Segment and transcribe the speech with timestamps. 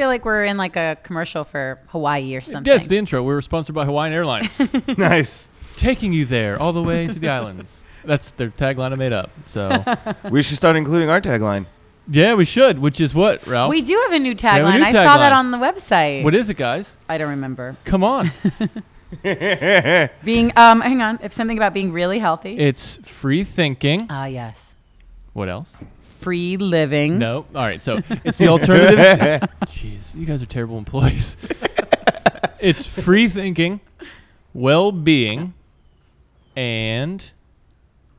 [0.00, 0.04] right.
[0.04, 2.70] I feel like we're in like a commercial for Hawaii or something.
[2.70, 3.22] Yeah, it's the intro.
[3.22, 4.60] We're sponsored by Hawaiian Airlines,
[4.98, 5.48] nice.
[5.76, 7.82] taking you there all the way to the islands.
[8.04, 9.30] That's their tagline I made up.
[9.46, 9.84] So
[10.30, 11.66] We should start including our tagline.
[12.08, 12.78] yeah, we should.
[12.78, 13.70] Which is what, Ralph?
[13.70, 14.78] we do have a new have a tagline.
[14.78, 15.36] new I saw that tagline.
[15.36, 16.24] on the website.
[16.24, 16.96] what is it, guys?
[17.08, 17.76] I don't remember.
[17.84, 18.30] Come on.
[20.24, 21.18] Being um, hang on.
[21.22, 22.56] If something about being really healthy.
[22.58, 24.06] it's free thinking.
[24.08, 24.76] Ah, yes.
[25.32, 25.72] What else?
[26.20, 27.18] Free living.
[27.18, 27.46] No.
[27.54, 27.82] All right.
[27.82, 29.48] So it's the alternative.
[29.66, 31.36] Jeez, you guys are terrible employees.
[32.60, 33.80] it's free thinking,
[34.54, 35.54] well being,
[36.56, 37.30] and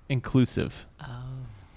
[0.09, 0.85] inclusive.
[0.99, 1.05] Oh.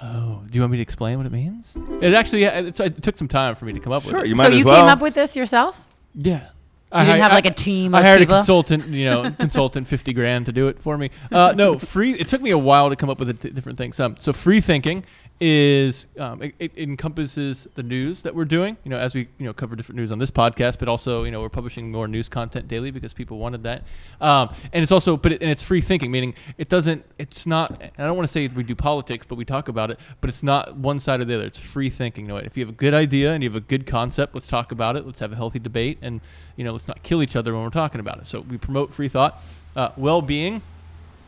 [0.03, 1.73] Oh, do you want me to explain what it means?
[2.03, 4.29] It actually it, it took some time for me to come up Sure, with it.
[4.29, 4.77] you So might you as well.
[4.77, 5.81] came up with this yourself?
[6.15, 6.49] Yeah.
[6.93, 8.35] You didn't hi- have I- like a team I hired people?
[8.35, 11.11] a consultant, you know, consultant, fifty grand to do it for me.
[11.33, 12.13] Uh, no, free.
[12.13, 13.99] It took me a while to come up with the t- different things.
[13.99, 15.05] Um, so free thinking
[15.41, 18.77] is um, it, it encompasses the news that we're doing.
[18.85, 21.31] You know, as we you know cover different news on this podcast, but also you
[21.31, 23.83] know we're publishing more news content daily because people wanted that.
[24.21, 27.05] Um, and it's also, but it, and it's free thinking, meaning it doesn't.
[27.19, 27.83] It's not.
[27.83, 29.99] I don't want to say we do politics, but we talk about it.
[30.21, 31.45] But it's not one side or the other.
[31.45, 32.27] It's free thinking.
[32.27, 34.47] You know, if you have a good idea and you have a good concept, let's
[34.47, 35.05] talk about it.
[35.05, 36.21] Let's have a healthy debate, and
[36.57, 38.27] you know, let's not kill each other when we're talking about it.
[38.27, 39.43] So we promote free thought,
[39.75, 40.63] uh, well-being.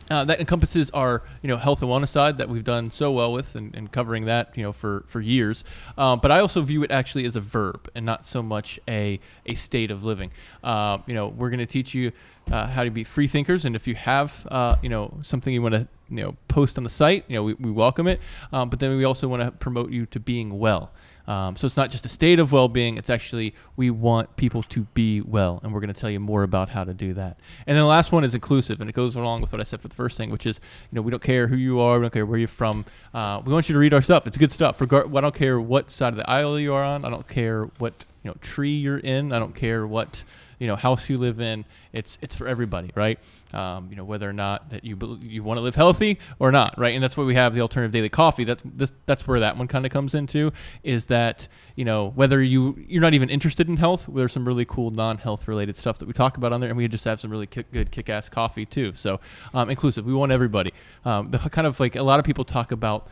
[0.09, 3.33] Uh, that encompasses our, you know, health and wellness side that we've done so well
[3.33, 5.65] with, and, and covering that, you know, for for years.
[5.97, 9.19] Um, but I also view it actually as a verb and not so much a
[9.45, 10.31] a state of living.
[10.63, 12.13] Uh, you know, we're going to teach you
[12.51, 15.61] uh, how to be free thinkers, and if you have, uh, you know, something you
[15.61, 18.21] want to, you know, post on the site, you know, we, we welcome it.
[18.53, 20.91] Um, but then we also want to promote you to being well.
[21.27, 24.81] Um, so it's not just a state of well-being; it's actually we want people to
[24.93, 27.37] be well, and we're going to tell you more about how to do that.
[27.65, 29.81] And then the last one is inclusive, and it goes along with what I said
[29.81, 30.59] for the first thing, which is
[30.91, 32.85] you know we don't care who you are, we don't care where you're from.
[33.13, 34.79] Uh, we want you to read our stuff; it's good stuff.
[34.79, 37.05] Regard, I don't care what side of the aisle you are on.
[37.05, 39.31] I don't care what you know tree you're in.
[39.31, 40.21] I don't care what
[40.59, 41.63] you know house you live in.
[41.93, 43.17] It's it's for everybody, right?
[43.53, 46.77] Um, you know whether or not that you you want to live healthy or not,
[46.77, 46.93] right?
[46.93, 48.43] And that's why we have the alternative daily coffee.
[48.43, 50.51] That's this that's where that one kind of comes into
[50.83, 54.09] is that you know whether you you're not even interested in health.
[54.13, 56.85] There's some really cool non-health related stuff that we talk about on there, and we
[56.89, 58.91] just have some really kick, good kick-ass coffee too.
[58.93, 59.21] So
[59.53, 60.05] um, inclusive.
[60.05, 60.73] We want everybody.
[61.05, 63.07] Um, the kind of like a lot of people talk about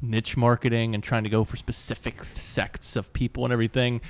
[0.00, 4.00] niche marketing and trying to go for specific sects of people and everything.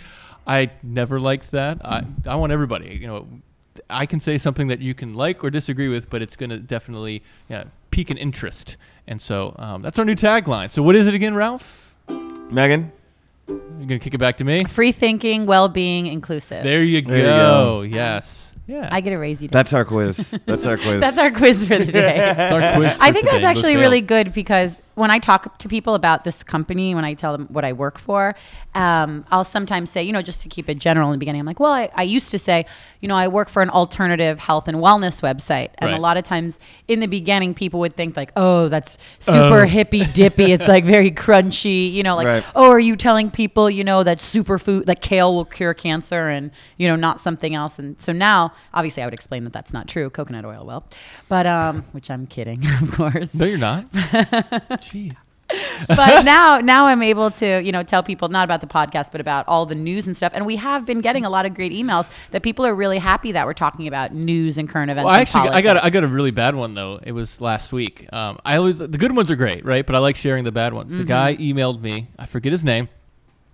[0.48, 1.84] I never liked that.
[1.84, 2.98] I, I want everybody.
[3.00, 3.26] You know,
[3.90, 6.58] I can say something that you can like or disagree with, but it's going to
[6.58, 8.76] definitely yeah, pique an interest.
[9.06, 10.72] And so um, that's our new tagline.
[10.72, 11.94] So what is it again, Ralph?
[12.50, 12.92] Megan.
[13.46, 14.64] You're going to kick it back to me?
[14.64, 16.64] Free thinking, well being, inclusive.
[16.64, 17.10] There you go.
[17.10, 17.82] There you go.
[17.82, 18.52] Yes.
[18.66, 18.88] Yeah.
[18.92, 19.48] I get to raise you.
[19.48, 20.38] That's our quiz.
[20.44, 21.00] That's our quiz.
[21.00, 22.18] That's our quiz for the day.
[22.18, 23.40] That's our quiz I think today.
[23.40, 27.04] that's actually Look, really good because when I talk to people about this company, when
[27.04, 28.34] I tell them what I work for,
[28.74, 31.46] um, I'll sometimes say, you know, just to keep it general in the beginning, I'm
[31.46, 32.66] like, well, I, I used to say,
[33.00, 35.70] you know, I work for an alternative health and wellness website.
[35.78, 35.96] And Right.
[35.96, 36.58] a lot of times
[36.88, 40.52] in the beginning, people would think, like, oh, that's super hippy dippy.
[40.52, 42.44] It's like very crunchy, you know, like, Right.
[42.54, 46.50] oh, are you telling people, you know, that superfood, that kale will cure cancer and,
[46.76, 47.78] you know, not something else?
[47.78, 50.10] And so now, obviously, I would explain that that's not true.
[50.10, 50.84] Coconut oil will.
[51.28, 53.86] But, um, which I'm kidding, of course No, you're not.
[54.88, 55.16] Jeez.
[55.88, 59.20] but now now I'm able to, you know, tell people not about the podcast, but
[59.20, 60.32] about all the news and stuff.
[60.34, 63.32] And we have been getting a lot of great emails that people are really happy
[63.32, 65.06] that we're talking about news and current events.
[65.06, 67.00] Well, I actually, I got, a, I got a really bad one though.
[67.02, 68.12] It was last week.
[68.12, 69.86] Um, I always, the good ones are great, right?
[69.86, 70.92] But I like sharing the bad ones.
[70.92, 72.08] The guy emailed me.
[72.18, 72.90] I forget his name,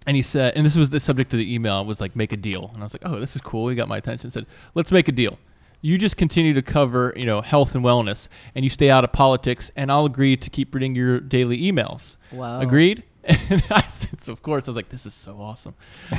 [0.07, 2.37] and he said, and this was the subject of the email was like, make a
[2.37, 2.71] deal.
[2.75, 3.69] And I was like, oh, this is cool.
[3.69, 4.31] He got my attention.
[4.31, 5.39] Said, let's make a deal.
[5.85, 9.13] You just continue to cover, you know, health and wellness, and you stay out of
[9.13, 12.17] politics, and I'll agree to keep reading your daily emails.
[12.33, 12.61] Wow.
[12.61, 13.03] Agreed?
[13.27, 15.75] And I said, so of course, I was like, this is so awesome.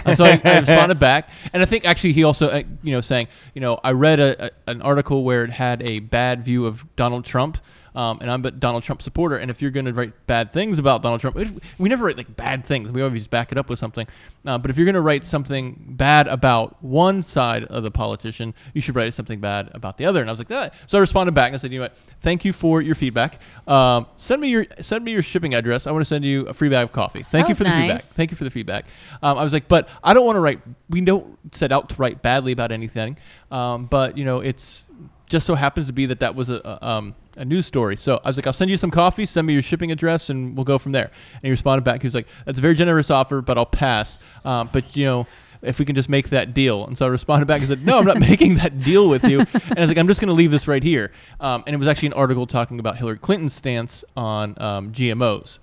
[0.05, 1.29] And so I, I responded back.
[1.53, 4.45] And I think actually he also, uh, you know, saying, you know, I read a,
[4.45, 7.59] a, an article where it had a bad view of Donald Trump.
[7.95, 9.37] Um, and I'm a Donald Trump supporter.
[9.37, 11.37] And if you're going to write bad things about Donald Trump,
[11.77, 12.91] we never write like bad things.
[12.91, 14.07] We always back it up with something.
[14.45, 18.53] Uh, but if you're going to write something bad about one side of the politician,
[18.73, 20.21] you should write something bad about the other.
[20.21, 20.73] And I was like, that.
[20.87, 21.97] So I responded back and I said, you know what?
[22.21, 23.39] Thank you for your feedback.
[23.67, 25.87] Um, send me your send me your shipping address.
[25.87, 27.23] I want to send you a free bag of coffee.
[27.23, 27.81] Thank That you for the nice.
[27.81, 28.03] feedback.
[28.03, 28.85] Thank you for the feedback.
[29.21, 30.59] Um, I was like, but I don't want to write.
[30.89, 33.17] We don't set out to write badly about anything.
[33.51, 34.85] Um, but you know, it's
[35.27, 37.97] just so happens to be that that was a, a, um, a news story.
[37.97, 39.25] So I was like, I'll send you some coffee.
[39.25, 41.05] Send me your shipping address, and we'll go from there.
[41.33, 42.01] And he responded back.
[42.01, 44.19] He was like, That's a very generous offer, but I'll pass.
[44.43, 45.27] Um, but you know.
[45.61, 47.97] If we can just make that deal, and so I responded back and said, "No,
[47.97, 50.35] I'm not making that deal with you." And I was like, "I'm just going to
[50.35, 53.53] leave this right here." Um, and it was actually an article talking about Hillary Clinton's
[53.53, 55.57] stance on um, GMOs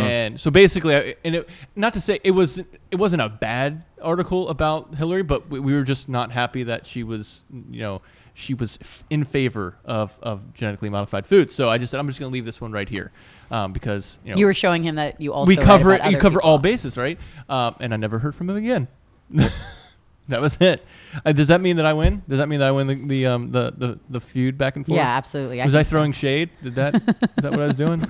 [0.00, 3.84] And so basically, I, and it, not to say it was it wasn't a bad
[4.02, 8.00] article about Hillary, but we, we were just not happy that she was you know
[8.34, 11.54] she was f- in favor of, of genetically modified foods.
[11.54, 13.12] So I just said I'm just going to leave this one right here
[13.50, 16.04] um, because you know You were showing him that you also we cover it.
[16.04, 17.18] You cover all bases, right?
[17.48, 18.88] Um, and I never heard from him again.
[20.28, 20.84] that was it.
[21.24, 22.22] Uh, does that mean that I win?
[22.28, 24.84] Does that mean that I win the the um, the, the, the feud back and
[24.84, 24.96] forth?
[24.96, 25.58] Yeah, absolutely.
[25.58, 25.90] Was I think so.
[25.90, 26.50] throwing shade?
[26.62, 26.94] Did that?
[26.96, 27.02] is
[27.36, 28.04] that what I was doing?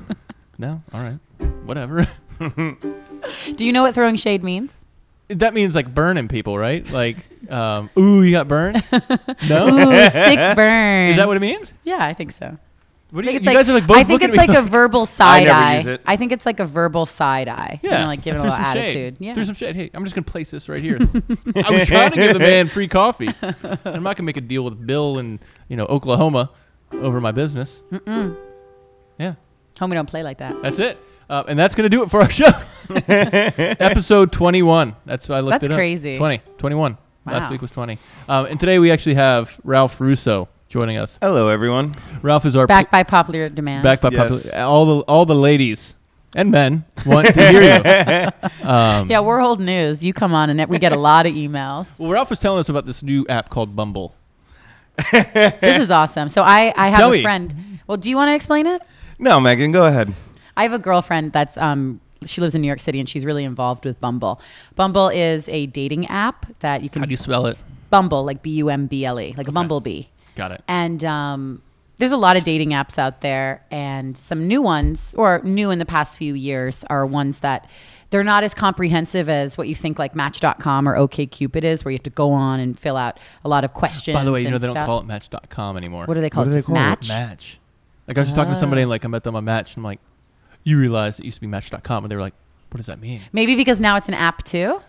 [0.59, 0.83] No.
[0.93, 1.19] All right.
[1.65, 2.09] Whatever.
[2.41, 4.71] Do you know what throwing shade means?
[5.29, 6.89] That means like burning people, right?
[6.91, 7.17] Like,
[7.51, 8.83] um, ooh, you got burned.
[9.49, 9.69] No.
[9.69, 11.11] Ooh, sick burn.
[11.11, 11.73] Is that what it means?
[11.85, 12.57] Yeah, I think so.
[13.11, 14.35] What I do you, think you it's guys are like, like both I think looking
[14.35, 15.77] it's at me like a verbal side never eye.
[15.77, 16.01] use it.
[16.05, 17.79] I think it's like a verbal side eye.
[17.83, 18.93] You Yeah, know, like giving a little some attitude.
[19.19, 19.25] Shade.
[19.25, 19.35] Yeah.
[19.35, 19.77] Threw some shade.
[19.77, 20.99] Hey, I'm just gonna place this right here.
[21.01, 23.29] I was trying to give the man free coffee.
[23.85, 25.39] I'm not gonna make a deal with Bill in
[25.69, 26.51] you know Oklahoma
[26.93, 27.83] over my business.
[27.93, 28.37] Mm-mm.
[29.19, 29.35] Yeah,
[29.77, 30.61] Homie don't play like that.
[30.63, 30.99] that's it.
[31.29, 32.51] Uh, and that's gonna do it for our show.
[33.09, 34.95] Episode 21.
[35.07, 35.77] That's why I looked That's it up.
[35.77, 36.19] crazy.
[36.19, 36.99] 20, 21.
[37.27, 37.99] Last week was 20.
[38.29, 41.19] Um, and today we actually have Ralph Russo joining us.
[41.23, 41.95] Hello, everyone.
[42.23, 43.83] Ralph is our Back by popular demand.
[43.83, 44.43] back by Yes.
[44.51, 44.65] popular.
[44.67, 45.95] All the all the ladies
[46.35, 48.31] and men want to hear you.
[48.69, 50.05] Um, Yeah, we're old news.
[50.05, 51.87] You come on and we get a lot of emails.
[51.99, 54.15] Well, Ralph was telling us about this new app called Bumble.
[55.13, 56.29] This is awesome.
[56.29, 57.23] So I, I have Tell a me.
[57.23, 57.79] friend.
[57.87, 58.81] Well, do you want to explain it?
[59.19, 60.13] No, Megan, go ahead.
[60.57, 63.45] I have a girlfriend that's um she lives in New York City and she's really
[63.45, 64.41] involved with Bumble.
[64.77, 67.59] Bumble is a dating app that you can How do you spell it?
[67.91, 70.05] Bumble like B U M B L E like a bumblebee.
[70.37, 70.63] Got it.
[70.67, 71.63] And um,
[71.99, 75.79] there's a lot of dating apps out there, and some new ones, or new in
[75.79, 77.69] the past few years, are ones that
[78.11, 81.97] they're not as comprehensive as what you think like Match.com or OKCupid is, where you
[81.99, 84.17] have to go on and fill out a lot of questions.
[84.17, 86.07] By the way, you know they don't call it Match.com anymore.
[86.07, 86.51] What do they call What it?
[86.51, 86.81] do they Just call it?
[86.81, 87.09] Match.
[87.09, 87.61] Match.
[88.09, 89.79] Like I was just talking to somebody and like I met them on Match and
[89.79, 90.01] I'm like,
[90.65, 92.35] you realize it used to be Match.com and they were like,
[92.71, 93.21] what does that mean?
[93.33, 94.81] Maybe because now it's an app too.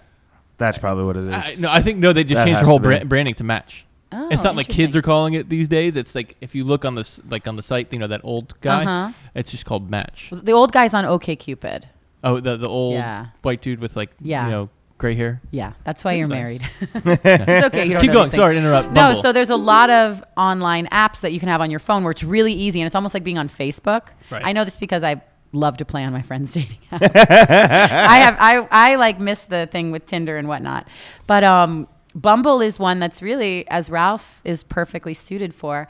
[0.57, 1.33] That's probably what it is.
[1.33, 2.13] I, no, I think no.
[2.13, 2.95] They just That changed has their whole to be.
[3.00, 3.86] bra- branding to Match.
[4.12, 5.95] Oh, it's not like kids are calling it these days.
[5.98, 8.60] It's like if you look on this, like on the site, you know that old
[8.62, 8.83] guy.
[8.86, 9.13] Uh-huh.
[9.36, 10.30] It's just called Match.
[10.31, 11.83] The old guy's on OKCupid.
[12.24, 13.27] Oh, the the old Yeah.
[13.42, 14.45] white dude with like Yeah.
[14.45, 15.42] you know gray hair.
[15.51, 16.42] Yeah, that's why you're nice.
[16.44, 16.62] married.
[17.06, 17.86] it's okay.
[17.86, 18.25] You don't Keep know going.
[18.27, 18.36] these things.
[18.36, 18.88] Sorry to interrupt.
[18.94, 19.22] No, Bumble.
[19.22, 22.12] so there's a lot of online apps that you can have on your phone where
[22.12, 24.04] it's really easy and it's almost like being on Facebook.
[24.31, 24.42] Right.
[24.45, 25.22] I know this because I
[25.53, 27.12] love to play on my friends' dating apps.
[27.15, 30.88] I have I I like miss the thing with Tinder and whatnot.
[31.27, 35.89] But um Bumble is one that's really, as Ralph is perfectly suited for,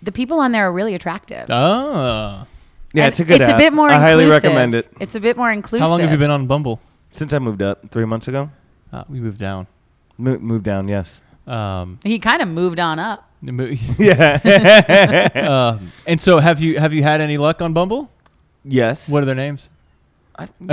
[0.00, 1.46] the people on there are really attractive.
[1.50, 2.46] oh,
[2.94, 3.56] yeah, And it's a good It's app.
[3.56, 4.44] a bit more I highly inclusive.
[4.44, 4.90] recommend it.
[4.98, 5.84] It's a bit more inclusive.
[5.84, 6.80] how long have you been on Bumble?
[7.10, 8.48] Since I moved up three months ago,
[8.94, 9.66] Uh, we moved down.
[10.16, 10.88] Mo- moved down.
[10.88, 11.20] Yes.
[11.46, 13.28] Um, He kind of moved on up.
[13.98, 14.38] Yeah.
[15.34, 18.08] um, and so have you have you had any luck on Bumble?
[18.64, 19.08] Yes.
[19.08, 19.68] What are their names?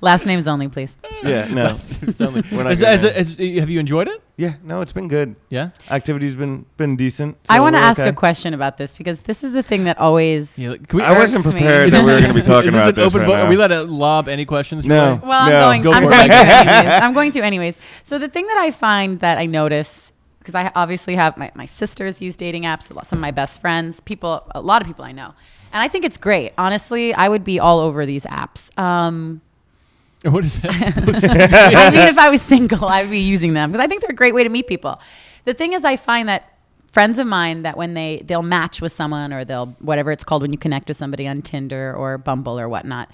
[0.00, 0.94] Last names only, please.
[1.22, 1.46] Yeah.
[1.52, 1.76] No.
[1.76, 4.22] Sound We're not Is- gonna- is have you enjoyed it?
[4.36, 4.54] yeah.
[4.64, 4.80] No.
[4.80, 5.36] It's been good.
[5.50, 5.70] Yeah.
[5.90, 7.36] Activity's been been decent.
[7.48, 8.08] I want to ask okay.
[8.08, 10.58] a question about this because this is the thing that always.
[10.58, 11.60] yeah we, I wasn't irks me.
[11.60, 13.26] prepared that we were going to be talking is this about an this open right
[13.26, 13.36] book?
[13.36, 13.44] now.
[13.44, 14.86] Are we let it lob any questions?
[14.86, 15.14] No.
[15.16, 15.20] way?
[15.24, 15.82] Well, I'm going.
[15.82, 16.68] Go I'm going to Megan.
[16.68, 17.02] anyways.
[17.02, 17.78] I'm going to anyways.
[18.02, 21.66] So the thing that I find that I notice because I obviously have my, my
[21.66, 22.90] sisters use dating apps.
[22.90, 25.34] a lot- Some of my best friends, people, a lot of people I know,
[25.72, 26.52] and I think it's great.
[26.58, 28.76] Honestly, I would be all over these apps.
[28.78, 29.40] Um,
[30.24, 31.30] What is that supposed to?
[31.30, 34.10] I mean, if I was single, I would be using them because I think they're
[34.10, 35.00] a great way to meet people.
[35.44, 36.58] The thing is, I find that
[36.88, 40.42] friends of mine that when they they'll match with someone or they'll whatever it's called
[40.42, 43.10] when you connect with somebody on Tinder or Bumble or whatnot,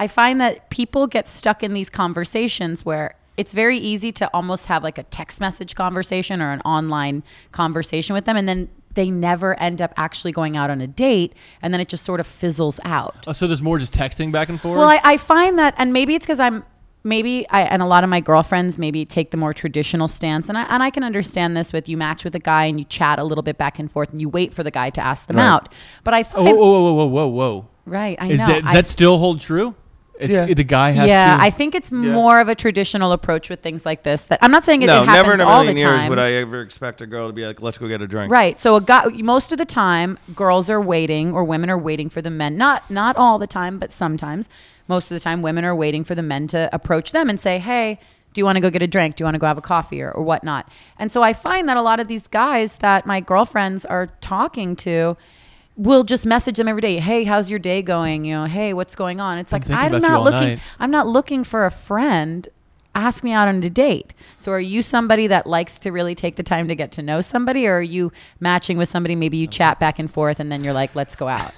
[0.00, 4.66] I find that people get stuck in these conversations where it's very easy to almost
[4.66, 7.22] have like a text message conversation or an online
[7.52, 11.32] conversation with them, and then they never end up actually going out on a date,
[11.62, 13.24] and then it just sort of fizzles out.
[13.28, 14.76] Oh, so there's more just texting back and forth.
[14.76, 16.64] Well, I, I find that, and maybe it's because I'm
[17.04, 20.58] maybe I and a lot of my girlfriends maybe take the more traditional stance, and
[20.58, 23.20] I and I can understand this with you match with a guy and you chat
[23.20, 25.36] a little bit back and forth, and you wait for the guy to ask them
[25.36, 25.46] Right.
[25.46, 25.68] out.
[26.02, 27.68] But I oh, find whoa, whoa, whoa, whoa, whoa, whoa.
[27.86, 28.46] right, I Is know.
[28.48, 29.76] that, does I- that still hold true?
[30.18, 30.52] It's, Yeah.
[30.52, 31.42] The guy has yeah, to.
[31.42, 34.26] I think it's more of a traditional approach with things like this.
[34.26, 36.00] That I'm not saying it, no, it never happens in a all the million years
[36.00, 36.10] time.
[36.10, 38.58] would I ever expect a girl to be like, "Let's go get a drink." Right.
[38.58, 42.20] So a guy most of the time girls are waiting or women are waiting for
[42.20, 42.56] the men.
[42.56, 44.48] Not not all the time, but sometimes.
[44.88, 47.58] Most of the time women are waiting for the men to approach them and say,
[47.58, 48.00] "Hey,
[48.32, 49.16] do you want to go get a drink?
[49.16, 51.68] Do you want to go have a coffee or, or whatnot?" And so I find
[51.68, 55.16] that a lot of these guys that my girlfriends are talking to
[55.78, 56.98] will just message them every day.
[56.98, 58.24] Hey, how's your day going?
[58.26, 59.38] You know, hey, what's going on?
[59.38, 60.60] It's like I'm about you not looking night.
[60.78, 62.46] I'm not looking for a friend.
[62.94, 64.12] Ask me out on a date.
[64.38, 67.20] So, are you somebody that likes to really take the time to get to know
[67.20, 69.14] somebody, or are you matching with somebody?
[69.14, 71.54] Maybe you chat back and forth, and then you're like, "Let's go out."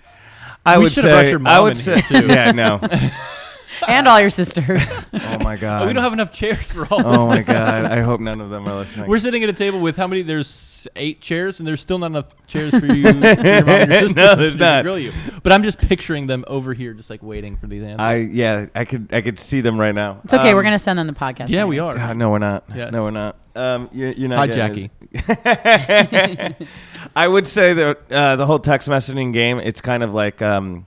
[0.66, 1.30] I We would say.
[1.30, 2.00] your I would say.
[2.00, 2.26] too.
[2.26, 2.80] Yeah, no.
[3.86, 5.06] and all your sisters.
[5.30, 5.82] Oh my god.
[5.82, 7.00] Oh, we don't have enough chairs for all.
[7.06, 7.84] Oh of my god.
[7.84, 9.08] I hope none of them are listening.
[9.08, 10.22] We're sitting at a table with how many?
[10.22, 13.04] There's eight chairs, and there's still not enough chairs for you.
[13.12, 14.82] for your mom and your sisters No, to there's not.
[14.84, 15.12] grill you.
[15.42, 18.00] But I'm just picturing them over here, just like waiting for these answers.
[18.00, 18.66] I yeah.
[18.74, 20.20] I could I could see them right now.
[20.24, 20.50] It's okay.
[20.50, 21.48] Um, we're gonna send them the podcast.
[21.50, 21.96] yeah, we anyways.
[21.96, 21.98] are.
[21.98, 22.64] God, no, we're not.
[22.74, 22.92] Yes.
[22.92, 23.36] No, we're not.
[23.54, 24.38] Um, you're, you're not.
[24.50, 26.68] Hi, getting this.
[27.16, 30.86] I would say that uh, the whole text messaging game, it's kind of like um,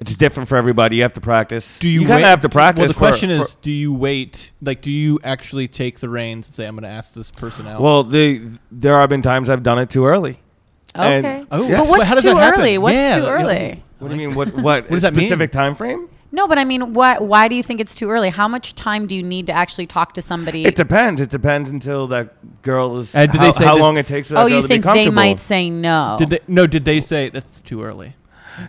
[0.00, 0.96] it's different for everybody.
[0.96, 1.78] You have to practice.
[1.78, 2.80] Do you, you kind wait- of have to practice.
[2.80, 4.50] Well, the for- question for- is, do you wait?
[4.62, 7.66] Like, do you actually take the reins and say, "I'm going to ask this person
[7.66, 7.80] out"?
[7.80, 10.40] well, the there have been times I've done it too early.
[10.94, 11.44] And- Okay.
[11.50, 11.80] Oh, Yes.
[11.80, 12.60] But what's How does too that happen?
[12.60, 12.78] early?
[12.78, 13.30] What's Yeah, too yeah.
[13.30, 13.82] early?
[13.98, 14.36] What do you mean?
[14.36, 15.26] What what, does that mean?
[15.26, 16.08] specific time frame?
[16.30, 17.22] No, but I mean, what?
[17.22, 18.28] Why do you think it's too early?
[18.28, 20.64] How much time do you need to actually talk to somebody?
[20.66, 21.20] It depends.
[21.22, 24.06] It depends until that girl is Uh, did how, they say how this- long it
[24.06, 25.14] takes for that oh, girl you to think be they comfortable.
[25.14, 26.16] might say no?
[26.18, 26.40] did they?
[26.46, 28.14] No, did they say that's too early?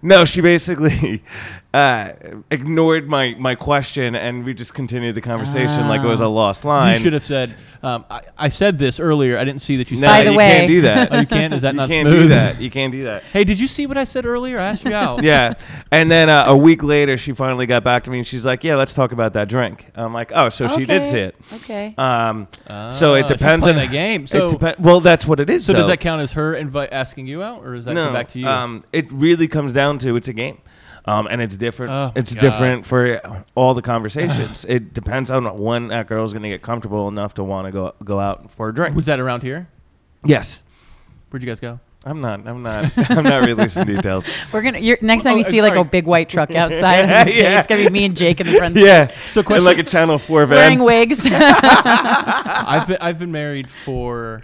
[0.01, 1.23] No, she basically
[1.73, 2.11] uh,
[2.51, 6.65] ignored my, my question, and we just continued the conversation like it was a lost
[6.65, 6.95] line.
[6.95, 7.55] You should have said.
[7.81, 9.37] Um, I, I said this earlier.
[9.37, 10.11] I didn't see that you No, said.
[10.11, 10.23] By it.
[10.25, 11.13] the you way- can't do that.
[11.13, 11.53] Oh, you can't.
[11.53, 12.23] Is that you not can't smooth?
[12.23, 12.59] do that.
[12.61, 13.23] You can't do that.
[13.23, 14.59] Hey, did you see what I said earlier?
[14.59, 15.23] I asked you out.
[15.29, 15.53] Yeah,
[15.91, 18.63] and then uh, a week later, she finally got back to me, and she's like,
[18.63, 21.11] "Yeah, let's talk about that drink." I'm like, "Oh, so she did Okay.
[21.11, 21.93] see it." Okay.
[21.97, 24.23] Um, Ah, so it she's depends playing on that game.
[24.23, 25.65] it So, depen- well, that's what it is.
[25.65, 25.87] so does though.
[25.87, 28.39] that count as her invite asking you out, or does that no, go back to
[28.39, 28.47] you?
[28.47, 30.57] Um, it really comes down to it's a game.
[31.05, 31.91] Um, and it's different.
[31.91, 32.41] Oh, it's God.
[32.41, 34.65] different for all the conversations.
[34.67, 37.93] it depends on when that girl's going to get comfortable enough to want to go
[38.03, 38.95] go out for a drink.
[38.95, 39.67] Was that around here?
[40.25, 40.61] Yes,
[41.29, 41.79] Where'd you guys go?
[42.05, 42.47] I'm not.
[42.47, 42.91] I'm not.
[43.09, 44.27] I'm not releasing details.
[44.51, 44.79] We're gonna.
[44.79, 47.33] You're, next time Oh, you uh, see like a big white truck outside, on the
[47.33, 47.59] Yeah.
[47.59, 49.11] it's gonna be me and Jake in the front, Yeah.
[49.31, 50.57] So And like a Channel Four van.
[50.57, 51.19] wearing wigs.
[51.25, 54.43] I've been I've been married for,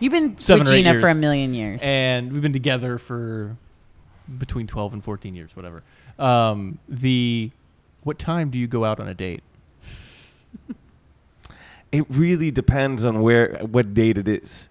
[0.00, 1.80] You've been Seven with or eight Gina for a million years.
[1.82, 3.56] and we've been together for
[4.38, 5.82] between twelve and fourteen years, whatever.
[6.18, 7.50] Um, the
[8.02, 9.42] what time do you go out on a date?
[11.92, 14.68] It really depends on where what date it is.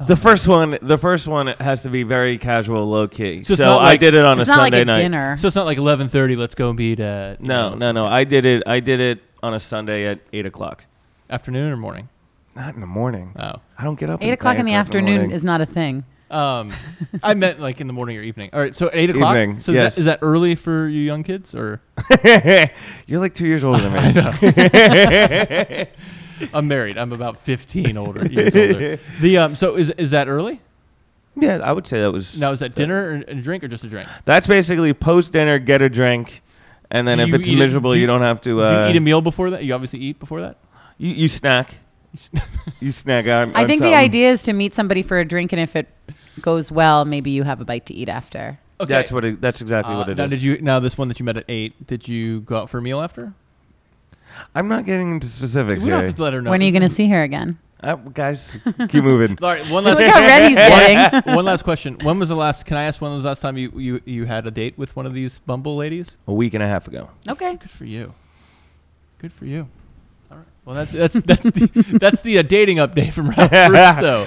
[0.00, 0.04] Oh.
[0.04, 3.44] The first one, the first one has to be very casual, low key.
[3.44, 4.96] So So, it's not I did it on it's a not like Sunday a night.
[4.96, 5.36] dinner.
[5.36, 6.34] So it's not like eleven thirty.
[6.34, 8.06] Let's go meet at No, know, no, no.
[8.06, 8.64] I did it.
[8.66, 10.84] I did it on a Sunday at eight o'clock.
[11.30, 12.08] afternoon or morning.
[12.56, 13.34] Not in the morning.
[13.38, 14.20] Oh, I don't get up.
[14.20, 15.30] Eight at o'clock in the afternoon morning.
[15.30, 16.04] is not a thing.
[16.30, 16.72] Um,
[17.22, 18.50] I meant like in the morning or evening.
[18.52, 19.36] All right, so eight o'clock.
[19.36, 19.96] Evening, so yes.
[19.98, 21.80] is, that, is that early for you young kids or?
[23.06, 25.86] You're like two years older than me.
[26.54, 26.96] I'm married.
[26.98, 29.00] I'm about fifteen older years older.
[29.20, 30.60] The um, so is is that early?
[31.34, 32.36] Yeah, I would say that was.
[32.38, 34.08] Now is that dinner and a drink or just a drink?
[34.24, 36.42] That's basically post dinner, get a drink,
[36.90, 38.50] and then Do if it's miserable, do you you- don't have to.
[38.50, 39.64] do Uh, you eat a meal before that?
[39.64, 40.56] You obviously eat before that.
[40.96, 41.76] you, you snack.
[42.80, 43.48] You snack out.
[43.54, 45.88] I on think the idea is to meet somebody for a drink, and if it
[46.40, 48.58] goes well, maybe you have a bite to eat after.
[48.86, 49.24] That's what.
[49.24, 50.18] It, that's exactly Uh, what it is.
[50.18, 51.86] now, did you now this one that you met at eight?
[51.86, 53.32] Did you go out for a meal after?
[54.54, 56.50] I'm not getting into specifics we don't have to let her know.
[56.50, 57.58] When are you going to see her again?
[57.80, 58.56] Uh, guys,
[58.88, 59.36] keep moving.
[59.42, 61.34] All right, one Look last how red he's getting.
[61.34, 61.96] one last question.
[62.02, 62.66] When was the last?
[62.66, 64.94] Can I ask when was the last time you you you had a date with
[64.96, 66.10] one of these Bumble ladies?
[66.26, 67.10] A week and a half ago.
[67.28, 67.56] Okay.
[67.56, 68.14] Good for you.
[69.18, 69.68] Good for you.
[70.68, 70.76] All right.
[70.76, 74.26] Well, that's that's that's the that's the uh, dating update from Ralph Russo.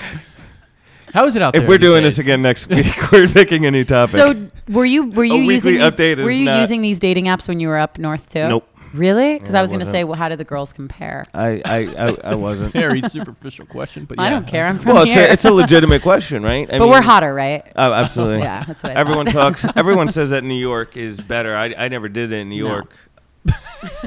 [1.14, 1.62] How is it out there?
[1.62, 2.16] If we're these doing days?
[2.16, 4.16] this again next week, we're picking a new topic.
[4.16, 7.00] So were you were you weekly using these, update is were you not- using these
[7.00, 8.48] dating apps when you were up north too?
[8.48, 8.68] Nope.
[8.94, 9.36] Really?
[9.40, 9.94] Because Yeah, I I was going to wasn't.
[9.94, 11.24] say, well, how did the girls compare?
[11.34, 11.78] I, I,
[12.10, 12.74] I, I wasn't.
[12.74, 14.30] very superficial question, but I yeah.
[14.32, 14.68] don't care.
[14.68, 15.30] I'm from Well, it's here.
[15.30, 16.68] a, it's a legitimate question, right?
[16.70, 17.66] I but we're mean- hotter, right?
[17.74, 18.40] Oh, absolutely.
[18.40, 19.66] Yeah, that's what I Everyone talks.
[19.78, 21.56] Everyone says that New York is better.
[21.56, 22.70] I, I never did it in New No.
[22.70, 22.94] York.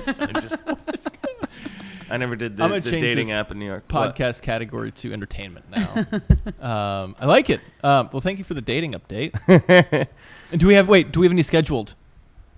[0.06, 0.62] I just.
[2.10, 3.84] I never did the, I'm gonna the change dating this app in New York.
[3.90, 4.16] What?
[4.16, 5.88] podcast category to entertainment now.
[7.04, 7.60] um, I like it.
[7.82, 9.32] Um, well, thank you for the dating update.
[10.52, 11.12] and do we have wait?
[11.12, 11.94] Do we have any scheduled?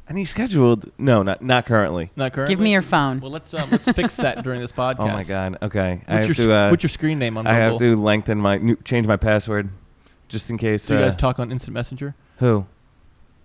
[0.08, 0.92] Any scheduled?
[0.98, 2.10] No, not not currently.
[2.14, 2.54] Not currently.
[2.54, 3.20] Give me your phone.
[3.20, 5.00] Well, let's um, let's fix that during this podcast.
[5.06, 5.58] Oh my god.
[5.62, 6.02] Okay.
[6.06, 6.42] I What's have your to.
[6.42, 9.16] sc- Uh, what's your screen name on I have to lengthen my new, change my
[9.16, 9.70] password,
[10.28, 10.86] just in case.
[10.86, 12.14] Do you uh, guys talk on Instant Messenger?
[12.38, 12.66] who?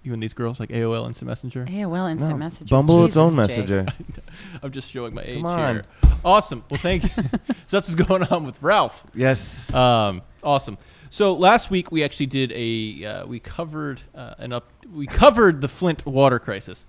[0.04, 1.66] You and these girls like AOL Instant Messenger?
[1.66, 2.74] AOL Instant No, Messenger.
[2.76, 3.38] Bumble its own Jake.
[3.38, 3.86] messenger.
[4.64, 5.76] I'm just showing my age Come on.
[5.76, 5.86] here.
[6.26, 6.64] Awesome.
[6.72, 7.10] Well, thank you.
[7.68, 9.04] so that's what's going on with Ralph.
[9.14, 9.72] Yes.
[9.74, 10.78] Um, awesome.
[11.12, 15.62] So last week we actually did a uh, we covered uh, an up we covered
[15.62, 16.84] the Flint water crisis,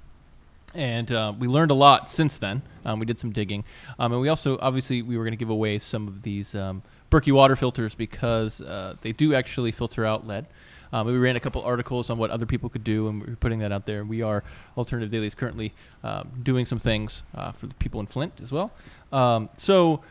[0.74, 2.62] and uh, we learned a lot since then.
[2.84, 3.64] Um, we did some digging,
[3.98, 6.82] um, and we also obviously we were going to give away some of these um,
[7.10, 10.46] Berkey water filters because uh, they do actually filter out lead.
[10.92, 13.60] Um, we ran a couple articles on what other people could do, and we're putting
[13.60, 14.04] that out there.
[14.04, 14.44] We are
[14.76, 15.72] Alternative Daily is currently
[16.04, 18.72] um, doing some things uh, for the people in Flint as well.
[19.10, 20.02] Um, so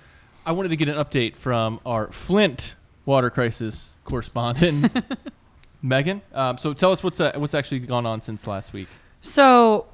[0.46, 4.92] I wanted to get an update from our Flint water crisis correspondent,
[5.82, 8.88] Megan, um, so tell us what's uh, what's actually gone on since last week.
[9.22, 9.88] So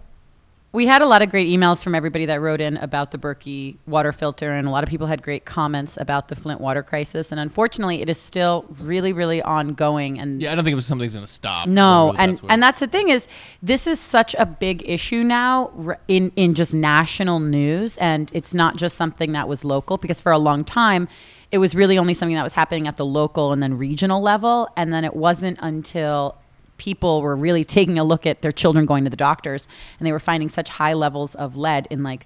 [0.78, 3.78] we had a lot of great emails from everybody that wrote in about the Berkey
[3.88, 7.32] water filter, and a lot of people had great comments about the Flint water crisis.
[7.32, 10.20] And unfortunately, it is still really, really ongoing.
[10.20, 11.68] And Yeah, I don't think it was something that's going to stop.
[11.68, 13.28] no, Really, and that's and that's the thing is,
[13.64, 18.76] this is such a big issue now in in just national news, and it's not
[18.76, 21.08] just something that was local because for a long time,
[21.52, 24.70] it was really only something that was happening at the local and then regional level,
[24.78, 26.38] and then it wasn't until
[26.78, 29.68] people were really taking a look at their children going to the doctors
[30.00, 32.26] and they were finding such high levels of lead in like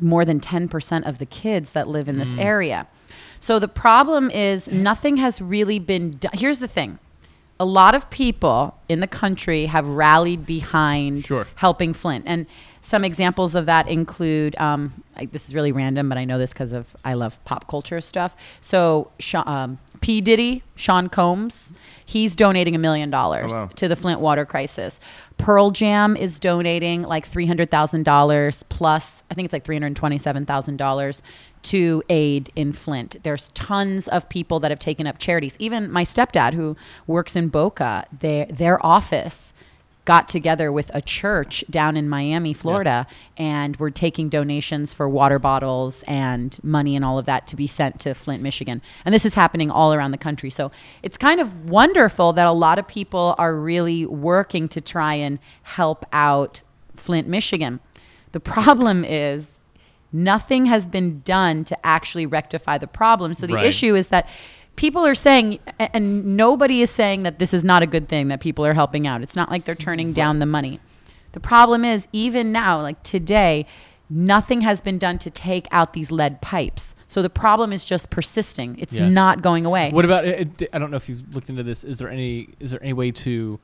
[0.00, 2.20] more than 10% of the kids that live in Mm.
[2.20, 2.86] this area.
[3.40, 6.32] So the problem is nothing has really been done.
[6.34, 6.98] Here's the thing.
[7.60, 11.46] A lot of people in the country have rallied behind Sure.
[11.56, 12.24] helping Flint.
[12.26, 12.46] And
[12.80, 16.52] some examples of that include um, I, this is really random, but I know this
[16.52, 18.34] because of I love pop culture stuff.
[18.60, 20.20] So, um, P.
[20.20, 21.72] Diddy, Sean Combs,
[22.04, 25.00] he's donating a million dollars oh, to the Flint water crisis.
[25.38, 31.22] Pearl Jam is donating like $300,000 plus, I think it's like $327,000
[31.62, 33.22] to aid in Flint.
[33.22, 35.56] There's tons of people that have taken up charities.
[35.60, 39.54] Even my stepdad, who works in Boca, their, their office
[40.04, 43.06] got together with a church down in Miami, Florida,
[43.36, 47.68] and we're taking donations for water bottles and money and all of that to be
[47.68, 48.82] sent to Flint, Michigan.
[49.04, 50.50] And this is happening all around the country.
[50.50, 50.72] So
[51.04, 55.38] it's kind of wonderful that a lot of people are really working to try and
[55.62, 56.62] help out
[56.96, 57.78] Flint, Michigan.
[58.32, 59.60] The problem is
[60.12, 63.34] nothing has been done to actually rectify the problem.
[63.34, 63.66] So the Right.
[63.66, 64.28] issue is that
[64.76, 68.40] people are saying, and nobody is saying that this is not a good thing that
[68.40, 69.22] people are helping out.
[69.22, 70.80] It's not like they're turning down the money.
[71.32, 73.66] The problem is, even now, like today,
[74.10, 76.94] nothing has been done to take out these lead pipes.
[77.08, 78.76] So the problem is just persisting.
[78.78, 79.08] It's Yeah.
[79.08, 79.90] not going away.
[79.90, 80.24] What about?
[80.26, 80.44] I
[80.78, 81.84] don't know if you've looked into this.
[81.84, 82.48] Is there any?
[82.60, 83.58] Is there any way to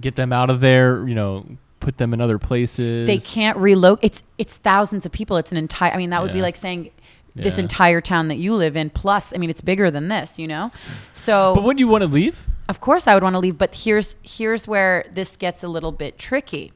[0.00, 1.06] get them out of there?
[1.08, 1.46] You know,
[1.80, 3.06] put them in other places.
[3.06, 4.04] they can't relocate.
[4.04, 5.36] It's it's thousands of people.
[5.36, 5.92] It's an entire.
[5.92, 6.90] I mean, that would be like saying
[7.34, 8.90] this entire town that you live in.
[8.90, 10.38] Plus, I mean, it's bigger than this.
[10.38, 10.70] You know,
[11.14, 12.46] so But wouldn't you want to leave?
[12.68, 13.58] of course I would want to leave.
[13.58, 16.72] But here's here's where this gets a little bit tricky.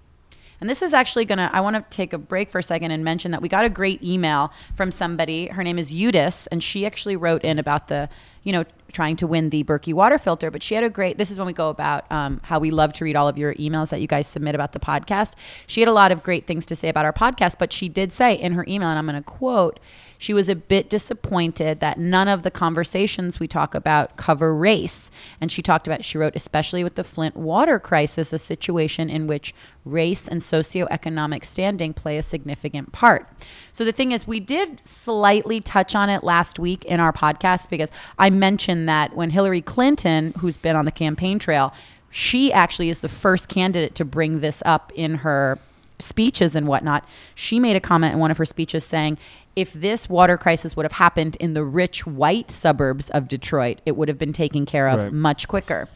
[0.61, 1.51] And this is actually gonna.
[1.53, 3.69] I want to take a break for a second and mention that we got a
[3.69, 5.49] great email from somebody.
[5.49, 8.09] Her name is Eudice, and she actually wrote in about the,
[8.45, 10.51] you know, trying to win the Berkey water filter.
[10.51, 11.19] But she had a great.
[11.19, 13.53] This is when we go about um, how we love to read all of your
[13.57, 15.35] emails that you guys submit about the podcast.
[15.67, 18.11] She had a lot of great things to say about our podcast, but she did
[18.13, 19.79] say in her email, and I'm going to quote.
[20.25, 25.11] She was a bit disappointed that none of the conversations we talk about cover race.
[25.39, 29.27] And she talked about, she wrote, especially with the Flint water crisis, a situation in
[29.27, 33.29] which race and socioeconomic standing play a significant part.
[33.71, 37.69] So the thing is, we did slightly touch on it last week in our podcast
[37.69, 41.75] because I mentioned that when Hillary Clinton, who's been on the campaign trail,
[42.09, 45.59] she actually is the first candidate to bring this up in her
[45.99, 49.19] speeches and whatnot, she made a comment in one of her speeches saying,
[49.57, 53.97] if this water crisis would have happened in the rich white suburbs of Detroit, it
[53.97, 55.13] would have been taken care of Right.
[55.13, 55.89] much quicker.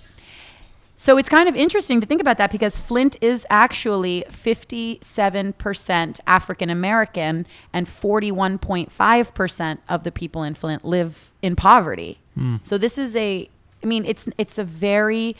[1.00, 6.70] So it's kind of interesting to think about that because Flint is actually 57% African
[6.70, 12.18] American and 41.5% of the people in Flint live in poverty.
[12.34, 12.56] Hmm.
[12.62, 13.48] So this is a
[13.82, 15.36] I mean it's it's a very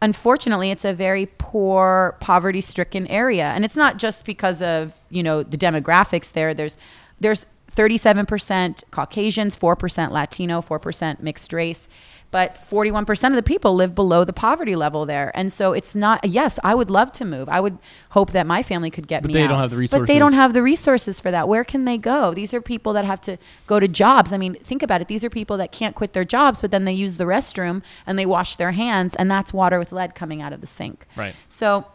[0.00, 5.22] unfortunately it's a very poor poverty stricken area and it's not just because of you
[5.22, 6.76] know the demographics there there's
[7.24, 11.88] there's 37% caucasians 4% latino 4% mixed race
[12.30, 15.30] but 41% of the people live below the poverty level there.
[15.36, 17.48] And so it's not yes i would love to move.
[17.48, 17.78] I would
[18.10, 19.48] hope that my family could get But me they out.
[19.50, 20.02] don't have the resources.
[20.08, 21.46] but they don't have the resources for that.
[21.46, 22.34] Where can they go?
[22.34, 24.32] These are people that have to go to jobs.
[24.32, 25.06] I mean think about it.
[25.06, 28.18] These are people that can't quit their jobs but then they use the restroom and
[28.18, 31.06] they wash their hands and that's water with lead coming out of the sink.
[31.16, 31.34] Right.
[31.48, 31.86] so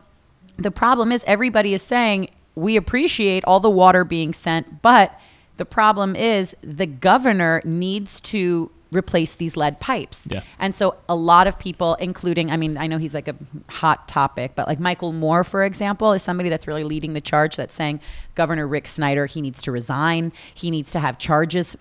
[0.57, 5.17] the problem is everybody is saying we appreciate all the water being sent, but
[5.57, 10.27] the problem is the governor needs to replace these lead pipes.
[10.31, 10.41] Yeah.
[10.57, 13.35] And so a lot of people, including, I mean, I know he's like a
[13.69, 17.55] hot topic, but like Michael Moore, for example, is somebody that's really leading the charge
[17.55, 17.99] that's saying
[18.35, 20.31] Governor Rick Snyder, he needs to resign.
[20.53, 21.77] He needs to have charges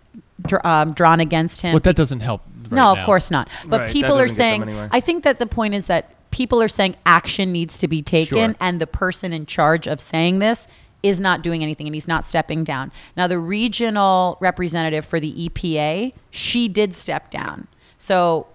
[0.64, 2.42] um, drawn against him Well, that doesn't help.
[2.64, 3.48] right no, of course not.
[3.66, 4.88] But Right, people are doesn't get them saying.
[4.92, 8.50] I think that the point is that people are saying action needs to be taken,
[8.52, 8.54] Sure.
[8.60, 10.66] and the person in charge of saying this
[11.02, 12.90] is not doing anything and he's not stepping down.
[13.16, 17.68] Now, the regional representative for the EPA, she did step down.
[17.98, 18.46] So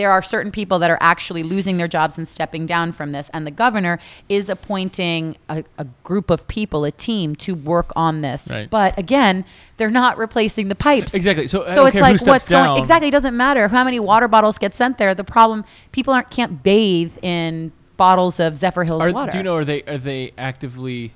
[0.00, 3.30] there are certain people that are actually losing their jobs and stepping down from this.
[3.34, 3.98] And the governor
[4.30, 8.48] is appointing a, a group of people, a team, to work on this.
[8.50, 8.70] Right.
[8.70, 9.44] But again,
[9.76, 11.12] they're not replacing the pipes.
[11.12, 11.48] Exactly.
[11.48, 12.68] So so it's like what's down.
[12.68, 13.08] going exactly.
[13.08, 15.14] It doesn't matter how many water bottles get sent there.
[15.14, 19.32] The problem people aren't can't bathe in bottles of Zephyr Hills Are, water.
[19.32, 19.56] do you know?
[19.56, 21.12] Are they are they actively?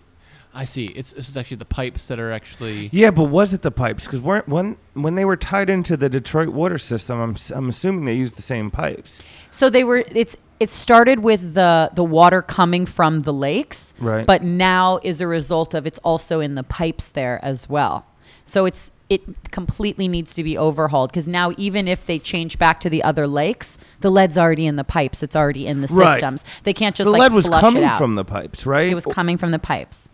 [0.54, 0.86] I see.
[0.86, 2.88] It's this is actually the pipes that are actually.
[2.92, 4.04] Yeah, but was it the pipes?
[4.06, 8.04] Because when when they were tied into the Detroit water system, I'm s- I'm assuming
[8.04, 9.20] they used the same pipes.
[9.50, 10.04] So they were.
[10.14, 14.24] It's it started with the the water coming from the lakes, Right.
[14.26, 18.06] But now is a result of it's also in the pipes there as well.
[18.44, 22.80] So it's it completely needs to be overhauled because now even if they change back
[22.80, 25.22] to the other lakes, the lead's already in the pipes.
[25.22, 26.14] It's already in the Right.
[26.14, 26.44] systems.
[26.62, 27.98] They can't just the like lead was flush coming it out.
[27.98, 28.88] from the pipes, right?
[28.90, 30.08] it was coming from the pipes.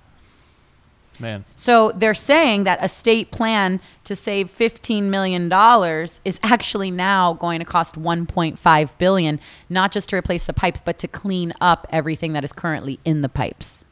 [1.20, 5.52] Man, So they're saying that a state plan to save $15 million
[6.24, 10.98] is actually now going to cost 1.5 billion, not just to replace the pipes, but
[10.98, 13.84] to clean up everything that is currently in the pipes.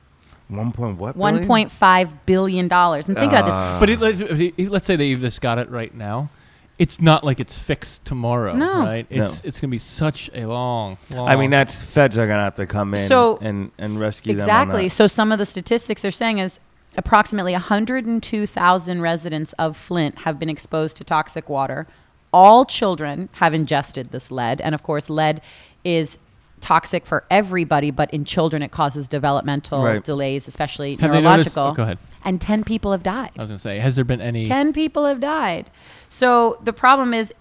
[0.49, 1.17] One point what?
[1.19, 2.73] $1.5 billion.
[2.73, 3.55] And think about this.
[3.55, 3.77] Uh.
[3.79, 6.31] but it, let's, let's say they've just got it right now.
[6.79, 8.79] It's not like it's fixed tomorrow, No.
[8.85, 9.05] right?
[9.11, 9.49] It's No.
[9.49, 11.29] it's gonna be such a long, long.
[11.29, 14.71] I mean, that's feds are gonna have to come in So- and and rescue exactly.
[14.71, 14.77] them.
[14.77, 14.91] on that.
[14.91, 16.61] So some of the statistics they're saying is
[16.99, 21.87] approximately 102,000 residents of Flint have been exposed to toxic water.
[22.33, 25.41] All children have ingested this lead, and of course, lead
[25.85, 26.19] is
[26.61, 30.03] toxic for everybody, but in children it causes developmental Right.
[30.03, 31.63] delays, especially Have they noticed- neurological.
[31.63, 31.99] oh, go ahead.
[32.25, 33.31] And 10 people have died.
[33.39, 34.45] I was gonna say, has there been any?
[34.45, 35.71] 10 people have died.
[36.11, 37.33] So the problem is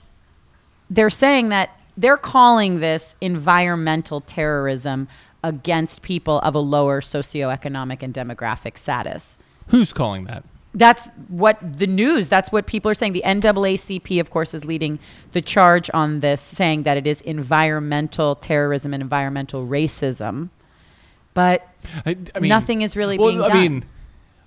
[0.90, 5.08] they're saying that they're calling this environmental terrorism
[5.44, 9.36] against people of a lower socioeconomic and demographic status.
[9.68, 10.44] Who's calling that?
[10.74, 13.14] That's what the news, that's what people are saying.
[13.14, 15.00] The NAACP, of course, is leading
[15.32, 20.50] the charge on this, saying that it is environmental terrorism and environmental racism.
[21.34, 21.68] But
[22.06, 23.58] I, I mean, Nothing is really well, being I done.
[23.58, 23.86] mean,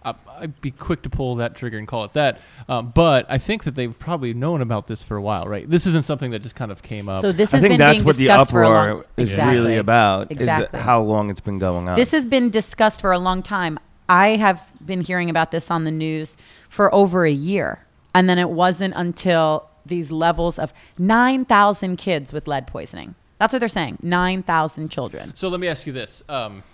[0.04, 2.38] I, I'd be quick to pull that trigger and call it that.
[2.68, 5.68] Um, but I think that they've probably known about this for a while, right?
[5.68, 7.20] This isn't something that just kind of came up.
[7.22, 9.06] so this I has think been that's being what the discussed for a long uproar
[9.16, 9.54] is Exactly.
[9.56, 10.30] really about.
[10.30, 10.68] Is Exactly.
[10.78, 11.96] that how long it's been going on?
[11.96, 13.78] This has been discussed for a long time.
[14.10, 16.36] I have been hearing about this on the news
[16.68, 17.86] for over a year.
[18.12, 23.14] And then it wasn't until these levels of 9,000 kids with lead poisoning.
[23.38, 25.32] That's what they're saying 9,000 children.
[25.36, 26.24] So let me ask you this.
[26.28, 26.64] Um,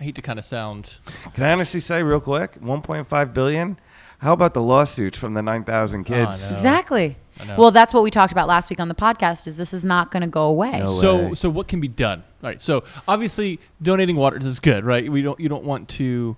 [0.00, 0.96] I hate to kind of sound.
[1.34, 2.58] Can I honestly say real quick?
[2.60, 3.78] 1.5 billion.
[4.20, 6.50] How about the lawsuits from the 9,000 kids?
[6.50, 6.56] no.
[6.56, 7.16] Exactly.
[7.40, 7.56] I know.
[7.56, 10.10] Well, that's what we talked about last week on the podcast is this is not
[10.10, 10.78] going to go away.
[10.78, 11.00] No.
[11.00, 11.34] So way.
[11.34, 12.22] so what can be done?
[12.42, 12.60] All right.
[12.60, 15.10] So obviously donating water is good, right?
[15.10, 16.36] We don't you don't want to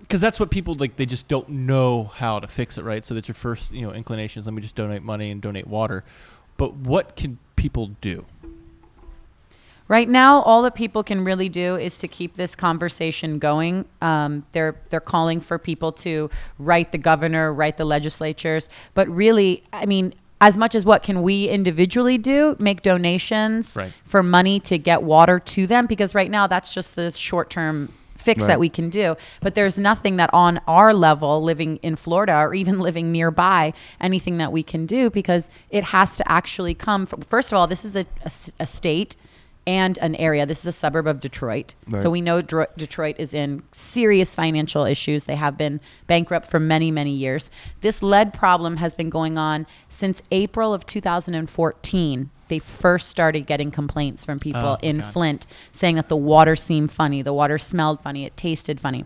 [0.00, 3.04] because that's what people like they just don't know how to fix it, right?
[3.04, 5.66] So that's your first, you know, inclination is let me just donate money and donate
[5.66, 6.04] water.
[6.56, 8.24] But what can people do?
[9.88, 13.84] Right now, all that people can really do is to keep this conversation going.
[14.02, 19.62] Um, they're they're calling for people to write the governor, write the legislatures, but really,
[19.72, 23.92] I mean, as much as what can we individually do, make donations Right.
[24.04, 27.92] for money to get water to them, because right now that's just the short term
[28.16, 28.48] fix Right.
[28.48, 29.14] that we can do.
[29.40, 34.38] But there's nothing that on our level, living in Florida or even living nearby, anything
[34.38, 37.06] that we can do because it has to actually come.
[37.06, 37.96] From, first of all, this is
[38.58, 39.14] a state
[39.66, 40.46] and an area.
[40.46, 41.74] This is a suburb of Detroit.
[41.88, 42.00] Right.
[42.00, 45.24] So we know Dro- Detroit is in serious financial issues.
[45.24, 47.50] They have been bankrupt for many, many years.
[47.80, 52.30] This lead problem has been going on since April of 2014.
[52.48, 55.12] They first started getting complaints from people Oh, in God.
[55.12, 59.04] Flint saying that the water seemed funny, the water smelled funny, it tasted funny.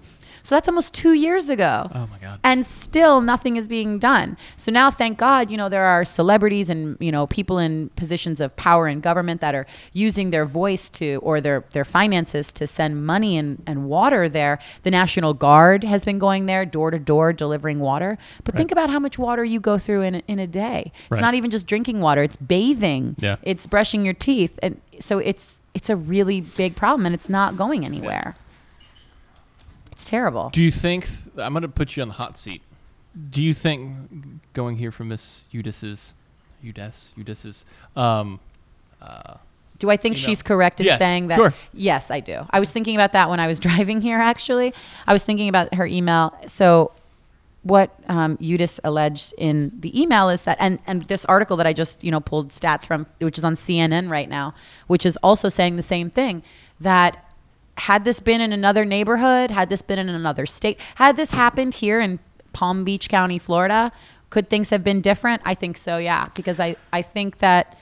[0.51, 2.41] So that's almost two years ago Oh my god.
[2.43, 4.37] and still nothing is being done.
[4.57, 8.41] So now, thank God, you know there are celebrities and you know people in positions
[8.41, 12.67] of power in government that are using their voice to or their their finances to
[12.67, 14.59] send money and, and water there.
[14.83, 18.19] The National Guard has been going there door to door delivering water.
[18.43, 20.91] But think about how much water you go through in a- in a day.
[21.03, 21.21] It's Right.
[21.21, 23.15] not even just drinking water; it's bathing.
[23.21, 23.37] Yeah.
[23.43, 27.57] It's brushing your teeth, and so it's it's a really big problem, and it's not
[27.57, 28.35] going anywhere.
[30.01, 30.49] It's terrible.
[30.49, 32.63] Do you think I'm going to put you on the hot seat?
[33.29, 36.15] Do you think going here from Miss Udis's,
[36.65, 38.41] Udis, Udis's, um,
[39.03, 39.35] uh,
[39.79, 40.27] Do I think You know.
[40.29, 41.37] she's correct in Yes, saying that?
[41.37, 41.53] sure.
[41.75, 42.47] Yes, I do.
[42.49, 44.73] I was thinking about that when I was driving here, actually.
[45.07, 46.35] I was thinking about her email.
[46.47, 46.93] So,
[47.63, 51.75] what um, Udis alleged in the email is that, and, and this article that I
[51.75, 54.55] just, you know, pulled stats from, which is on CNN right now,
[54.87, 56.43] which is also saying the same thing,
[56.81, 57.30] that
[57.81, 61.75] had this been in another neighborhood, had this been in another state, had this happened
[61.75, 62.19] here in
[62.53, 63.91] Palm Beach County, Florida,
[64.29, 65.41] could things have been different?
[65.45, 67.77] I think so, yeah, because I, I think that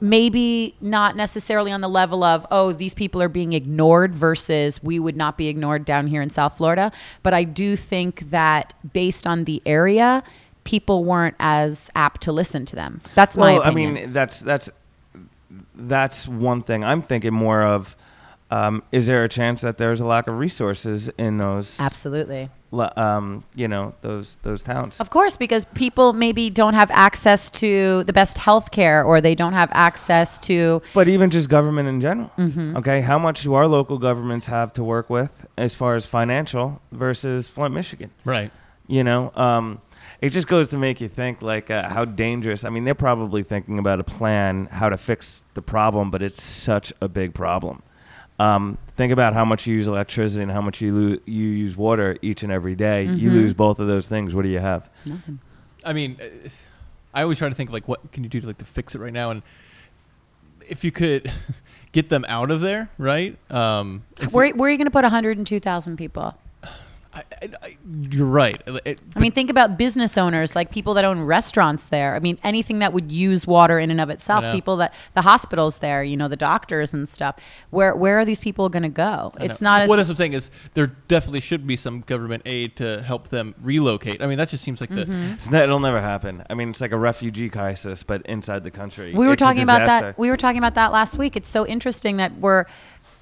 [0.00, 4.98] maybe not necessarily on the level of oh these people are being ignored versus we
[4.98, 6.90] would not be ignored down here in South Florida,
[7.22, 10.24] but I do think that based on the area,
[10.64, 13.00] people weren't as apt to listen to them.
[13.14, 14.68] That's my well, I mean, that's that's
[15.76, 16.82] that's one thing.
[16.82, 17.94] I'm thinking more of.
[18.52, 22.50] Um, is there a chance that there's a lack of resources in those, Absolutely.
[22.70, 25.00] um, you know, those those towns?
[25.00, 29.34] Of course, because people maybe don't have access to the best health care or they
[29.34, 32.30] don't have access to But even just government in general.
[32.36, 32.76] Mm-hmm.
[32.76, 36.82] Okay, how much do our local governments have to work with as far as financial
[36.92, 38.10] versus Flint, Michigan?
[38.26, 38.50] Right.
[38.86, 39.80] You know, um,
[40.20, 42.64] it just goes to make you think like uh, how dangerous.
[42.64, 46.42] I mean, they're probably thinking about a plan how to fix the problem, but it's
[46.42, 47.82] such a big problem.
[48.42, 51.76] Um, think about how much you use electricity and how much you lo- you use
[51.76, 53.04] water each and every day.
[53.04, 53.34] You Mhm.
[53.34, 54.34] lose both of those things.
[54.34, 54.88] What do you have?
[55.06, 55.38] nothing.
[55.84, 56.48] I mean, uh,
[57.14, 59.00] I always try to think like, what can you do to like to fix it
[59.00, 59.30] right now?
[59.30, 59.42] And
[60.68, 61.30] if you could
[61.92, 63.36] get them out of there, right?
[63.50, 66.34] Um, if Where, where are you going to put 102,000 people?
[67.14, 67.76] I, I, I,
[68.10, 68.60] you're right.
[68.86, 72.14] It- I mean, think about business owners, like people that own restaurants there.
[72.14, 74.44] I mean, anything that would use water in and of itself.
[74.52, 77.36] People that the hospitals there, you know, the doctors and stuff.
[77.70, 79.32] Where where are these people going to go?
[79.36, 79.70] I It's know.
[79.70, 83.28] not as What I'm saying is there definitely should be some government aid to help
[83.28, 84.22] them relocate.
[84.22, 85.32] I mean, that just seems like the Mm-hmm.
[85.34, 86.44] It's not, it'll never happen.
[86.48, 89.12] I mean, it's like a refugee crisis, but inside the country.
[89.12, 90.18] we were It's a talking about that.
[90.18, 91.36] We were talking about that last week.
[91.36, 92.64] It's so interesting that we're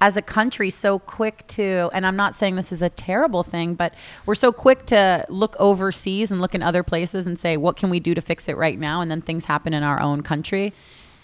[0.01, 3.75] as a country so quick to and I'm not saying this is a terrible thing,
[3.75, 3.93] but
[4.25, 7.89] we're so quick to look overseas and look in other places and say what can
[7.91, 10.73] we do to fix it right now and then things happen in our own country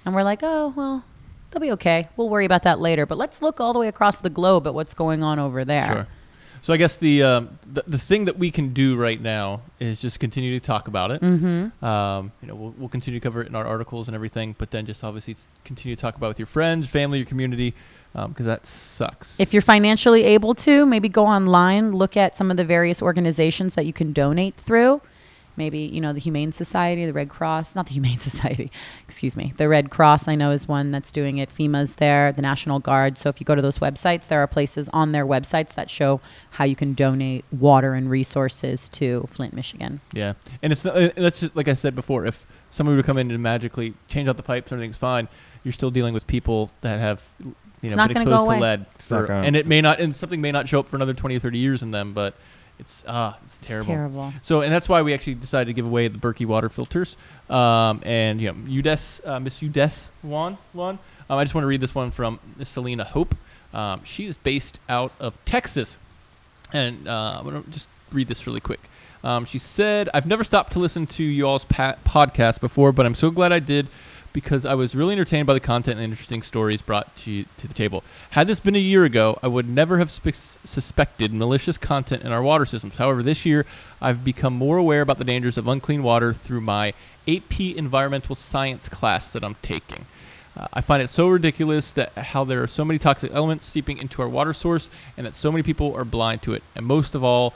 [0.05, 1.03] and we're like, "Oh, well,
[1.51, 2.07] they'll be okay.
[2.15, 4.73] We'll worry about that later." But let's look all the way across the globe at
[4.73, 5.91] what's going on over there.
[5.91, 6.07] Sure.
[6.61, 10.01] So I guess the, um, the the thing that we can do right now is
[10.01, 11.21] just continue to talk about it.
[11.21, 11.83] Mm-hmm.
[11.83, 14.71] Um, you know, we'll, we'll continue to cover it in our articles and everything, but
[14.71, 15.35] then just obviously
[15.65, 17.73] continue to talk about it with your friends, family, your community,
[18.13, 19.39] because that sucks.
[19.39, 23.75] If you're financially able to, maybe go online, look at some of the various organizations
[23.75, 25.01] that you can donate through.
[25.55, 28.71] Maybe, you know, the Humane Society, the Red Cross, not the Humane Society,
[29.07, 29.53] excuse me.
[29.57, 31.49] The Red Cross, I know, is one that's doing it.
[31.49, 33.17] FEMA's there, the National Guard.
[33.17, 36.21] So if you go to those websites, there are places on their websites that show
[36.51, 39.99] how you can donate water and resources to Flint, Michigan.
[40.13, 42.27] yeah, and it's not, uh, that's just, like I said before.
[42.27, 45.27] If somebody were to come in and magically change out the pipes, everything's fine.
[45.63, 47.23] You're still dealing with people that have,
[47.81, 48.59] you It's know, not been gonna exposed go to away.
[48.61, 50.87] lead, It's not for- gonna- and it may not, and something may not show up
[50.89, 52.33] for another 20 or 30 years in them, but
[52.79, 53.81] it's ah, it's terrible.
[53.81, 54.33] It's terrible.
[54.41, 57.17] So, and that's why we actually decided to give away the Berkey water filters.
[57.49, 60.99] Um, and you know, UDES, uh, Miss UDES won one.
[61.29, 63.35] Um, I just want to read this one from Miss Selena Hope.
[63.73, 65.97] Um, she is based out of Texas,
[66.73, 68.79] and uh, I'm gonna just read this really quick.
[69.23, 73.05] Um, she said, "I've never stopped to listen to you all's pa- podcast before, but
[73.05, 73.87] I'm so glad I did."
[74.37, 77.73] Because I was really entertained by the content and interesting stories brought to to the
[77.73, 78.03] table.
[78.29, 82.31] Had this been a year ago, I would never have spe- suspected malicious content in
[82.31, 82.97] our water systems.
[82.97, 83.65] However, this year
[83.99, 86.93] I've become more aware about the dangers of unclean water through my
[87.27, 90.05] AP environmental science class that I'm taking.
[90.55, 93.97] Uh, I find it so ridiculous that how there are so many toxic elements seeping
[93.97, 96.61] into our water source and that so many people are blind to it.
[96.75, 97.55] And most of all,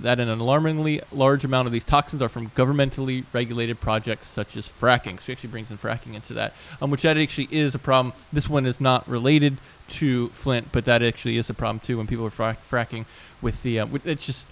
[0.00, 4.66] that an alarmingly large amount of these toxins are from governmentally regulated projects such as
[4.68, 5.18] fracking.
[5.18, 8.14] So he actually brings in fracking into that, um, which that actually is a problem.
[8.32, 9.58] This one is not related
[9.90, 13.04] to Flint, but that actually is a problem too when people are frac- fracking
[13.42, 13.80] with the.
[13.80, 14.46] Uh, it's just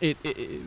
[0.00, 0.60] it, it, it-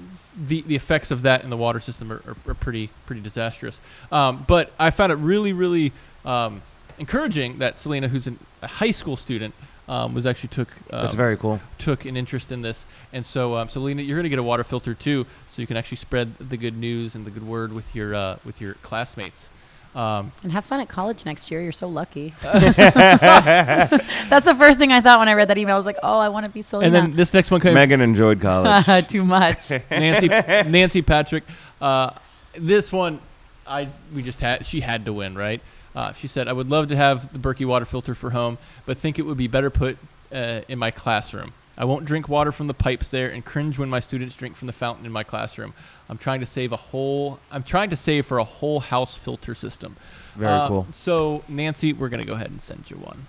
[0.48, 3.80] the the effects of that in the water system are, are, are pretty pretty disastrous.
[4.12, 5.92] Um, but I found it really really
[6.26, 6.62] um,
[7.00, 9.54] encouraging that Selena, who's an, a high school student,
[9.88, 11.60] um, was actually took um, That's very cool.
[11.78, 12.86] took an interest in this.
[13.12, 15.78] And so, um, Selena, you're going to get a water filter too, so you can
[15.78, 19.50] actually spread the good news and the good word with your uh, with your classmates.
[19.94, 21.62] Um, And have fun at college next year.
[21.62, 22.34] You're so lucky.
[22.42, 25.76] That's the first thing I thought when I read that email.
[25.76, 26.86] I was like, oh, I want to be Selena.
[26.86, 29.08] and then this next one came Megan enjoyed college.
[29.10, 29.70] Too much.
[29.90, 31.44] Nancy Nancy Patrick.
[31.82, 32.12] Uh,
[32.56, 33.20] this one,
[33.68, 35.62] I we just had she had to win, right?
[35.96, 38.98] Uh, she said, "I would love to have the Berkey water filter for home, but
[38.98, 39.98] think it would be better put
[40.34, 41.54] uh, in my classroom.
[41.78, 44.68] I won't drink water from the pipes there, and cringe when my students drink from
[44.68, 45.74] the fountain in my classroom.
[46.10, 47.40] I'm trying to save a whole.
[47.52, 49.96] I'm trying to save for a whole house filter system.
[50.36, 50.88] Very Uh, cool.
[50.92, 53.26] So Nancy, we're gonna go ahead and send you one,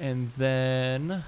[0.00, 1.24] and then."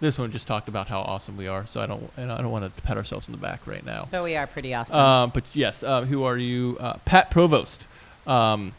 [0.00, 2.50] This one just talked about how awesome we are, so I don't, and I don't
[2.50, 4.08] want to pat ourselves on the back right now.
[4.10, 4.96] But we are pretty awesome.
[4.98, 6.78] Um, but yes, uh, who are you?
[6.80, 7.86] Uh, Pat Provost.
[8.30, 8.72] Um,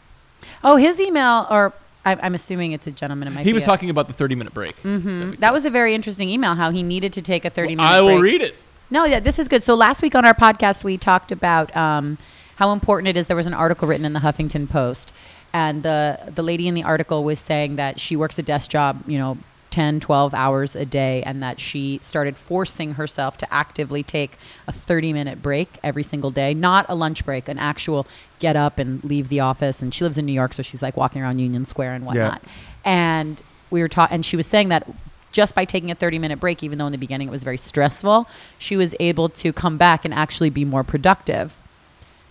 [0.64, 1.72] oh, his email, or
[2.04, 3.28] I, I'm assuming it's a gentleman.
[3.28, 4.80] It might he was talking about the 30 minute break.
[4.82, 5.30] Mhm.
[5.32, 6.54] we That was a very interesting email.
[6.54, 7.88] How he needed to take a 30 minute.
[7.88, 8.32] I will break.
[8.40, 8.56] read it.
[8.90, 9.64] No, yeah, this is good.
[9.64, 12.18] So last week on our podcast, we talked about um,
[12.56, 13.26] how important it is.
[13.26, 15.12] There was an article written in the Huffington Post,
[15.52, 19.02] and the the lady in the article was saying that she works a desk job,
[19.06, 19.38] you know,
[19.72, 24.72] 10, 12 hours a day, and that she started forcing herself to actively take a
[24.72, 28.06] 30 minute break every single day, not a lunch break, an actual
[28.38, 29.82] get up and leave the office.
[29.82, 32.42] And she lives in New York, so she's like walking around Union Square and whatnot.
[32.84, 34.86] And we were taught, and she was saying that
[35.32, 37.56] just by taking a 30 minute break, even though in the beginning it was very
[37.56, 41.58] stressful, she was able to come back and actually be more productive.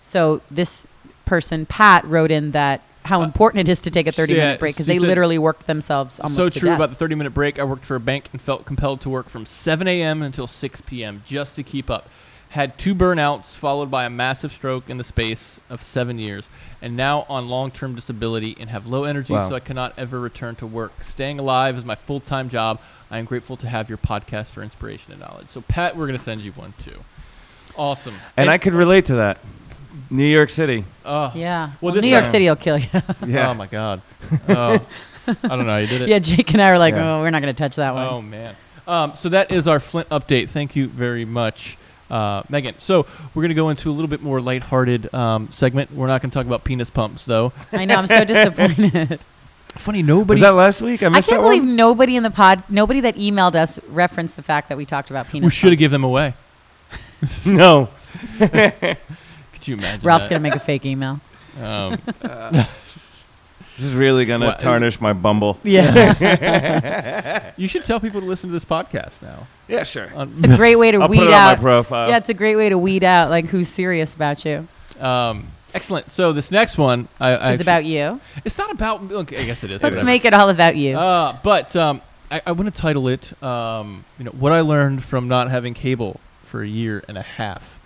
[0.03, 0.87] So this
[1.25, 4.39] person, Pat, wrote in that how Uh, important it is to take a 30 yeah,
[4.39, 6.77] minute break because they said- literally worked themselves almost so to true death.
[6.77, 7.59] about the 30 minute break.
[7.59, 10.21] I worked for a bank and felt compelled to work from 7 a.m.
[10.21, 11.23] until 6 p.m.
[11.25, 12.07] just to keep up.
[12.49, 16.43] Had two burnouts followed by a massive stroke in the space of seven years,
[16.81, 19.47] and now on long term disability and have low energy, Wow.
[19.47, 21.01] so I cannot ever return to work.
[21.01, 22.79] Staying alive is my full time job.
[23.09, 25.47] I am grateful to have your podcast for inspiration and knowledge.
[25.49, 26.99] So, Pat, we're going to send you one too.
[27.77, 28.15] Awesome.
[28.35, 29.37] And I could relate to that.
[30.11, 30.85] New York City.
[31.05, 31.67] Oh, yeah.
[31.67, 32.87] Well, Well, this New York time- City will kill you.
[33.25, 33.49] Yeah.
[33.49, 34.01] Oh, my God.
[34.49, 34.79] Oh,
[35.27, 36.09] I don't know how you did it.
[36.09, 37.15] yeah, Jake and I were like, Yeah.
[37.17, 38.07] oh, we're not going to touch that one.
[38.07, 38.55] Oh man.
[38.87, 40.49] Um, so that is our Flint update.
[40.49, 41.77] Thank you very much,
[42.09, 42.73] uh, Megan.
[42.79, 45.91] So we're gonna go into a little bit more lighthearted um, segment.
[45.93, 47.53] We're not gonna talk about penis pumps though.
[47.71, 47.95] I know.
[47.97, 49.19] I'm so disappointed.
[49.75, 50.33] Funny, nobody.
[50.33, 51.03] Was that last week?
[51.03, 51.75] I I missed can't that believe one.
[51.75, 55.29] nobody in the pod, nobody that emailed us referenced the fact that we talked about
[55.29, 55.45] penis.
[55.45, 55.79] we should have pumps.
[55.79, 56.33] given them away.
[57.45, 57.89] no.
[59.61, 60.05] Could you imagine?
[60.07, 60.31] Ralph's that?
[60.31, 61.19] going to make a fake email.
[61.61, 61.97] Um,
[63.77, 65.57] This is really gonna What- tarnish my Bumble.
[65.63, 67.51] Yeah.
[67.57, 69.47] you should tell people to listen to this podcast now.
[69.67, 70.13] Yeah, sure.
[70.13, 71.51] On- it's a great way to I'll weed put it out.
[71.53, 72.09] on my profile.
[72.09, 74.67] yeah, it's a great way to weed out like who's serious about you.
[74.99, 76.11] um, excellent.
[76.11, 78.21] So this next one, I, I It's actually- about you.
[78.45, 79.11] It's not about.
[79.11, 79.81] Okay, I guess it is.
[79.81, 80.03] Let's is.
[80.03, 80.95] make it all about you.
[80.97, 85.03] Uh, but um, I, I want to title it, um, you know, what I learned
[85.03, 87.79] from not having cable for a year and a half.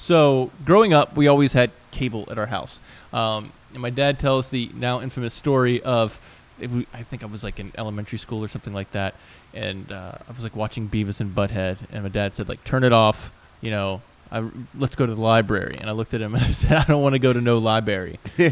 [0.00, 2.80] So growing up, we always had cable at our house,
[3.12, 6.18] um, and my dad tells the now infamous story of,
[6.58, 9.14] I think I was like in elementary school or something like that,
[9.52, 12.82] and uh, I was like watching Beavis and Butthead, and my dad said like, turn
[12.82, 14.00] it off, you know.
[14.32, 16.84] I, let's go to the library, and I looked at him and I said, "I
[16.84, 18.50] don't want to go to no library." he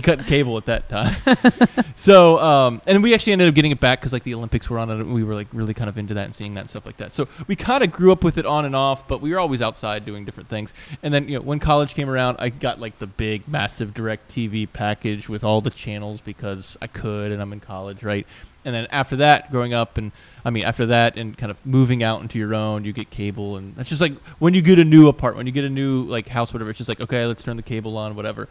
[0.00, 1.16] cut cable at that time.
[1.96, 4.78] so, um, and we actually ended up getting it back because like the Olympics were
[4.78, 6.86] on and We were like really kind of into that and seeing that and stuff
[6.86, 7.12] like that.
[7.12, 9.60] So we kind of grew up with it on and off, but we were always
[9.60, 10.72] outside doing different things.
[11.02, 14.72] And then you know when college came around, I got like the big, massive DirecTV
[14.72, 18.26] package with all the channels because I could, and I'm in college, right?
[18.64, 20.10] And then after that, growing up, and
[20.44, 23.56] I mean after that, and kind of moving out into your own, you get cable,
[23.56, 26.02] and that's just like when you get a new apartment, when you get a new
[26.04, 26.70] like house, whatever.
[26.70, 28.48] It's just like okay, let's turn the cable on, whatever.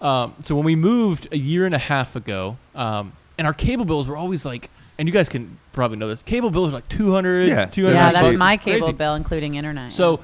[0.00, 3.84] Um, so when we moved a year and a half ago, um, and our cable
[3.84, 6.88] bills were always like, and you guys can probably know this, cable bills are like
[6.88, 7.66] 200, Yeah.
[7.66, 8.80] 200 yeah, that's my It's crazy.
[8.80, 9.92] cable bill, including internet.
[9.92, 10.20] So,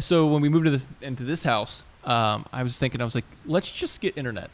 [0.00, 3.14] so when we moved to this, into this house, um, I was thinking, I was
[3.14, 4.48] like, let's just get internet.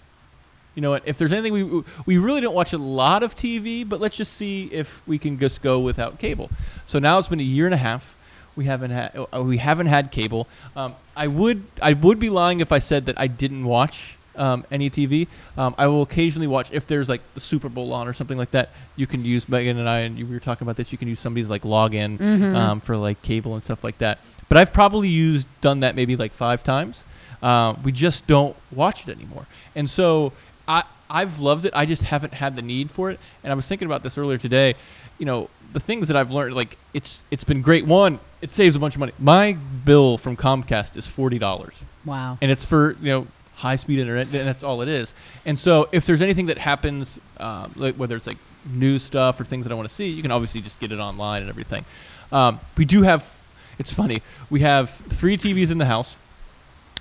[0.81, 1.03] You know what?
[1.05, 4.33] If there's anything we we really don't watch a lot of TV, but let's just
[4.33, 6.51] see if we can just go without cable.
[6.87, 8.17] So now it's been a year and a half.
[8.57, 10.49] We haven't had uh, we haven't had cable.
[10.75, 14.65] Um, I would I would be lying if I said that I didn't watch um,
[14.71, 15.29] any TV.
[15.59, 18.53] Um, I will occasionally watch if there's like the Super Bowl on or something like
[18.53, 18.71] that.
[18.97, 20.93] You can use Megan and I and you, we were talking about this.
[20.93, 22.55] You can use somebody's like login Mhm.
[22.57, 24.19] um, for like cable and stuff like that.
[24.49, 27.05] But I've probably used done that maybe like five times.
[27.43, 30.33] Um, we just don't watch it anymore, and so
[30.71, 31.73] I I've loved it.
[31.75, 33.19] I just haven't had the need for it.
[33.43, 34.77] And I was thinking about this earlier today.
[35.19, 37.85] You know, the things that I've learned, like it's it's been great.
[37.85, 39.13] One, it saves a bunch of money.
[39.19, 39.53] My
[39.85, 42.39] bill from Comcast is forty dollars wow.
[42.41, 45.13] and it's for you know high speed internet and that's all it is
[45.45, 49.45] and so if there's anything that happens um, like whether it's like news stuff or
[49.45, 51.85] things that i want to see you can obviously just get it online and everything
[52.33, 53.37] um, we do have
[53.79, 56.17] it's funny we have three tvs in the house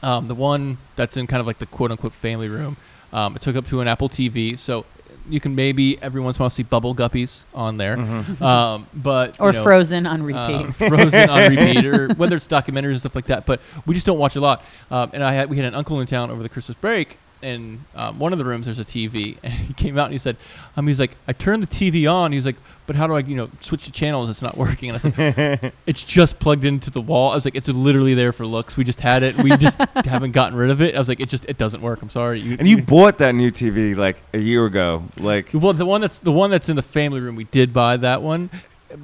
[0.02, 2.76] um, the one that's in kind of like the quote unquote family room
[3.14, 4.86] um, it's hooked up to an apple tv so
[5.30, 8.42] you can maybe every once in a while see bubble guppies on there Mhm.
[8.42, 10.74] um, but you Or know, Frozen on uh, repeat.
[10.90, 13.46] frozen on repeat, or whether it's documentaries and stuff like that.
[13.46, 14.64] But we just don't watch a lot.
[14.90, 17.84] Um, and I had we had an uncle in town over the Christmas break, and
[17.96, 20.38] um, one of the rooms there's a TV, and he came out and he said,
[20.76, 22.32] um, he's like, I turned the TV on.
[22.32, 24.30] He's like, but how do I, you know, switch the channels?
[24.30, 24.90] It's not working.
[24.90, 27.32] And I said, it's just plugged into the wall.
[27.32, 28.78] I was like, it's literally there for looks.
[28.78, 29.36] We just had it.
[29.38, 30.96] We just haven't gotten rid of it.
[30.96, 32.02] I was like, it just it doesn't work.
[32.02, 32.42] I'm sorry.
[32.58, 36.20] And you bought that new TV like a year ago, like, well, the one that's
[36.20, 37.36] the one that's in the family room.
[37.36, 38.50] We did buy that one.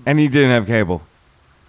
[0.05, 1.03] and you didn't have cable.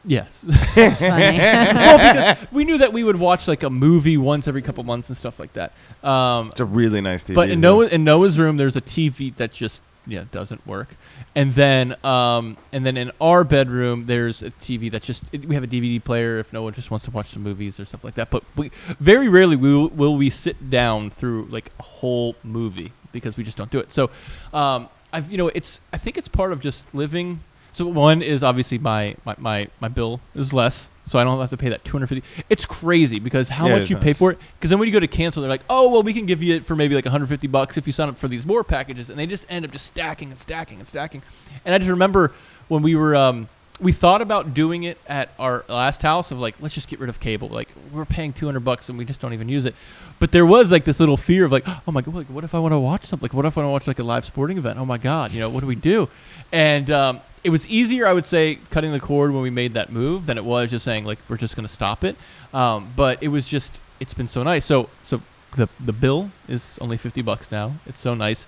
[0.07, 0.41] Yes.
[0.75, 1.39] That's funny.
[1.39, 5.09] well, because we knew that we would watch like a movie once every couple months
[5.09, 5.73] and stuff like that.
[6.03, 7.35] Um, It's a really nice TV.
[7.35, 7.61] but in.
[7.61, 10.95] Noah in Noah's room, there's a TV that just yeah doesn't work.
[11.35, 15.55] And then um, and then in our bedroom there's a TV that's just it, we
[15.57, 18.05] have a DVD player if no one just wants to watch some movies or stuff
[18.05, 18.31] like that.
[18.31, 23.37] But we very rarely will will we sit down through like a whole movie because
[23.37, 23.93] we just don't do it.
[23.93, 24.11] So
[24.55, 27.41] um, I've you know it's I think it's part of just living.
[27.77, 31.51] So one is obviously my my my, my bill is less so I don't have
[31.51, 32.27] to pay that 250.
[32.49, 34.19] It's crazy because how Yeah, much you pay nuts.
[34.19, 34.39] for it.
[34.59, 36.57] Because then when you go to cancel, they're like, oh well, we can give you
[36.57, 39.19] it for maybe like 150 bucks if you sign up for these more packages, and
[39.19, 41.23] they just end up just stacking and stacking and stacking.
[41.67, 42.33] And I just remember
[42.69, 43.51] when we were um,
[43.81, 47.11] we thought about doing it at our last house of like let's just get rid
[47.11, 47.49] of cable.
[47.49, 49.75] Like we're paying 200 bucks and we just don't even use it.
[50.19, 52.55] But there was like this little fear of like, oh my god, like, what if
[52.55, 53.25] I want to watch something?
[53.25, 54.79] Like, what if I want to watch like a live sporting event?
[54.79, 56.09] Oh my god, you know, what do we do?
[56.53, 59.93] And um, it was easier, I would say, cutting the cord when we made that
[59.93, 62.17] move than it was just saying like we're just going to stop it.
[62.55, 64.65] Um, but it was just, it's been so nice.
[64.65, 65.21] So, so
[65.55, 67.75] the the bill is only 50 bucks now.
[67.87, 68.47] It's so nice.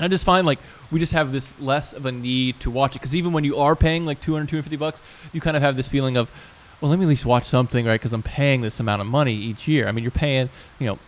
[0.00, 0.58] And I just find like
[0.90, 3.58] we just have this less of a need to watch it because even when you
[3.58, 5.00] are paying like 200, 250 bucks,
[5.34, 6.30] you kind of have this feeling of,
[6.80, 8.00] well, let me at least watch something, right?
[8.00, 9.86] Because I'm paying this amount of money each year.
[9.86, 10.48] I mean, you're paying,
[10.78, 10.98] you know,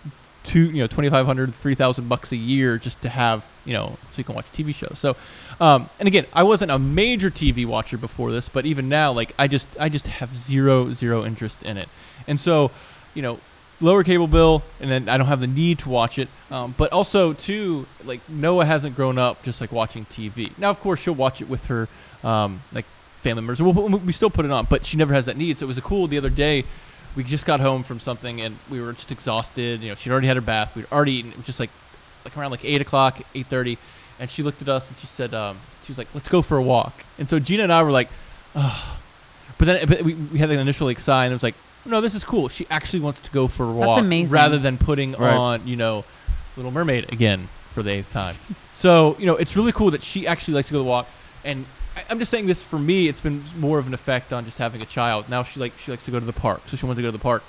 [0.45, 4.25] two, you know, 2,500, 3,000 bucks a year just to have, you know, so you
[4.25, 4.99] can watch TV shows.
[4.99, 5.17] So,
[5.59, 9.35] um, and again, I wasn't a major TV watcher before this, but even now, like
[9.39, 11.89] I just, I just have zero, zero interest in it.
[12.27, 12.71] And so,
[13.15, 13.41] you know,
[13.83, 16.29] lower cable bill, and then I don't have the need to watch it.
[16.51, 20.57] Um, but also, too, like Noah hasn't grown up just like watching TV.
[20.59, 21.89] Now, of course, she'll watch it with her
[22.25, 22.87] um, like
[23.23, 23.63] family members.
[23.63, 25.59] We'll, we still put it on, but she never has that need.
[25.59, 26.65] So it was a cool the other day.
[27.15, 29.83] We just got home from something, and we were just exhausted.
[29.83, 30.75] You know, she'd already had her bath.
[30.75, 31.33] We'd already eaten.
[31.33, 31.71] It was just like
[32.25, 33.79] like around like eight o'clock, eight thirty,
[34.19, 36.57] and she looked at us and she said, um, she was like, "Let's go for
[36.57, 38.09] a walk." And so Gina and I were like,
[38.55, 38.99] "Oh,"
[39.59, 42.01] but then but we, we had an initial like sigh, and it was like, "No,
[42.01, 42.49] this is cool.
[42.49, 44.31] She actually wants to go for a walk, amazing.
[44.33, 45.35] rather than putting Right.
[45.35, 46.05] on, you know,
[46.57, 48.37] Little Mermaid again for the eighth time."
[48.73, 51.07] so you know, it's really cool that she actually likes to go to the walk,
[51.45, 51.67] and
[51.97, 54.59] I, I'm just saying this for me, it's been more of an effect on just
[54.59, 55.29] having a child.
[55.29, 57.09] Now she like she likes to go to the park, so she wants to go
[57.09, 57.43] to the park.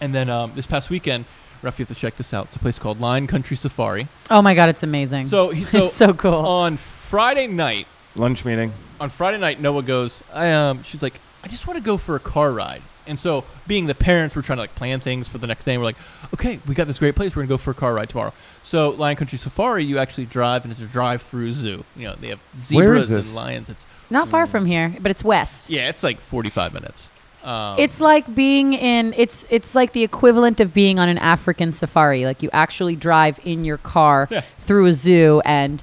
[0.00, 1.24] And then um, this past weekend,
[1.62, 2.46] Ralph, you have to check this out.
[2.48, 4.08] It's a place called Lion Country Safari.
[4.30, 5.26] Oh my god, it's amazing.
[5.26, 6.34] So, he, so, it's so cool.
[6.34, 8.72] on Friday night, Lunch meeting.
[9.00, 10.22] on Friday night, Noah goes.
[10.34, 12.82] I um, she's like, I just want to go for a car ride.
[13.06, 15.74] And so, being the parents, we're trying to like plan things for the next day.
[15.74, 15.96] And we're like,
[16.34, 17.34] okay, we got this great place.
[17.36, 18.32] We're gonna go for a car ride tomorrow.
[18.62, 21.84] So, Lion Country Safari, you actually drive, and it's a drive-through zoo.
[21.96, 23.70] You know, they have zebras and lions.
[23.70, 25.70] It's Not far from here, but it's west.
[25.70, 27.10] yeah, it's like 45 minutes.
[27.44, 31.70] Um, It's like being in it's it's like the equivalent of being on an African
[31.70, 32.24] safari.
[32.24, 34.40] Like you actually drive in your car Yeah.
[34.58, 35.80] through a zoo and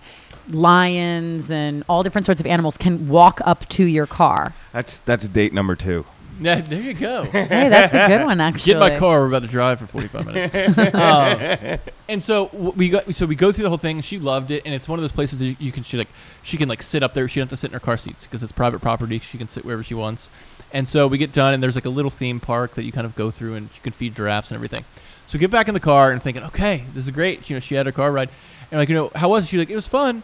[0.49, 4.53] lions and all different sorts of animals can walk up to your car.
[4.73, 6.05] That's that's date number two.
[6.41, 7.23] yeah, there you go.
[7.31, 8.73] Hey, that's a good one actually.
[8.73, 9.21] Get my car.
[9.21, 10.93] We're about to drive for 45 minutes.
[10.95, 11.79] um,
[12.09, 14.01] and so w- we got so we go through the whole thing.
[14.01, 16.09] She loved it, and it's one of those places that you, you can she like
[16.41, 17.27] she can like sit up there.
[17.27, 19.19] She doesn't have to sit in her car seats because it's private property.
[19.19, 20.29] She can sit wherever she wants.
[20.71, 23.05] And so we get done, and there's like a little theme park that you kind
[23.05, 24.85] of go through, and you can feed giraffes and everything.
[25.25, 27.49] So we get back in the car and thinking, okay, this is great.
[27.49, 28.29] You know, she had her car ride,
[28.71, 29.47] and like you know, how was it?
[29.49, 30.23] She's like, it was fun,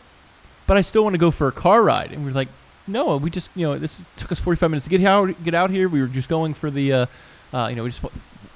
[0.66, 2.12] but I still want to go for a car ride.
[2.12, 2.50] And we're like,
[2.90, 5.70] no, we just you know this took us 45 minutes to get out get out
[5.70, 5.88] here.
[5.88, 7.06] We were just going for the, uh,
[7.54, 8.04] uh, you know, we just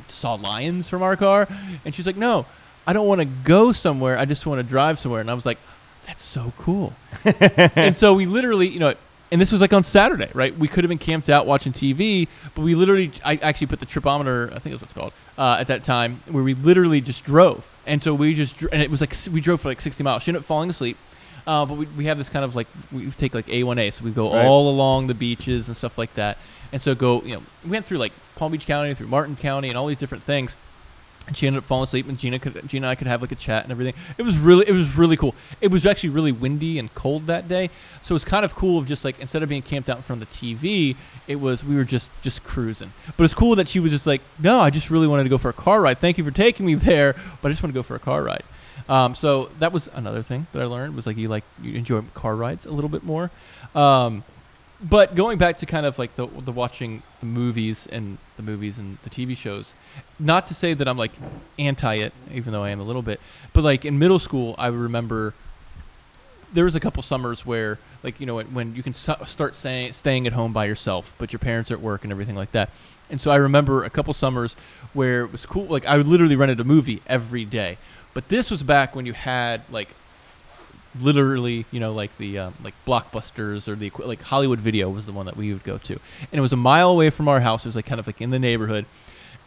[0.08, 1.48] saw lions from our car,
[1.86, 2.46] and she's like, no,
[2.86, 4.18] I don't want to go somewhere.
[4.18, 5.22] I just want to drive somewhere.
[5.22, 5.58] And I was like,
[6.08, 6.94] that's so cool.
[7.26, 8.94] and so we literally, you know.
[9.32, 10.56] And this was like on Saturday, right?
[10.56, 13.88] We could have been camped out watching TV, but we literally, I actually put the
[13.88, 17.24] tripometer, I think that's what it's called, uh, at that time, where we literally just
[17.24, 17.68] drove.
[17.88, 20.22] And so we just, dr- and it was like, we drove for like 60 miles.
[20.22, 20.98] She ended up falling asleep.
[21.46, 24.12] Uh, but we, we have this kind of like we take like A1A, so we
[24.12, 24.46] go Right.
[24.46, 26.38] all along the beaches and stuff like that.
[26.72, 29.68] And so go, you know, we went through like Palm Beach County, through Martin County,
[29.70, 30.56] and all these different things.
[31.26, 33.32] And she ended up falling asleep, and Gina could, Gina and I could have like
[33.32, 33.94] a chat and everything.
[34.18, 35.36] It was really, it was really cool.
[35.62, 37.70] It was actually really windy and cold that day,
[38.02, 40.04] so it was kind of cool of just like instead of being camped out in
[40.04, 42.92] front of the TV, it was we were just just cruising.
[43.16, 45.38] But it's cool that she was just like, no, I just really wanted to go
[45.38, 45.98] for a car ride.
[46.00, 48.22] Thank you for taking me there, but I just want to go for a car
[48.24, 48.44] ride.
[48.90, 52.02] Um, so that was another thing that I learned was like you like you enjoy
[52.14, 53.32] car rides a little bit more.
[53.76, 54.24] Um,
[54.82, 58.78] but going back to kind of like the the watching the movies and the movies
[58.78, 59.74] and the TV shows,
[60.20, 61.12] not to say that I'm like
[61.58, 63.22] anti it, even though I am a little bit.
[63.54, 65.34] But like in middle school, I remember
[66.54, 70.28] there was a couple summers where like you know when, you can start saying staying
[70.28, 72.70] at home by yourself, but your parents are at work and everything like that.
[73.10, 74.56] And so I remember a couple summers
[74.94, 75.66] where it was cool.
[75.66, 77.78] Like I literally rented a movie every day.
[78.14, 79.90] But this was back when you had like
[81.00, 85.14] literally, you know, like the um, like blockbusters or the like Hollywood Video was the
[85.14, 87.66] one that we would go to, and it was a mile away from our house.
[87.66, 88.86] It was like kind of like in the neighborhood,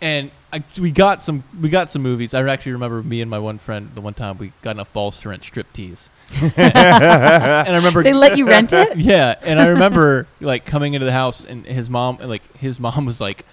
[0.00, 2.34] and I, we got some we got some movies.
[2.34, 5.18] I actually remember me and my one friend the one time we got enough balls
[5.20, 6.08] to rent striptease.
[6.56, 8.96] and I remember They let you rent it?
[8.98, 13.06] yeah, and I remember like coming into the house and his mom, like his mom
[13.06, 13.44] was like,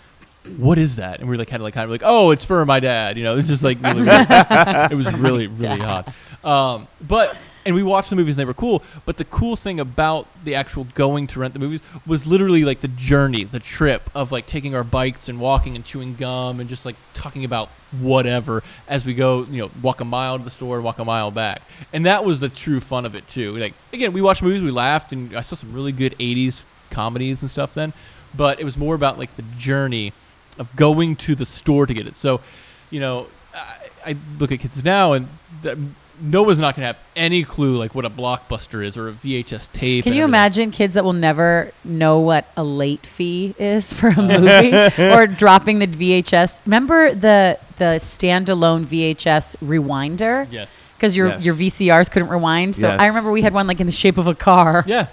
[0.57, 2.65] "What is that?" And we like had to like kind of like, "Oh, it's for
[2.65, 6.09] my dad." You know, it's just like really, really- it was really really dad.
[6.43, 6.45] hot.
[6.75, 8.83] Um, but and we watched the movies and they were cool.
[9.05, 12.81] But the cool thing about the actual going to rent the movies was literally like
[12.81, 16.67] the journey, the trip of like taking our bikes and walking and chewing gum and
[16.69, 17.69] just like talking about
[18.01, 19.45] whatever as we go.
[19.49, 21.61] You know, walk a mile to the store, walk a mile back,
[21.93, 23.55] and that was the true fun of it too.
[23.57, 27.41] Like again, we watched movies, we laughed, and I saw some really good '80s comedies
[27.41, 27.93] and stuff then.
[28.35, 30.11] But it was more about like the journey
[30.57, 32.15] of going to the store to get it.
[32.15, 32.41] So,
[32.89, 33.75] you know, I,
[34.11, 35.27] I look at kids now and.
[35.63, 35.77] th-
[36.21, 39.71] Noah's not going to have any clue like what a blockbuster is or a VHS
[39.71, 40.03] tape.
[40.03, 40.23] Can you everything.
[40.23, 45.25] imagine kids that will never know what a late fee is for a movie or
[45.25, 46.59] dropping the VHS?
[46.67, 50.47] Remember the the standalone VHS rewinder?
[50.51, 50.69] Yes.
[50.95, 51.45] Because your Yes.
[51.45, 52.75] your VCRs couldn't rewind.
[52.75, 53.01] So Yes.
[53.01, 54.83] I remember we had one like in the shape of a car.
[54.87, 55.07] Yeah.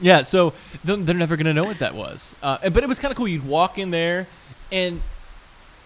[0.00, 0.22] yeah.
[0.24, 0.52] So
[0.84, 2.34] they're, they're never going to know what that was.
[2.42, 3.28] Uh, but it was kind of cool.
[3.28, 4.26] You'd walk in there
[4.72, 5.00] and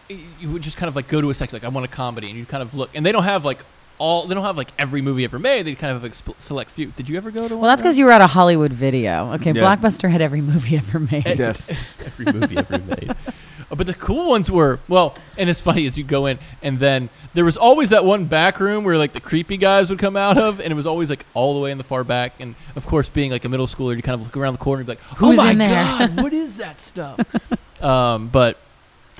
[0.08, 2.28] you would just kind of like go to a section, like, I want a comedy.
[2.28, 2.90] And you'd kind of look.
[2.94, 3.64] And they don't have like
[3.98, 5.62] all, they don't have like every movie ever made.
[5.66, 6.86] They kind of have a sp- select few.
[6.92, 7.62] Did you ever go to one?
[7.62, 9.32] Well, that's because you were at a Hollywood video.
[9.34, 9.62] Okay, Yeah.
[9.76, 11.38] Blockbuster had every movie ever made.
[11.38, 11.70] Yes.
[12.04, 13.10] every movie ever made.
[13.10, 16.78] Uh, But the cool ones were well, and it's funny as you go in, and
[16.78, 20.16] then there was always that one back room where like the creepy guys would come
[20.16, 22.34] out of, and it was always like all the way in the far back.
[22.38, 24.82] And of course, being like a middle schooler, you kind of look around the corner
[24.82, 27.18] and be like, Who's "Oh my in there?" god, what is that stuff?"
[27.82, 28.56] um, but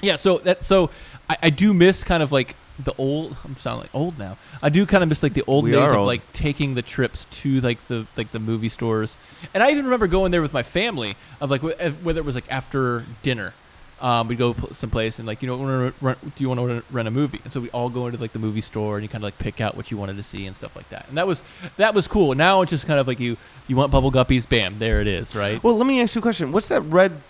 [0.02, 0.90] yeah, so that so
[1.30, 3.36] I, I do miss kind of like the old.
[3.44, 4.36] I'm sounding like old now.
[4.62, 6.06] I do kind of miss like the old We days are of old.
[6.06, 9.16] like taking the trips to like the like the movie stores,
[9.54, 12.24] and I even remember going there with my family of like wh- uh, whether it
[12.26, 13.54] was like after dinner.
[13.98, 16.82] Um, we'd go pl- someplace and like you know wanna rent, do you want to
[16.94, 19.08] rent a movie and so we all go into like the movie store and you
[19.08, 21.16] kind of like pick out what you wanted to see and stuff like that and
[21.16, 21.42] that was
[21.78, 23.38] that was cool now it's just kind of like you
[23.68, 26.20] you want bubble guppies bam there it is right Well, let me ask you a
[26.20, 26.52] question.
[26.52, 27.22] What's that red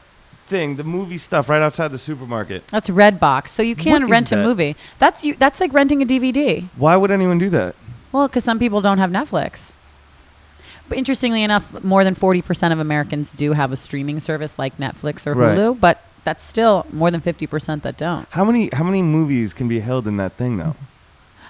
[0.46, 2.66] thing, the movie stuff right outside the supermarket?
[2.68, 3.48] That's Redbox.
[3.48, 4.44] So you can What is rent a that?
[4.44, 4.76] movie.
[4.98, 5.34] That's you.
[5.34, 6.68] That's like renting a DVD.
[6.76, 7.74] Why would anyone do that?
[8.12, 9.72] Well, because some people don't have Netflix.
[10.88, 14.78] But interestingly enough, more than forty percent of Americans do have a streaming service like
[14.78, 15.56] Netflix or Right.
[15.58, 15.80] Hulu.
[15.80, 18.26] But that's still more than fifty percent that don't.
[18.30, 20.76] How many how many movies can be held in that thing though?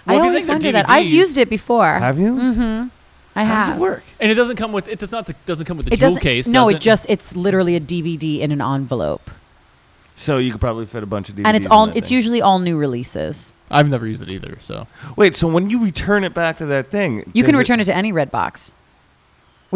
[0.07, 0.89] Well, if I you always think they're wonder that.
[0.89, 1.93] I've DVDs used it before.
[1.95, 2.33] Have you?
[2.35, 2.89] Mm-hmm.
[3.37, 3.69] I How have.
[3.69, 4.03] does it work?
[4.19, 6.23] and it doesn't come with it does not doesn't come with the It jewel doesn't.
[6.23, 9.31] case no, does it just it's literally a DVD in an envelope,
[10.17, 11.47] So you could probably fit a bunch of DVDs.
[11.47, 11.87] and it's in all.
[11.89, 12.15] that It's thing.
[12.17, 13.55] usually all new releases.
[13.71, 16.91] I've never used it either so Wait, so when you return it back to that
[16.91, 17.83] thing, You can return it.
[17.83, 18.71] it to any Redbox,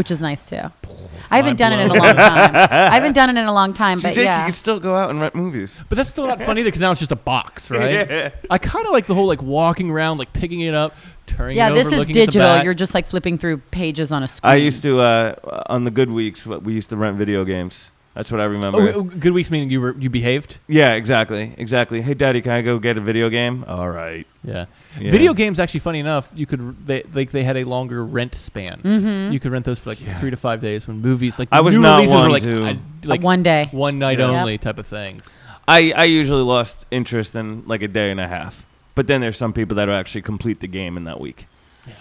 [0.01, 0.57] which is nice too.
[1.31, 2.57] I haven't Mind done it in a long time.
[2.71, 4.45] I haven't done it in a long time, See, but Jake, you yeah.
[4.45, 5.85] can still go out and rent movies.
[5.91, 8.31] but that's still not funny because now it's just a box right Yeah.
[8.49, 10.95] I kind of like the whole like walking around like picking it up
[11.27, 12.49] turning Yeah, it this over, is looking at the digital.
[12.49, 12.65] back.
[12.65, 14.51] You're just like flipping through pages on a screen.
[14.51, 15.35] I used to uh,
[15.69, 16.47] on the good weeks.
[16.47, 17.93] what- We used to rent video games.
[18.15, 18.81] That's what I remember.
[18.81, 20.59] Oh, oh, good weeks meaning you were you behaved.
[20.67, 22.03] yeah, exactly, exactly.
[22.03, 23.65] Hey, Daddy, can I go get a video game?
[23.69, 24.27] All right.
[24.43, 24.67] Yeah.
[25.01, 25.11] Yeah.
[25.13, 28.81] Video games actually funny enough, you could they like they had a longer rent span.
[28.83, 29.33] Mm-hmm.
[29.33, 30.19] You could rent those for like Yeah.
[30.19, 32.65] 3 to 5 days when movies like I was new not releases one like to-
[32.67, 33.69] I- like one day.
[33.71, 34.27] one night Yeah.
[34.41, 35.25] only type of things.
[35.69, 38.67] I I usually lost interest in like a day and a half.
[38.97, 41.47] But then there's some people that will actually complete the game in that week.
[41.87, 41.95] Yeah.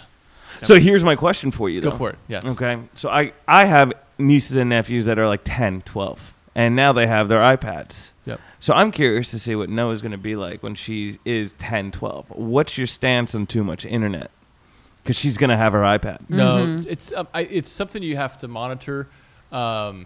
[0.64, 1.82] So here's my question for you.
[1.82, 1.98] Go though.
[1.98, 2.18] for it.
[2.28, 2.44] Yes.
[2.46, 2.80] Okay.
[2.96, 7.08] So I I have nieces and nephews that are like 10, 12, and now they
[7.08, 8.12] have their iPads.
[8.26, 8.40] Yep.
[8.60, 11.92] So I'm curious to see what Noah's going to be like when she is 10,
[11.92, 12.26] 12.
[12.32, 14.30] What's your stance on too much internet?
[15.02, 16.20] Because she's going to have her iPad.
[16.30, 16.86] No, Mhm.
[16.88, 19.08] it's um, I, it's something you have to monitor.
[19.52, 20.06] Um,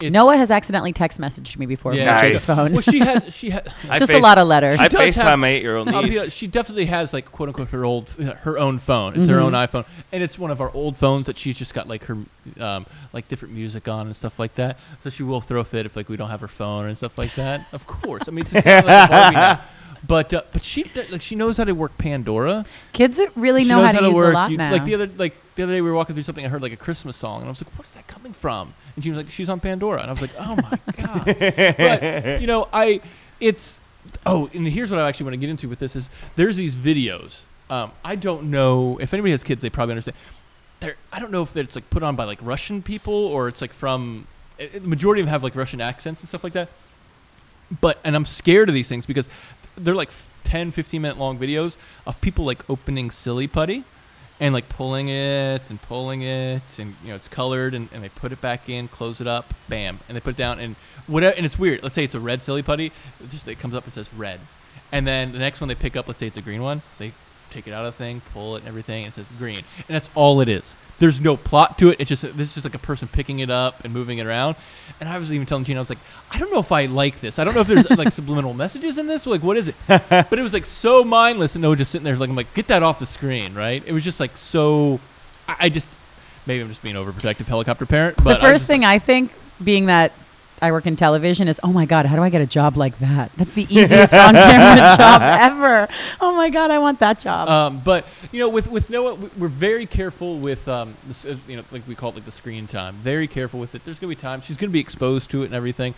[0.00, 2.18] it's, Noah has accidentally text messaged me before Yeah.
[2.18, 2.32] from Nice.
[2.32, 2.72] Jake's phone.
[2.72, 4.78] Well, she has she has I Just a face- lot of letters.
[4.78, 6.32] I She does FaceTime my eight year old I'll be niece.
[6.32, 9.16] she definitely has like quote unquote her old her own phone.
[9.18, 9.42] It's her Mhm.
[9.42, 12.16] own iPhone, and it's one of our old phones that she's just got like her
[12.58, 14.78] um, like different music on and stuff like that.
[15.02, 17.18] So she will throw a fit if like we don't have her phone and stuff
[17.18, 17.66] like that.
[17.72, 19.60] Of course, I mean it's just kinda like a Barbie now.
[20.06, 22.64] But uh, but she d- like she knows how to work Pandora.
[22.92, 24.72] Kids really she know knows how to use work a lot you- now.
[24.72, 26.44] Like the other like the other day we were walking through something.
[26.44, 29.04] I heard like a Christmas song, and I was like, "Where's that coming from?" And
[29.04, 31.24] she was like, "She's on Pandora," and I was like, "Oh my god!"
[31.76, 33.02] but you know, I
[33.40, 33.78] it's
[34.24, 36.74] oh, and here's what I actually want to get into with this is there's these
[36.74, 37.40] videos.
[37.68, 40.16] Um, I don't know if anybody has kids, they probably understand.
[40.80, 43.60] They're, I don't know if it's like put on by like Russian people or it's
[43.60, 44.26] like from
[44.58, 46.70] eh, the majority of them have like Russian accents and stuff like that.
[47.80, 49.28] But and I'm scared of these things because
[49.84, 50.10] they're like
[50.44, 51.76] 10, 15 minute long videos
[52.06, 53.84] of people like opening silly putty
[54.40, 58.08] and like pulling it and pulling it and you know it's colored and, and they
[58.08, 60.76] put it back in close it up bam and they put it down and
[61.06, 61.82] whatever and it's weird.
[61.82, 62.86] Let's say it's a red silly putty
[63.20, 64.40] it just it comes up and says red.
[64.92, 67.12] And then the next one they pick up let's say it's a green one they
[67.50, 69.58] take it out of the thing pull it and everything and it says green.
[69.88, 70.74] And that's all it is.
[70.98, 71.96] There's no plot to it.
[71.98, 74.56] It's just this is just like a person picking it up and moving it around.
[75.00, 75.98] And i was even telling gina i was like
[76.30, 77.38] i don't know if i like this.
[77.38, 79.26] I don't know if there's like subliminal messages in this.
[79.26, 79.74] Like what is it?
[79.88, 82.52] But it was like so mindless and they were just sitting there like i'm like
[82.54, 83.82] get that off the screen right?
[83.86, 85.00] It was just like so
[85.48, 85.88] i, I just
[86.46, 89.32] maybe i'm just being overprotective helicopter parent but the first just- thing I think,
[89.62, 90.12] being that
[90.62, 92.98] I work in television, is oh my god, how do I get a job like
[92.98, 93.30] that?
[93.36, 95.88] That's the easiest on camera job ever.
[96.20, 97.48] Oh my god, I want that job.
[97.48, 101.36] Um, but you know, with with Noah, we- we're very careful with um, this, uh,
[101.48, 102.96] you know, like we call it like the screen time.
[102.96, 103.84] Very careful with it.
[103.84, 105.94] There's gonna be times she's gonna be exposed to it and everything.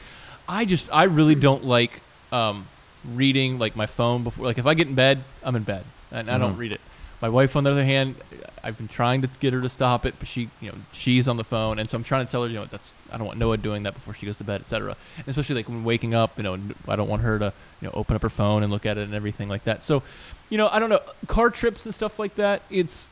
[0.49, 2.01] I just, I really don't like
[2.33, 2.67] um,
[3.15, 4.45] reading like my phone before.
[4.47, 6.59] Like if I get in bed, I'm in bed and I don't Mhm.
[6.59, 6.81] read it.
[7.21, 8.17] My wife, on the other hand,
[8.65, 11.37] I've been trying to get her to stop it, but she, you know, she's on
[11.37, 13.39] the phone, and so I'm trying to tell her, you know, that's I don't want
[13.39, 14.97] Noah doing that before she goes to bed, etc.
[15.27, 16.59] Especially like when waking up, you know,
[16.89, 19.03] I don't want her to, you know, open up her phone and look at it
[19.03, 19.83] and everything like that.
[19.83, 20.03] So,
[20.49, 22.63] you know, I don't know, car trips and stuff like that.
[22.71, 23.09] It's,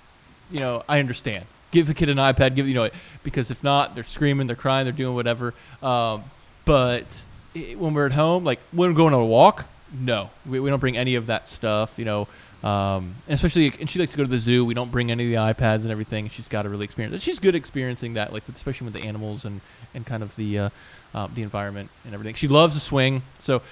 [0.50, 1.46] you know, I understand.
[1.70, 2.90] Give the kid an iPad, give you know,
[3.22, 5.54] because if not, they're screaming, they're crying, they're doing whatever.
[5.82, 6.24] Um,
[6.64, 7.06] but
[7.54, 10.70] i when we're at home, like when we're going on a walk, no, we, we
[10.70, 11.92] don't bring any of that stuff.
[11.96, 12.28] You know,
[12.62, 14.64] um, and especially, and she likes to go to the zoo.
[14.64, 16.28] We don't bring any of the iPads and everything.
[16.28, 17.14] She's got to really experience.
[17.14, 17.22] it.
[17.22, 19.60] She's good experiencing that, like especially with the animals and
[19.94, 20.70] and kind of the uh,
[21.14, 22.34] uh, the environment and everything.
[22.34, 23.22] She loves to swing.
[23.38, 23.62] So,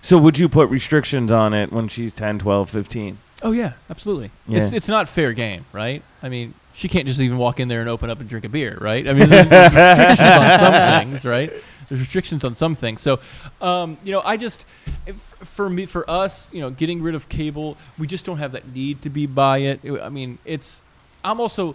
[0.00, 3.18] So would you put restrictions on it when she's 10, 12, 15?
[3.44, 4.30] oh yeah, absolutely.
[4.46, 4.62] Yeah.
[4.62, 6.02] It's it's not fair game, right?
[6.22, 8.48] I mean, she can't just even walk in there and open up and drink a
[8.48, 9.06] beer, right?
[9.08, 11.52] I mean, there's, there's restrictions on some things, right?
[11.88, 13.00] There's restrictions on some things.
[13.02, 13.18] So,
[13.60, 14.64] um, you know, I just,
[15.06, 18.52] if, for me, for us, you know, getting rid of cable, we just don't have
[18.52, 19.58] that need to be by.
[19.58, 20.80] It- I mean, it's,
[21.24, 21.74] I'm also,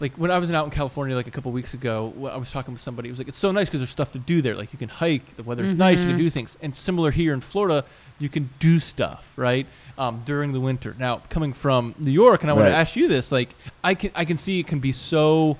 [0.00, 2.72] like when I was out in California like a couple weeks ago, I was talking
[2.72, 3.08] with somebody.
[3.08, 4.54] It was like it's so nice because there's stuff to do there.
[4.54, 6.18] Like you can hike, the weather's nice, you can Mhm.
[6.18, 6.56] do things.
[6.62, 7.84] And similar here in Florida,
[8.18, 10.94] you can do stuff right um, during the winter.
[10.98, 13.50] Now coming from New York, and I want to ask you this: like
[13.82, 15.58] I can I can see it can be so,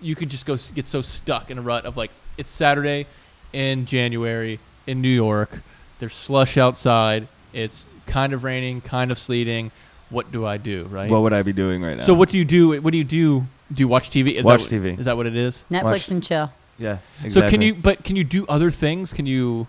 [0.00, 3.06] you could just go get so stuck in a rut of like it's Saturday
[3.52, 5.60] in January in New York.
[5.98, 7.28] There's slush outside.
[7.52, 9.70] It's kind of raining, kind of sleeting.
[10.10, 10.86] What do I do?
[10.90, 11.10] Right.
[11.10, 12.04] What would I be doing right now?
[12.04, 12.80] So what do you do?
[12.82, 13.46] What do you do?
[13.72, 14.32] Do you watch TV?
[14.32, 14.98] Is Watch that what- TV.
[14.98, 15.62] Is that what it is?
[15.70, 16.52] Netflix watch- and chill.
[16.78, 16.96] Yeah.
[16.96, 17.66] So can exactly.
[17.66, 17.74] you?
[17.74, 19.12] But can you do other things?
[19.12, 19.66] Can you?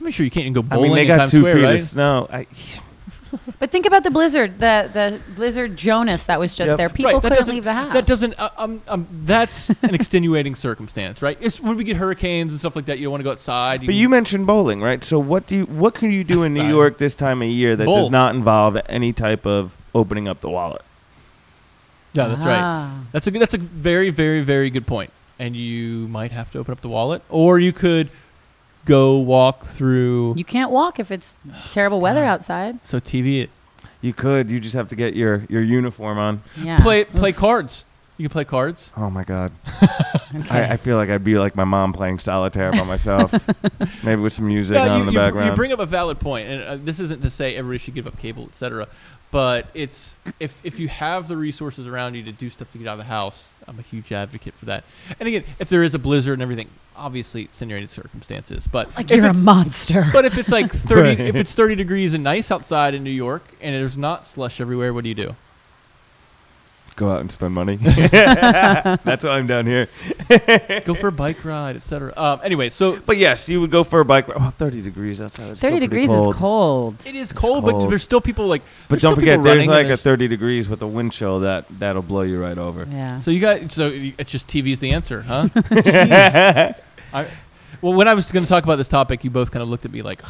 [0.00, 1.54] I'm sure you can't even go I bowling mean, they in got Times two Square,
[1.56, 1.74] feet right?
[1.74, 2.26] of snow.
[2.32, 2.46] I,
[3.58, 6.76] But think about the blizzard, the the blizzard Jonas that was just Yep.
[6.76, 6.88] there.
[6.90, 7.92] People that couldn't doesn't- leave the house.
[7.94, 8.34] That doesn't.
[8.38, 11.38] Uh, um, um, that's an extenuating circumstance, right?
[11.40, 12.98] It's when we get hurricanes and stuff like that.
[12.98, 13.86] You don't want to go outside.
[13.86, 15.02] but you mentioned bowling, right?
[15.02, 15.64] So what do you?
[15.64, 16.70] What can you do in New Fine.
[16.70, 17.96] York this time of year that Bowl.
[18.02, 20.82] does not involve any type of opening up the wallet?
[22.14, 22.60] Yeah, that's right.
[22.60, 23.00] Ah.
[23.12, 25.10] That's a good- that's a very very very good point.
[25.38, 28.10] And you might have to open up the wallet, or you could
[28.84, 30.34] go walk through.
[30.36, 31.34] You can't walk if it's
[31.70, 32.78] terrible weather outside.
[32.84, 33.50] so TV it.
[34.00, 34.50] You could.
[34.50, 36.42] You just have to get your your uniform on.
[36.60, 36.78] Yeah.
[36.80, 37.84] Play play cards.
[38.18, 38.90] You can play cards.
[38.96, 39.52] Oh my god.
[40.34, 40.48] Okay.
[40.64, 43.30] I, I feel like I'd be like my mom playing solitaire by myself,
[44.02, 45.50] maybe with some music No, on you, in the you br- background.
[45.50, 48.06] you bring up a valid point, and uh, this isn't to say everybody should give
[48.06, 48.88] up cable, etc.
[49.32, 52.86] But it's if if you have the resources around you to do stuff to get
[52.86, 54.84] out of the house, I'm a huge advocate for that.
[55.18, 58.66] And again, if there is a blizzard and everything, obviously extenuating circumstances.
[58.70, 60.08] But like you're a monster.
[60.12, 61.20] But if it's like 30, Right.
[61.20, 64.92] if it's 30 degrees and nice outside in New York, and there's not slush everywhere,
[64.92, 65.34] what do you do?
[66.96, 67.76] Go out and spend money.
[67.82, 69.88] That's why I'm down here.
[70.84, 72.12] Go for a bike ride, etc.
[72.16, 74.28] Um, anyway, so But yes, you would go for a bike.
[74.28, 74.38] ride.
[74.38, 75.52] Well, 30 degrees outside.
[75.52, 76.34] It's 30 degrees cold.
[76.34, 76.96] is cold.
[77.06, 78.62] it is It's cold, but there's still people like.
[78.88, 81.40] But don't still forget, there's running and like a 30 degrees with a wind chill
[81.40, 82.86] that that'll blow you right over.
[82.90, 83.20] Yeah.
[83.20, 85.48] So you got so it's just TV's the answer, huh?
[87.14, 87.26] I,
[87.80, 89.84] well, when I was going to talk about this topic, you both kind of looked
[89.84, 90.20] at me like,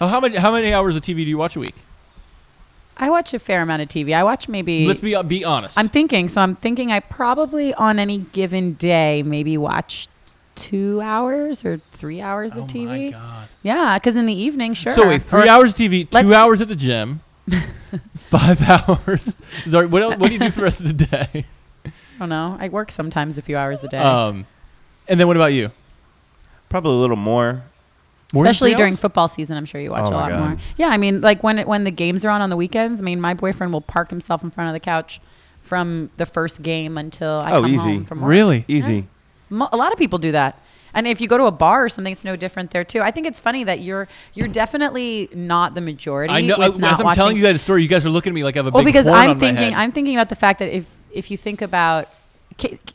[0.00, 1.76] oh, how many how many hours of TV do you watch a week?
[2.96, 4.14] I watch a fair amount of TV.
[4.14, 4.86] I watch maybe.
[4.86, 5.76] Let's be uh, be honest.
[5.76, 6.28] I'm thinking.
[6.28, 10.08] So I'm thinking I probably on any given day maybe watch
[10.54, 13.10] two hours or three hours oh of my TV.
[13.12, 13.48] god!
[13.62, 14.92] Yeah, because in the evening, sure.
[14.92, 17.22] So wait, three Or- hours of TV, two hours at the gym,
[18.16, 19.34] five hours.
[19.68, 21.46] Sorry, what else, what do you do for the rest of the day?
[21.84, 21.90] I
[22.20, 22.56] don't know.
[22.60, 24.46] I work sometimes a few hours a day, Um,
[25.08, 25.72] and then what about you?
[26.68, 27.64] Probably a little more.
[28.34, 29.56] Especially during football season.
[29.56, 30.40] I'm sure you watch Oh a lot God.
[30.40, 30.56] more.
[30.76, 33.00] Yeah, I mean, like when it, when the games are on on the weekends.
[33.00, 35.20] I mean, my boyfriend will park himself in front of the couch
[35.62, 37.94] from the first game until I Oh, come easy.
[37.94, 38.28] home from work.
[38.30, 38.64] Really?
[38.68, 39.06] Easy.
[39.50, 40.58] A lot of people do that.
[40.96, 43.00] And if you go to a bar or something, it's no different there too.
[43.00, 46.32] I think it's funny that you're you're definitely not the majority.
[46.32, 46.56] I know.
[46.58, 48.56] with As I'm watching- telling you that story, you guys are looking at me like
[48.56, 49.74] I have a well, big because horn I'm thinking.
[49.74, 52.08] I'm thinking about the fact that if if you think about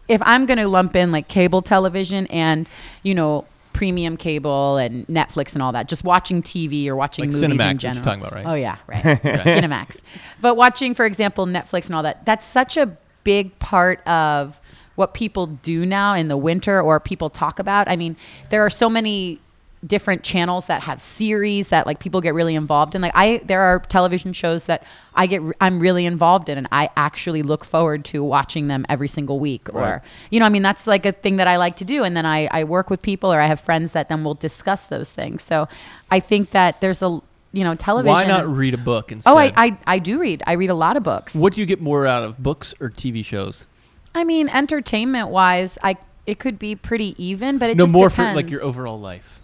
[0.07, 2.69] if I'm going to lump in like cable television and
[3.03, 3.43] you know
[3.79, 7.71] premium cable and Netflix and all that, just watching TV or watching Like movies Cinemax,
[7.71, 8.03] in general.
[8.05, 8.45] talking about, right?
[8.45, 9.01] Oh yeah, right.
[9.23, 10.01] Cinemax.
[10.41, 14.59] But watching, for example, Netflix and all that, that's such a big part of
[14.95, 17.87] what people do now in the winter or people talk about.
[17.87, 18.17] I mean,
[18.49, 19.39] there are so many
[19.85, 23.61] different channels that have series that like people get really involved in like i there
[23.61, 24.83] are television shows that
[25.15, 29.07] i get i'm really involved in and i actually look forward to watching them every
[29.07, 29.81] single week Right.
[29.93, 32.17] or you know i mean that's like a thing that i like to do and
[32.17, 35.13] then i i work with people or i have friends that then will discuss those
[35.13, 35.69] things so
[36.11, 37.21] i think that there's a
[37.53, 39.31] you know television Why not read a book instead?
[39.31, 41.65] oh I, I i do read i read a lot of books What do you
[41.65, 43.65] get more out of books or TV shows?
[44.13, 45.95] i mean entertainment wise i
[46.27, 48.31] it could be pretty even but it no more depends.
[48.31, 49.38] for like your overall life.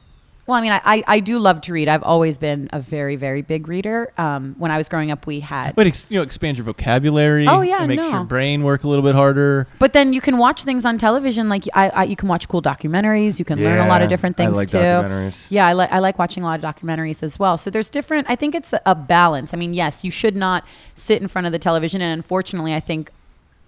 [0.47, 1.87] Well, I mean, I, I, I do love to read.
[1.87, 4.13] I've always been a very, very big reader.
[4.17, 5.75] Um, when I was growing up, we had.
[5.75, 7.47] But ex- you know, expand your vocabulary.
[7.47, 8.11] Oh, yeah, it makes no.
[8.11, 9.67] your brain work a little bit harder.
[9.79, 11.49] But then you can watch things on television.
[11.49, 13.39] Like I, I you can watch cool documentaries.
[13.39, 14.77] You can learn a lot of Yeah, different I things like too.
[14.77, 15.47] documentaries.
[15.49, 17.57] Yeah, I like I like watching a lot of documentaries as well.
[17.57, 18.29] So there's different.
[18.29, 19.51] I think it's a balance.
[19.51, 22.01] I mean, yes, you should not sit in front of the television.
[22.03, 23.11] And unfortunately, I think,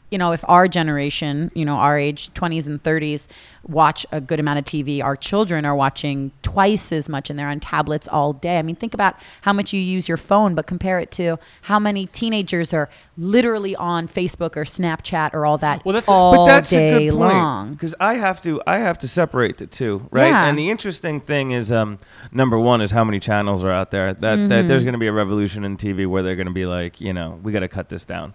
[0.09, 3.27] you know, if our generation, you know, our age, 20s and 30s,
[3.67, 7.49] watch a good amount of TV, our children are watching twice as much, and they're
[7.49, 8.57] on tablets all day.
[8.57, 11.77] I mean, think about how much you use your phone, but compare it to how
[11.77, 12.87] many teenagers are
[13.17, 17.11] literally on Facebook or Snapchat or all that Well, that's a- but that's day a
[17.11, 17.73] good point long.
[17.73, 20.27] because I have to I have to separate the two, right?
[20.29, 20.45] Yeah.
[20.45, 21.99] And the interesting thing is, um,
[22.31, 24.13] number one is how many channels are out there.
[24.13, 24.67] That, that Mm-hmm.
[24.69, 27.11] there's going to be a revolution in TV where they're going to be like, you
[27.11, 28.33] know, we got to cut this down.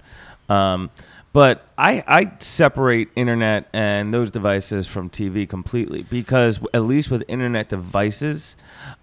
[0.51, 0.91] Um,
[1.33, 7.24] but I I separate internet and those devices from TV completely because at least with
[7.28, 8.57] internet devices.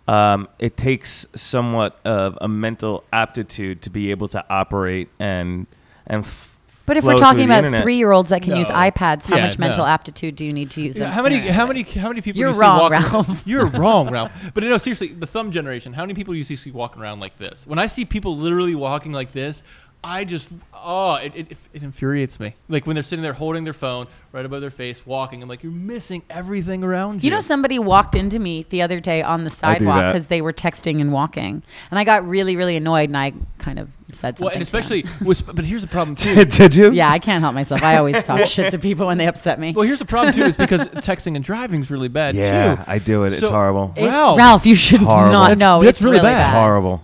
[0.07, 5.67] Um, it takes somewhat of a mental aptitude to be able to operate and
[6.07, 6.57] and f-
[6.88, 9.86] But if flow we're talking about three-year-olds that can use iPads, how Yeah, much mental
[9.86, 9.91] no.
[9.91, 10.97] aptitude do you need to use?
[10.97, 11.38] Yeah, how many?
[11.47, 11.84] How many?
[11.84, 12.39] How many people?
[12.39, 13.43] You're do you wrong, see walking, Ralph.
[13.45, 14.32] You're wrong, Ralph.
[14.55, 15.93] But no, seriously, the thumb generation.
[15.93, 17.65] How many people do you see walking around like this?
[17.67, 19.61] When I see people literally walking like this,
[20.02, 22.56] I just oh, it, it, it infuriates me.
[22.70, 25.43] Like when they're sitting there holding their phone right above their face, walking.
[25.43, 27.28] I'm like, you're missing everything around you.
[27.30, 30.14] You know, somebody walked into me the other day on the sidewalk that.
[30.14, 33.78] because they were texting and walking, and I got really, really annoyed, and I kind
[33.78, 34.45] of said something.
[34.45, 36.45] well, and especially with, but here's the problem too.
[36.45, 36.93] Did you?
[36.93, 37.84] yeah, I can't help myself.
[37.84, 39.74] I always talk shit to people when they upset me.
[39.74, 42.84] Well, here's the problem too, is because texting and driving is really bad Yeah, too.
[42.88, 43.34] I do it.
[43.34, 43.91] It's horrible.
[43.97, 44.38] It's- Ralph.
[44.38, 45.32] Ralph, you should Horrible.
[45.34, 45.84] not know.
[45.84, 46.54] that's it's really really, bad.
[46.54, 46.62] bad.
[46.62, 47.04] Horrible.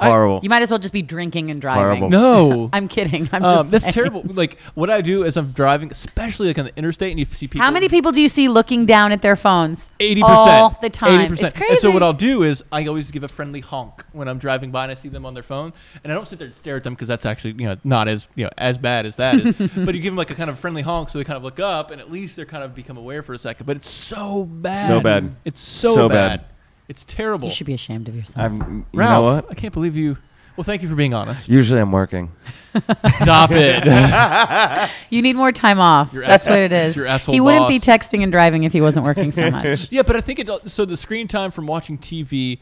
[0.00, 0.40] I- Horrible.
[0.42, 1.82] You might as well just be drinking and driving.
[1.82, 2.10] Horrible.
[2.20, 3.28] No, I'm kidding.
[3.32, 3.92] I'm um, just that's saying.
[3.94, 4.22] terrible.
[4.24, 7.46] Like what I do is I'm driving, especially like on the interstate, and you see
[7.46, 7.64] people.
[7.64, 9.90] How many people do you see looking down at their phones?
[10.00, 11.36] Eighty percent all the time.
[11.36, 11.42] 80%.
[11.42, 11.72] It's crazy.
[11.72, 14.70] And so what I'll do is I always give a friendly honk when I'm driving
[14.70, 15.72] by and I see them on their phone,
[16.02, 18.08] and I don't sit there and stare at them because that's actually you know not
[18.08, 19.54] as you know as bad as that is.
[19.76, 21.60] but you give them like a kind of friendly honk so they kind of look
[21.60, 23.66] up and at least they're kind of become aware for a second.
[23.66, 24.86] But it's so bad.
[24.86, 25.34] So bad.
[25.44, 26.40] It's so, So bad.
[26.40, 26.46] bad.
[26.90, 27.46] It's terrible.
[27.46, 28.36] you should be ashamed of yourself.
[28.44, 29.46] I'm, you Ralph, know what?
[29.50, 30.16] I can't believe you.
[30.56, 31.48] Well, thank you for being honest.
[31.48, 32.32] Usually I'm working.
[33.22, 33.84] Stop it.
[35.10, 36.12] You need more time off.
[36.12, 36.94] Your That's ass- what it is.
[36.96, 39.90] your asshole he wouldn't be texting and driving if he wasn't working so much.
[39.90, 40.48] Yeah, but I think it.
[40.70, 42.58] So the screen time from watching TV,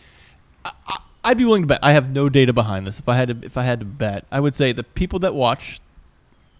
[0.65, 1.81] I, I, I'd be willing to bet.
[1.83, 2.99] I have no data behind this.
[2.99, 5.35] If I had to, if I had to bet, I would say the people that
[5.35, 5.81] watch,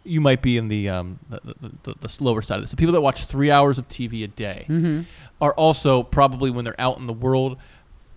[0.09, 2.71] you might be in the um the, the, the, the slower side of this.
[2.71, 5.03] The people that watch three hours of TV a day hmm
[5.41, 7.57] are also probably when they're out in the world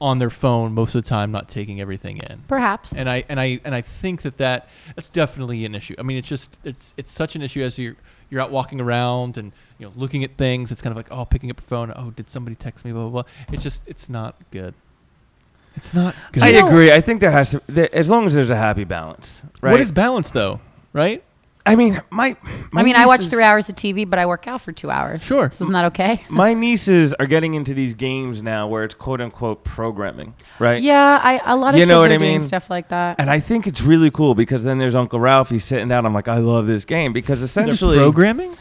[0.01, 2.43] on their phone most of the time, not taking everything in.
[2.47, 2.91] Perhaps.
[2.93, 5.93] And I and I and I think that that that's definitely an issue.
[5.99, 7.95] I mean, it's just it's it's such an issue as you're
[8.31, 10.71] you're out walking around and you know looking at things.
[10.71, 11.93] It's kind of like oh, picking up your phone.
[11.95, 12.91] Oh, did somebody text me?
[12.91, 13.31] Blah blah blah.
[13.53, 14.73] It's just it's not good.
[15.75, 16.43] It's not good.
[16.43, 16.91] I agree.
[16.91, 19.71] I think there has to, there, as long as there's a happy balance, right?
[19.71, 20.59] What is balance though?
[20.93, 21.23] Right?
[21.66, 22.36] I mean, my,
[22.72, 24.72] my I mean, I watch nieces- three hours of TV, but I work out for
[24.72, 25.24] two hours.
[25.24, 25.49] Sure.
[25.51, 26.24] So isn't that okay?
[26.30, 30.82] My nieces are getting into these games now where it's quote unquote programming, right?
[30.82, 32.47] Yeah, I a lot of You kids know are what I doing mean?
[32.47, 33.20] stuff like that.
[33.20, 35.49] And I think it's really cool because then there's Uncle Ralph.
[35.51, 36.05] He's sitting down.
[36.05, 38.55] I'm like, I love this game because They're essentially, programming.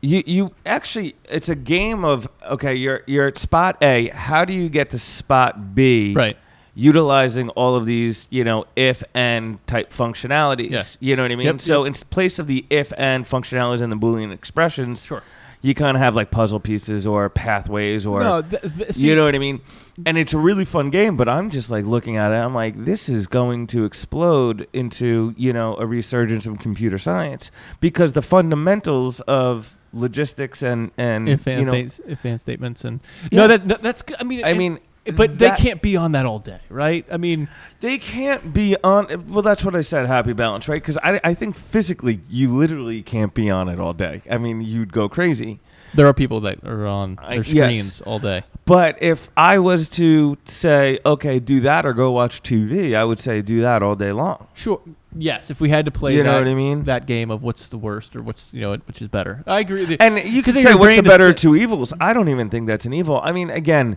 [0.00, 4.08] you you actually it's a game of okay, you're you're at spot A.
[4.10, 6.14] How do you get to spot B?
[6.14, 6.36] Right.
[6.76, 10.70] Utilizing all of these, you know, if and type functionalities.
[10.70, 10.82] Yeah.
[11.00, 11.46] You know what I mean?
[11.46, 11.94] Yep, so yep.
[11.94, 15.22] in place of the if and functionalities and the Boolean expressions, Sure.
[15.62, 19.14] you kind of have like puzzle pieces or pathways or no, th- th- see, you
[19.14, 19.60] know what I mean?
[20.04, 22.34] And it's a really fun game, but I'm just like looking at it.
[22.34, 27.52] I'm like, this is going to explode into, you know, a resurgence of computer science
[27.78, 32.84] because the fundamentals of logistics and and if and you know, things- if and statements
[32.84, 32.98] and
[33.30, 33.42] Yeah.
[33.42, 34.16] no, that, that that's good.
[34.18, 37.06] I mean, I it- mean, but that- they can't be on that all day, right?
[37.10, 37.48] I mean,
[37.80, 39.26] They can't be on.
[39.28, 40.06] Well, that's what I said.
[40.06, 40.80] Happy balance, right?
[40.80, 44.22] Because I, I think physically, you literally can't be on it all day.
[44.30, 45.60] I mean, you'd go crazy.
[45.92, 47.46] there are people that are on I- their yes.
[47.46, 48.42] screens all day.
[48.64, 53.20] But if I was to say, okay, do that or go watch TV, I would
[53.20, 54.46] say do that all day long.
[54.54, 54.80] Sure.
[55.16, 56.84] Yes, if we had to play, You know what I mean?
[56.84, 59.44] That game of what's the worst or what's you know which is better.
[59.46, 59.80] I agree.
[59.82, 59.96] With you.
[60.00, 61.92] And you could say, what's the brain is better of two evils?
[62.00, 63.20] I don't even think that's an evil.
[63.22, 63.96] I mean, again,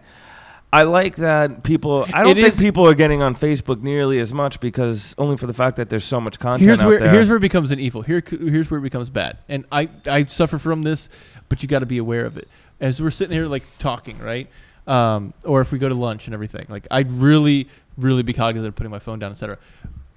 [0.72, 2.06] I like that people.
[2.14, 5.38] I don't It think is- people are getting on Facebook nearly as much because only
[5.38, 7.12] for the fact that there's so much content here's out where there.
[7.12, 8.02] here's where it becomes an evil.
[8.02, 9.38] Here here's where it becomes bad.
[9.48, 11.08] And I I suffer from this,
[11.48, 12.48] but you got to be aware of it.
[12.82, 14.48] As we're sitting here like talking, right?
[14.88, 18.68] Um, or if we go to lunch and everything, like I'd really really be cognizant
[18.68, 19.58] of putting my phone down, etc.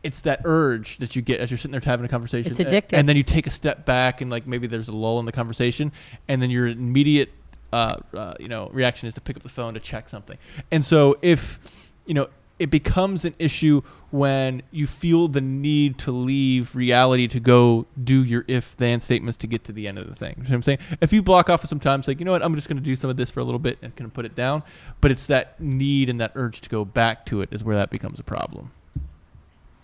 [0.03, 2.51] It's that urge that you get as you're sitting there having a conversation.
[2.51, 2.98] It's a- addictive.
[2.98, 5.32] And then you take a step back and like maybe there's a lull in the
[5.32, 5.92] conversation,
[6.26, 7.30] and then your immediate
[7.72, 10.38] uh, uh, you know reaction is to pick up the phone to check something.
[10.70, 11.58] And so if
[12.06, 12.28] you know
[12.60, 18.22] it becomes an issue when you feel the need to leave reality to go do
[18.22, 20.34] your if then statements to get to the end of the thing.
[20.36, 20.78] You know what I'm saying?
[21.00, 23.16] If you block off sometimes like, you know what, I'm just gonna do some of
[23.16, 24.62] this for a little bit and kind of put it down.
[25.00, 27.90] But it's that need and that urge to go back to it is where that
[27.90, 28.72] becomes a problem.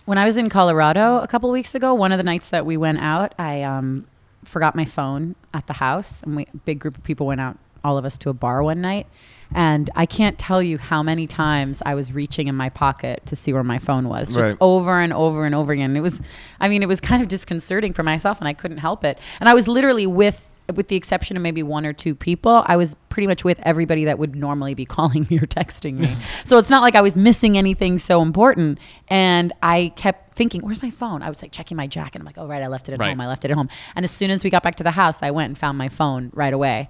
[0.05, 2.77] When I was in Colorado a couple weeks ago, one of the nights that we
[2.77, 4.07] went out, I um,
[4.45, 7.57] forgot my phone at the house, and we a big group of people went out,
[7.87, 9.07] all of us to a bar one night.
[9.55, 13.35] And I can't tell you how many times I was reaching in my pocket to
[13.37, 14.57] see where my phone was, just Right.
[14.59, 15.95] over and over and over again.
[15.95, 16.21] It was,
[16.59, 19.17] I mean, it was kind of disconcerting for myself, and I couldn't help it.
[19.39, 22.75] And I was literally with, with the exception of maybe one or two people, I
[22.75, 26.13] was pretty much with everybody that would normally be calling me or texting me.
[26.43, 28.79] so it's not like I was missing anything so important.
[29.07, 32.19] And I kept thinking, "Where's my phone?" I was like checking my jacket.
[32.19, 33.11] I'm like, "Oh right, I left it at Right.
[33.11, 33.21] home.
[33.21, 35.23] I left it at home." And as soon as we got back to the house,
[35.23, 36.89] I went and found my phone right away.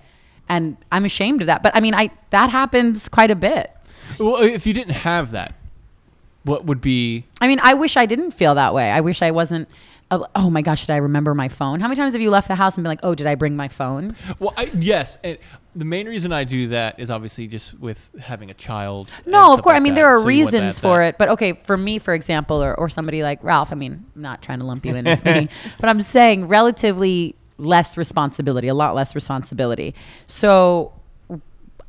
[0.49, 1.61] And I'm ashamed of that.
[1.63, 3.71] But I mean, I that happens quite a bit.
[4.19, 5.53] Well, if you didn't have that,
[6.43, 8.89] what would be I mean, I wish I didn't feel that way.
[8.91, 9.67] I wish I wasn't.
[10.09, 11.81] Uh, oh my gosh, did I remember my phone?
[11.81, 13.57] How many times have you left the house and been like, "Oh, did I bring
[13.57, 15.37] my phone?" well, I, yes, and
[15.75, 19.09] the main reason I do that is obviously just with having a child.
[19.25, 19.73] No, of course.
[19.73, 19.99] like I mean, that.
[20.03, 21.17] there are So reasons that- for that- it.
[21.17, 24.41] But okay, for me, for example, or, or somebody like Ralph, I mean, I'm not
[24.41, 25.49] trying to lump you in with me,
[25.81, 29.95] but I'm saying relatively less responsibility, a lot less responsibility.
[30.27, 30.93] So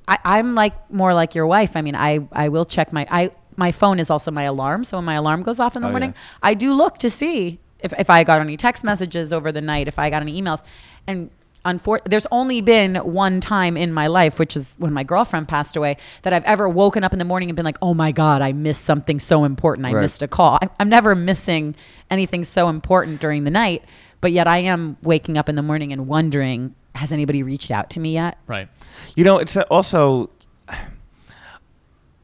[0.07, 1.77] I, I'm like more like your wife.
[1.77, 4.85] I mean, I, I will check my I my phone is also my alarm.
[4.85, 6.39] So when my alarm goes off in the Oh, morning, yeah.
[6.43, 9.89] I do look to see if, if I got any text messages over the night,
[9.89, 10.63] if I got any emails.
[11.09, 11.29] And
[11.65, 15.77] unfor- there's only been one time in my life, which is when my girlfriend passed
[15.77, 18.43] away, that I've ever woken up in the morning and been like, oh my God,
[18.43, 19.87] I missed something so important.
[19.89, 20.03] I Right.
[20.03, 20.61] missed a call.
[20.63, 21.75] I, I'm never missing
[22.13, 23.83] anything so important during the night.
[24.21, 27.91] But yet I am waking up in the morning and wondering, has anybody reached out
[27.91, 28.39] to me yet?
[28.47, 28.69] Right.
[29.15, 30.31] You know, it's also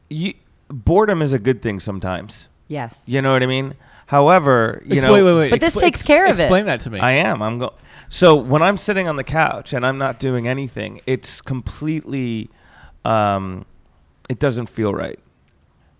[0.09, 0.33] you
[0.69, 2.49] boredom is a good thing sometimes.
[2.67, 3.01] Yes.
[3.05, 3.75] You know what I mean?
[4.07, 5.49] However, you Ex- know, wait, wait, wait.
[5.49, 6.43] But this Expl- takes ex- care of it.
[6.43, 6.99] Explain that to me.
[6.99, 7.41] I am.
[7.41, 7.73] I'm going.
[8.09, 12.49] So when I'm sitting on the couch and I'm not doing anything, it's completely.
[13.03, 13.65] Um,
[14.29, 15.19] it doesn't feel right.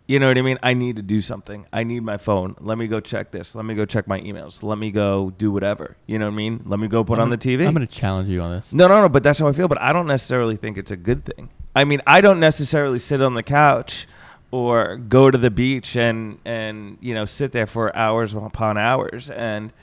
[0.08, 0.60] You know what I mean?
[0.62, 1.66] I need to do something.
[1.74, 2.56] I need my phone.
[2.60, 3.56] Let me go check this.
[3.56, 4.62] Let me go check my emails.
[4.62, 5.98] Let me go do whatever.
[6.06, 6.62] You know what I mean?
[6.66, 7.68] Let me go put I'm on the gonna- TV.
[7.68, 8.72] I'm going to challenge you on this.
[8.72, 9.10] No, no, no.
[9.10, 9.68] But that's how I feel.
[9.68, 11.50] But I don't necessarily think it's a good thing.
[11.76, 14.08] I mean, I don't necessarily sit on the couch
[14.52, 19.30] or go to the beach and and you know sit there for hours upon hours
[19.32, 19.74] and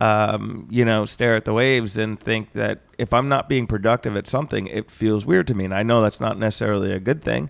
[0.00, 4.16] um, you know stare at the waves and think that if I'm not being productive
[4.16, 5.64] at something, it feels weird to me.
[5.64, 7.48] And I know that's not necessarily a good thing.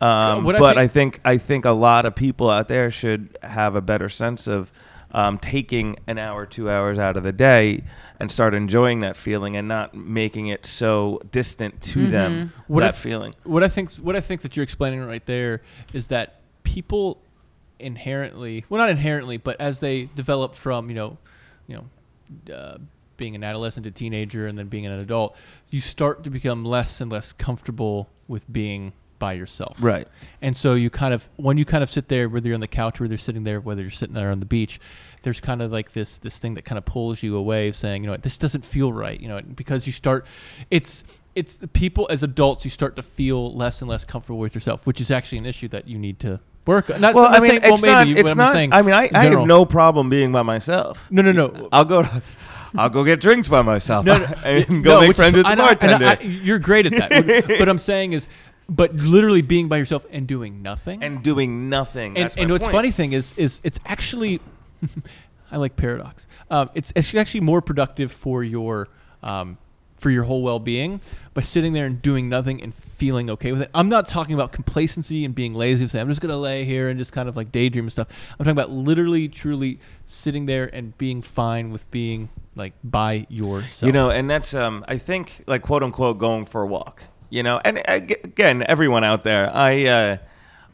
[0.00, 2.90] Um, what I but think- I think I think a lot of people out there
[2.90, 4.70] should have a better sense of
[5.12, 7.84] um, taking an hour, two hours out of the day
[8.20, 12.52] and start enjoying that feeling and not making it so distant to them.
[12.66, 13.34] What that if- feeling.
[13.44, 15.62] What I think, what I think that you're explaining right there
[15.94, 17.22] is that people
[17.78, 21.18] inherently, well, not inherently, but as they develop from, you know,
[21.66, 21.76] you
[22.48, 22.78] know, uh,
[23.16, 25.34] being an adolescent to teenager and then being an adult,
[25.70, 29.76] you start to become less and less comfortable with being by yourself.
[29.80, 30.06] Right.
[30.42, 32.66] And so you kind of when you kind of sit there, whether you're on the
[32.68, 34.80] couch, whether you're sitting there, whether you're sitting there on the beach,
[35.22, 38.10] there's kind of like this this thing that kind of pulls you away, saying, you
[38.10, 40.26] know, this doesn't feel right, you know, because you start,
[40.70, 41.04] it's
[41.34, 44.86] it's the people as adults, you start to feel less and less comfortable with yourself,
[44.86, 46.88] which is actually an issue that you need to work.
[46.90, 47.00] on.
[47.00, 48.22] Not, Well, I'm I mean, saying, well, it's maybe, not.
[48.22, 48.52] but It's not.
[48.54, 51.06] saying I mean, I, I have no problem being by myself.
[51.10, 51.68] no, no, no.
[51.72, 52.02] I'll go.
[52.02, 52.22] To,
[52.74, 54.04] I'll go get drinks by myself.
[54.06, 56.06] No, no, and go no, make friends with the I know- I bartender.
[56.06, 57.26] I- you're great at that.
[57.48, 58.28] What, what I'm saying is,
[58.68, 61.02] but literally being by yourself and doing nothing.
[61.02, 62.16] and doing nothing.
[62.16, 62.72] and, That's and what's point.
[62.74, 64.40] funny thing is is it's actually
[65.50, 66.26] I like paradox.
[66.50, 68.88] Um, it's it's actually more productive for your
[69.22, 69.58] um,
[69.98, 71.00] for your whole well-being
[71.34, 73.70] by sitting there and doing nothing and feeling okay with it.
[73.74, 76.88] I'm not talking about complacency and being lazy and saying I'm just gonna lay here
[76.88, 78.08] and just kind of like daydream and stuff.
[78.32, 83.86] I'm talking about literally, truly sitting there and being fine with being like by yourself.
[83.86, 87.02] You know, and that's um, I think like quote unquote going for a walk.
[87.30, 90.16] You know, and again, everyone out there, I uh,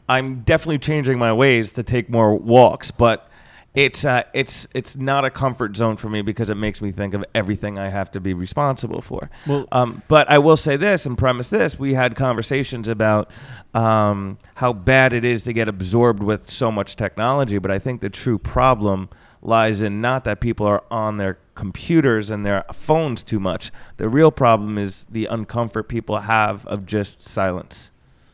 [0.07, 3.27] I'm definitely changing my ways to take more walks, but
[3.73, 7.15] it's uh, it's it's not a comfort zone for me because it makes me think
[7.15, 9.31] of everything I have to be responsible for.
[9.47, 13.31] Well- um, but I will say this and premise this: we had conversations about
[13.73, 17.57] um, how bad it is to get absorbed with so much technology.
[17.57, 19.09] But I think the true problem
[19.43, 23.71] lies in not that people are on their computers and their phones too much.
[23.97, 27.91] The real problem is the uncomfort people have of just silence.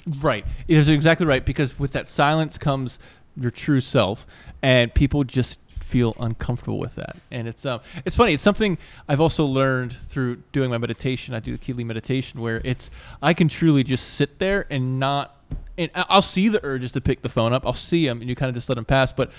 [0.08, 0.46] Right.
[0.68, 3.00] It is exactly right because with that silence comes
[3.36, 4.26] your true self,
[4.62, 7.18] and people just feel uncomfortable with that.
[7.32, 8.34] And it's um, it's funny.
[8.34, 11.34] It's something I've also learned through doing my meditation.
[11.34, 12.90] I do the Keeley meditation, where it's
[13.22, 15.36] I can truly just sit there and not.
[15.78, 17.66] And I'll see the urges to pick the phone up.
[17.66, 19.14] I'll see them, and you kind of just let them pass.
[19.14, 19.32] But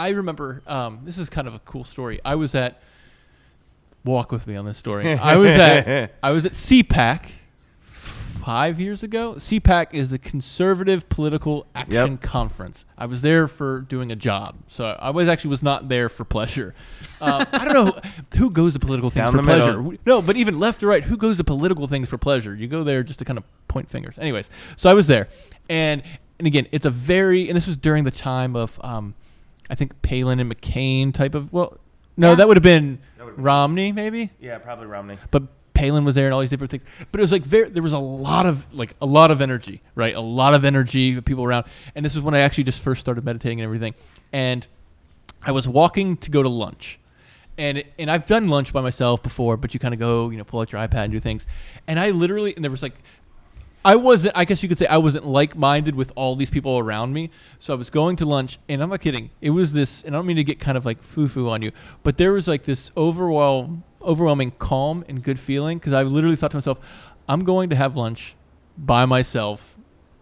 [0.00, 2.20] I remember um, this is kind of a cool story.
[2.24, 2.80] I was at
[4.04, 5.12] walk with me on this story.
[5.12, 7.26] I was at I was at CPAC
[7.82, 9.34] five years ago.
[9.34, 12.22] CPAC is the Conservative Political Action Yep.
[12.22, 12.86] Conference.
[12.96, 16.24] I was there for doing a job, so I was actually was not there for
[16.24, 16.74] pleasure.
[17.20, 18.00] Um, I don't know
[18.38, 19.82] who goes to political things Down for pleasure.
[19.82, 19.98] middle.
[20.06, 22.54] No, but even left or right, who goes to political things for pleasure?
[22.54, 24.16] You go there just to kind of point fingers.
[24.18, 25.28] Anyways, so I was there,
[25.68, 26.02] and
[26.38, 29.14] and again, it's a very and this was during the time of um,
[29.70, 31.78] I think Palin and McCain type of well,
[32.16, 32.34] no, Yeah.
[32.36, 35.16] that would have been That would've been- Romney maybe Yeah, probably Romney.
[35.30, 36.82] but Palin was there and all these different things.
[37.10, 39.80] But it was like very, there was a lot of like a lot of energy,
[39.94, 40.14] right?
[40.14, 41.64] A lot of energy, people around.
[41.94, 43.94] And this is when I actually just first started meditating and everything.
[44.32, 44.66] And
[45.42, 46.98] I was walking to go to lunch.
[47.56, 50.44] And and I've done lunch by myself before, but you kind of go, you know,
[50.44, 51.46] pull out your iPad and do things.
[51.86, 52.94] And I literally and there was like
[53.84, 54.36] I wasn't.
[54.36, 57.30] I guess you could say I wasn't like-minded with all these people around me.
[57.58, 59.30] So I was going to lunch, and I'm not kidding.
[59.40, 61.72] It was this, and I don't mean to get kind of like foo-foo on you,
[62.02, 66.50] but there was like this overwhelm, overwhelming calm and good feeling because I literally thought
[66.50, 66.78] to myself,
[67.28, 68.34] I'm going to have lunch
[68.76, 69.76] by myself,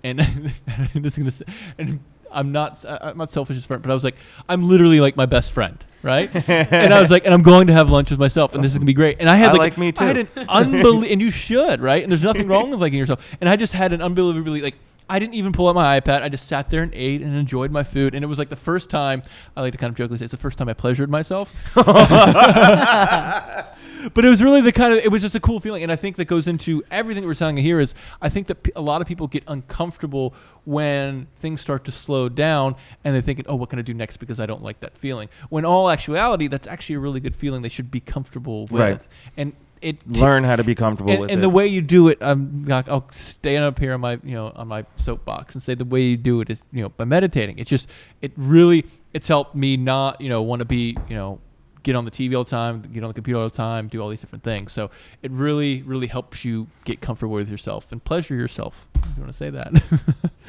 [0.04, 0.20] and
[0.94, 2.00] this is gonna, and
[2.33, 4.16] I'm not, I'm not selfish as friend, but I was like,
[4.49, 6.31] I'm literally like my best friend, right?
[6.49, 8.79] and I was like, and I'm going to have lunch with myself, and this is
[8.79, 9.18] gonna be great.
[9.20, 10.05] And I had I like, like me too.
[10.05, 12.03] I had an unbelievable, and you should, right?
[12.03, 13.24] And there's nothing wrong with liking yourself.
[13.41, 14.74] And I just had an unbelievably like.
[15.11, 16.20] I didn't even pull out my iPad.
[16.20, 18.14] I just sat there and ate and enjoyed my food.
[18.14, 19.22] And it was like the first time,
[19.57, 21.51] I like to kind of jokingly say, it's the first time I pleasured myself.
[24.14, 25.82] but it was really the kind of, it was just a cool feeling.
[25.82, 28.72] And I think that goes into everything we're saying here is I think that p-
[28.76, 30.34] a lot of people get uncomfortable
[30.64, 34.18] when things start to slow down and they're thinking, oh, what can I do next
[34.18, 35.28] because I don't like that feeling.
[35.49, 38.80] When all actuality, that's actually a really good feeling they should be comfortable with.
[38.80, 39.09] Right.
[39.36, 41.42] And it Learn how to be comfortable and, with and it.
[41.42, 44.53] the way you do it, I'm like, I'll stand up here on my, you know,
[44.55, 47.59] on my soapbox and say the way you do it is, you know, by meditating.
[47.59, 47.88] It's just,
[48.20, 51.38] it really, it's helped me not, you know, want to be, you know,
[51.83, 54.01] get on the TV all the time, get on the computer all the time, do
[54.01, 54.72] all these different things.
[54.72, 54.91] So
[55.22, 58.87] it really, really helps you get comfortable with yourself and pleasure yourself.
[58.97, 59.83] If you want to say that.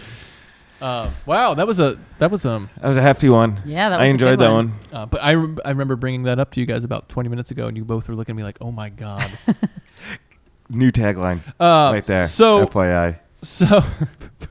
[0.82, 2.70] uh, wow, that was a that was um.
[2.82, 3.62] that was a hefty one.
[3.66, 4.70] Yeah, that I was a enjoyed good that one.
[4.70, 5.02] one.
[5.02, 7.52] Uh, but I, rem- I remember bringing that up to you guys about 20 minutes
[7.52, 9.30] ago, and you both were looking at me like, "Oh my god!"
[10.70, 12.28] New tagline Uh, right there.
[12.28, 13.20] So FYI.
[13.42, 13.84] So,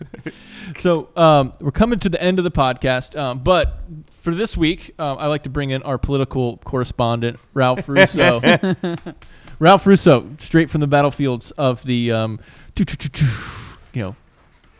[0.78, 3.80] so um, we're coming to the end of the podcast, um, but
[4.10, 8.40] for this week, um, I like to bring in our political correspondent, Ralph Russo.
[9.58, 12.40] Ralph Russo, straight from the battlefields of the, um,
[12.76, 14.16] you know,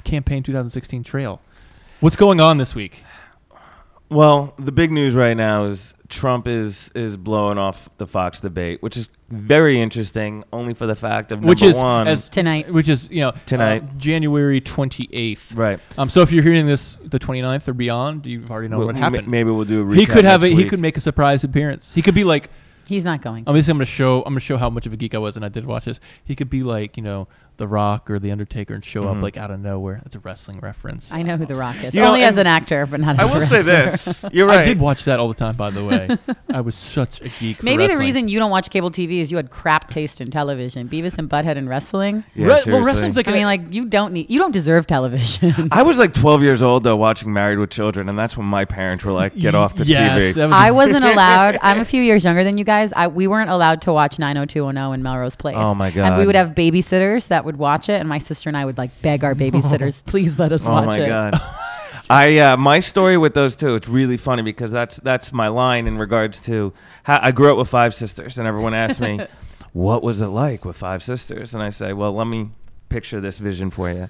[0.05, 1.41] campaign 2016 trail.
[2.01, 3.03] What's going on this week?
[4.09, 8.83] Well, the big news right now is Trump is is blowing off the Fox debate,
[8.83, 10.43] which is very interesting.
[10.53, 12.73] Only for the fact of number which is one, as Tonight.
[12.73, 13.83] which is you know Tonight.
[13.83, 15.55] uh, January 28th.
[15.57, 15.79] right.
[15.99, 18.97] Um, so if you're hearing this the 29th or beyond, you already know Well, what
[18.97, 19.29] m- happened.
[19.29, 21.91] Maybe we'll do a recap he could have a, he could make a surprise appearance.
[21.95, 22.49] He could be like
[22.87, 23.45] He's not going.
[23.47, 25.45] I'm I'm gonna show I'm gonna show how much of a geek I was and
[25.45, 26.01] I did watch this.
[26.25, 27.29] He could be like, you know,
[27.59, 29.17] The Rock or The Undertaker and show Mhm.
[29.17, 30.01] up like out of nowhere.
[30.03, 31.11] That's a wrestling reference.
[31.13, 31.95] I know who The Rock is.
[31.95, 34.23] You know, Only as an actor, but not as I a will say wrestler.
[34.23, 34.25] this.
[34.33, 34.61] You're right.
[34.61, 36.09] I did watch that all the time, by the way.
[36.53, 37.59] I was such a geek.
[37.59, 40.31] For Maybe the reason you don't watch cable TV is you had crap taste in
[40.31, 40.89] television.
[40.89, 42.25] Beavis and Butthead and wrestling.
[42.35, 42.87] Yeah, Re- well, seriously.
[42.87, 45.69] wrestling's like I a- mean, like you don't need, you don't deserve television.
[45.73, 48.65] I was like 12 years old though, watching Married with Children, and that's when my
[48.65, 51.59] parents were like, "Get off the yes, TV." that was I wasn't allowed.
[51.61, 52.93] I'm a few years younger than you guys.
[52.95, 55.57] I we weren't allowed to watch 90210 in Melrose Place.
[55.59, 56.03] Oh, my god!
[56.05, 56.19] And God.
[56.21, 58.91] we would have babysitters that would watch it, and my sister and I would like
[59.03, 61.01] beg our babysitters, please let us Oh watch it.
[61.01, 61.43] Oh my god.
[62.11, 63.75] I uh, my story with those two.
[63.75, 66.73] It's really funny because that's that's my line in regards to
[67.05, 69.21] how I grew up with five sisters, and everyone asked me,
[69.73, 71.55] what was it like with five sisters?
[71.55, 72.51] And I say, well, let me
[72.89, 74.09] picture this vision for you.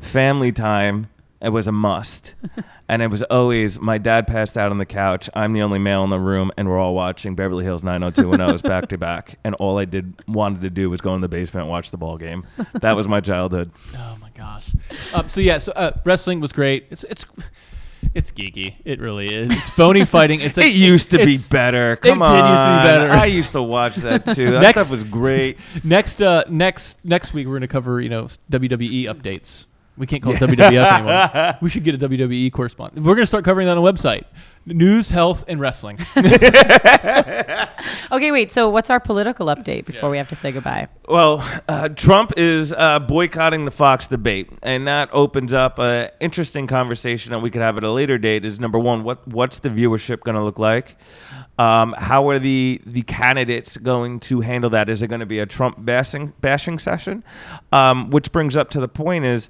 [0.00, 1.08] Family time,
[1.40, 2.34] it was a must.
[2.90, 5.28] And it was always my dad passed out on the couch.
[5.34, 8.88] I'm the only male in the room, and we're all watching Beverly Hills 90210s back
[8.88, 9.38] to back.
[9.44, 11.98] And all I did wanted to do was go in the basement and watch the
[11.98, 12.46] ball game.
[12.80, 13.70] That was my childhood.
[13.94, 14.70] Oh my gosh.
[15.12, 16.86] Um, so yeah, so uh, wrestling was great.
[16.90, 17.26] It's it's
[18.14, 18.76] it's geeky.
[18.86, 19.50] It really is.
[19.50, 20.40] It's phony fighting.
[20.40, 21.92] It's like, it used to be better.
[21.92, 22.36] it Come did on.
[22.36, 23.10] used to be better.
[23.12, 24.52] I used to watch that too.
[24.52, 25.58] That Next- stuff was great.
[25.84, 29.66] Next uh next next week we're gonna cover you know WWE updates.
[29.98, 31.58] We can't call it WWF anymore.
[31.62, 33.04] We should get a WWE correspondent.
[33.04, 34.22] We're gonna start covering that on the website.
[34.66, 35.98] News, health, and wrestling.
[38.10, 38.50] Okay, wait.
[38.50, 40.88] So, what's our political update before we have to say goodbye?
[41.06, 46.66] Well, uh, Trump is uh, boycotting the Fox debate, and that opens up an interesting
[46.66, 48.44] conversation that we could have at a later date.
[48.44, 50.96] Is number one, what what's the viewership going to look like?
[51.58, 54.88] Um, how are the the candidates going to handle that?
[54.88, 57.24] Is it going to be a Trump bashing bashing session?
[57.72, 59.48] Um, which brings up to the point is,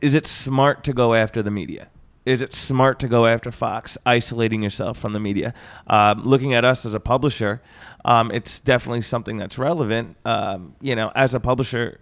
[0.00, 1.88] is it smart to go after the media?
[2.26, 5.54] Is it smart to go after Fox, isolating yourself from the media?
[5.86, 7.62] Um, looking at us as a publisher,
[8.04, 10.16] um, it's definitely something that's relevant.
[10.24, 11.98] Um, you know, as a publisher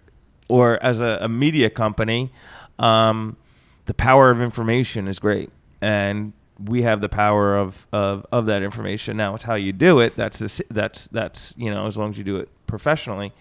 [0.49, 2.31] or as a, a media company,
[2.77, 3.37] um,
[3.85, 6.33] the power of information is great, and
[6.63, 9.15] we have the power of, of, of that information.
[9.17, 10.15] Now, it's how you do it.
[10.15, 13.31] That's that's that's you know, as long as you do it professionally.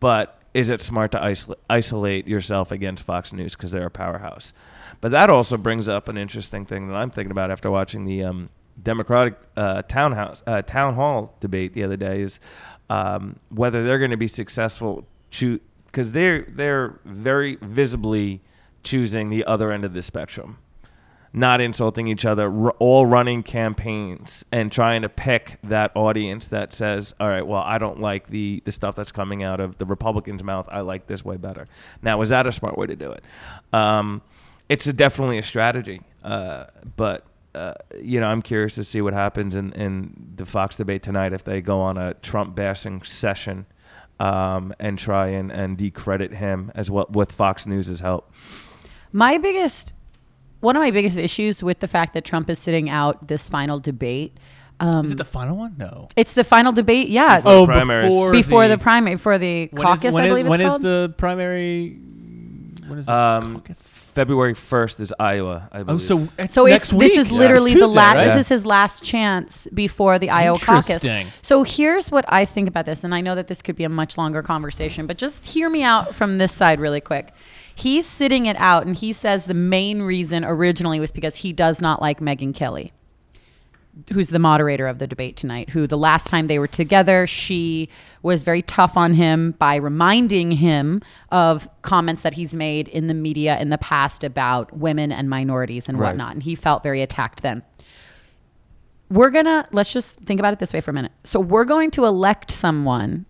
[0.00, 4.52] But is it smart to isolate, yourself against Fox News because they're a powerhouse?
[5.00, 8.22] But that also brings up an interesting thing that I'm thinking about after watching the
[8.24, 8.50] um,
[8.80, 12.40] Democratic uh, townhouse uh, town hall debate the other day is
[12.90, 18.40] um, whether they're going to be successful because they're they're very visibly
[18.82, 20.58] choosing the other end of the spectrum
[21.32, 26.72] not insulting each other, r- all running campaigns and trying to pick that audience that
[26.72, 29.86] says, "All right, well, I don't like the the stuff that's coming out of the
[29.86, 30.68] Republicans' mouth.
[30.70, 31.66] I like this way better."
[32.02, 33.24] Now, is that a smart way to do it?
[33.72, 34.22] Um,
[34.68, 36.66] it's a, definitely a strategy, uh,
[36.96, 37.26] but.
[37.54, 41.34] Uh, you know, I'm curious to see what happens in, in the Fox debate tonight
[41.34, 43.66] if they go on a Trump bashing session
[44.18, 48.32] um, and try and, and decredit him as well with Fox News' help.
[49.12, 49.92] My biggest,
[50.62, 53.78] one of my biggest issues with the fact that Trump is sitting out this final
[53.78, 54.38] debate.
[54.80, 55.74] Um, Is it the final one?
[55.78, 56.08] No.
[56.16, 57.36] it's the final debate, yeah.
[57.36, 58.04] Before Oh, primaries.
[58.08, 60.82] before before the, the primary, for the caucus, when I believe when it's is called.
[60.82, 61.98] the primary?
[62.86, 63.78] When is the Um, caucus?
[63.78, 67.16] February 1st is Iowa, I Oh, so it's So next it's, this week.
[67.18, 67.38] is Yeah.
[67.38, 68.16] literally the last.
[68.16, 68.24] right?
[68.24, 68.40] This Yeah.
[68.40, 70.90] is his last chance before the Iowa caucus.
[70.90, 71.28] Interesting.
[71.42, 73.88] So here's what I think about this, and I know that this could be a
[73.88, 77.32] much longer conversation, but just hear me out from this side really quick.
[77.82, 81.82] He's sitting it out, and he says the main reason originally was because he does
[81.82, 82.92] not like Megyn Kelly,
[84.12, 85.70] who's the moderator of the debate tonight.
[85.70, 87.88] Who the last time they were together, she
[88.22, 91.02] was very tough on him by reminding him
[91.32, 95.88] of comments that he's made in the media in the past about women and minorities
[95.88, 96.10] and Right.
[96.10, 97.62] whatnot, and he felt very attacked then
[99.10, 101.12] we're gonna let's just think about it this way for a minute.
[101.22, 103.26] So we're going to elect someone,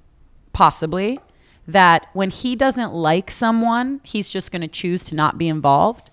[0.53, 1.18] possibly,
[1.66, 6.10] that when he doesn't like someone, he's just gonna choose to not be involved.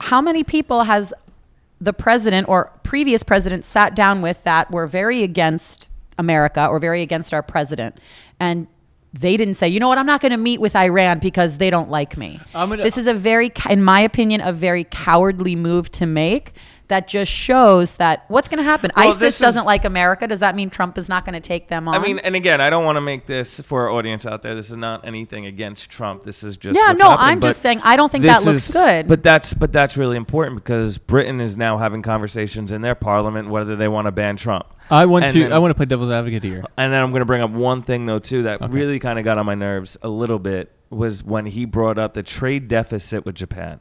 [0.00, 1.12] How many people has
[1.80, 5.88] the president or previous president sat down with that were very against
[6.18, 7.98] America or very against our president
[8.40, 8.66] and
[9.12, 11.70] they didn't say, you know what, I'm not going to meet with Iran because they
[11.70, 12.38] don't like me.
[12.52, 16.52] Gonna- this is a very, in my opinion, a very cowardly move to make
[16.88, 18.90] that just shows that what's going to happen.
[18.96, 20.26] Well, ISIS doesn't like America.
[20.26, 21.94] Does that mean Trump is not going to take them on?
[21.94, 24.54] I mean, and again, I don't want to make this for our audience out there.
[24.54, 26.24] This is not anything against Trump.
[26.24, 28.68] This is just Yeah, what's no, happening, I'm just saying I don't think that looks
[28.68, 29.08] is- good.
[29.08, 33.48] But that's but that's really important because Britain is now having conversations in their parliament
[33.50, 34.66] whether they want to ban Trump.
[34.90, 35.40] I want And to.
[35.40, 36.62] then- I want to play devil's advocate here.
[36.76, 38.72] And then I'm going to bring up one thing though too that Okay.
[38.72, 42.14] really kind of got on my nerves a little bit was when he brought up
[42.14, 43.80] the trade deficit with Japan.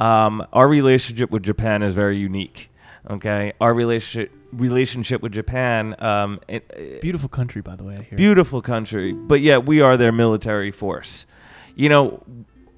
[0.00, 2.70] Um, our relationship with Japan is very unique.
[3.08, 7.96] Okay, our relationship relationship with Japan, um, it, it- Beautiful country, by the way.
[7.98, 8.16] I hear.
[8.16, 11.26] beautiful country, but yet we are their military force.
[11.74, 12.22] You know,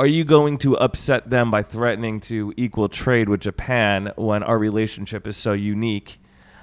[0.01, 4.59] are you going to upset them by threatening to equal trade with Japan when our
[4.59, 6.20] relationship is so unique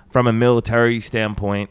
[0.09, 1.69] from a military standpoint?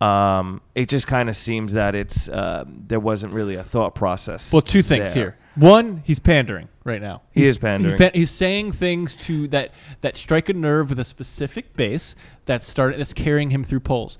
[0.00, 4.52] Um, it just kind of seems that it's uh, there wasn't really a thought process.
[4.52, 5.14] Well, two things there.
[5.14, 5.36] here.
[5.56, 7.22] One, he's pandering right now.
[7.32, 7.96] He He's- is pandering.
[7.96, 12.14] He's, pa- he's saying things to that that strike a nerve with a specific base
[12.46, 14.18] that's started that's carrying him through polls.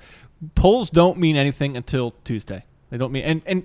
[0.55, 2.65] Polls don't mean anything until Tuesday.
[2.91, 3.63] They don't mean and and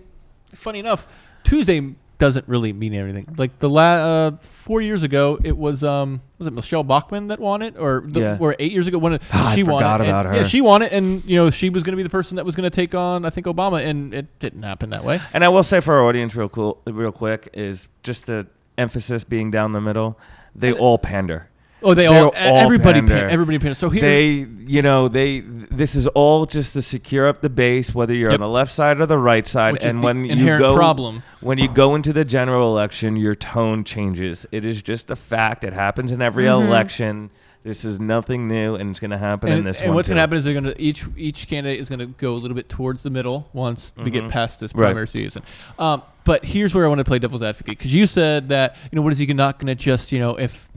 [0.53, 1.07] funny enough,
[1.43, 3.25] Tuesday doesn't really mean anything.
[3.37, 7.39] Like the la- uh, four years ago, it was um was it Michele Bachmann that
[7.39, 8.37] won it, or the, Yeah.
[8.39, 10.07] or eight years ago when it, I she won forgot it.
[10.07, 10.35] and- her.
[10.35, 12.45] Yeah, she won it, and you know she was going to be the person that
[12.45, 15.19] was going to take on I think Obama, and it didn't happen that way.
[15.33, 18.47] And I will say for our audience, real cool, real quick, is just the
[18.77, 20.17] emphasis being down the middle.
[20.55, 21.49] They all pander.
[21.85, 23.19] Oh, they all, all everybody pander.
[23.21, 23.75] pan, everybody pan.
[23.75, 25.41] So here, They, you know, they.
[25.41, 28.39] This is all just to secure up the base, whether you're Yep.
[28.39, 29.73] on the left side or the right side.
[29.73, 31.21] which and when you go, problem.
[31.41, 34.45] when you go into the general election, your tone changes.
[34.51, 35.63] It is just a fact.
[35.63, 36.65] It happens in every Mhm.
[36.67, 37.29] election.
[37.63, 39.95] This is nothing new, and it's going to happen in this and one.
[39.95, 42.33] what's going to happen is they're going to each each candidate is going to go
[42.33, 44.29] a little bit towards the middle once we get Mhm.
[44.29, 44.85] past this Right.
[44.87, 45.41] primary season.
[45.79, 48.95] Um, but here's where I want to play devil's advocate because you said that you
[48.95, 50.67] know what is he not going to just you know if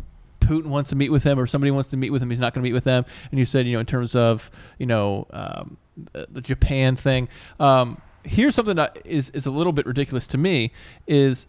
[0.49, 2.55] Putin wants to meet with him or somebody wants to meet with him, he's not
[2.55, 3.05] going to meet with them.
[3.31, 5.77] And you said you know in terms of you know um,
[6.13, 7.29] the, the Japan thing.
[7.61, 10.73] Um, here's something that is is a little bit ridiculous to me
[11.07, 11.47] is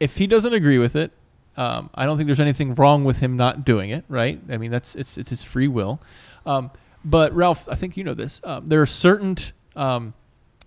[0.00, 1.12] if he doesn't agree with it.
[1.54, 4.40] Um, I don't think there's anything wrong with him not doing it, right?
[4.48, 6.00] I mean, that's it's it's his free will.
[6.46, 6.70] Um,
[7.04, 8.40] but Ralph, I think you know this.
[8.44, 9.36] Um, there are certain,
[9.76, 10.14] um,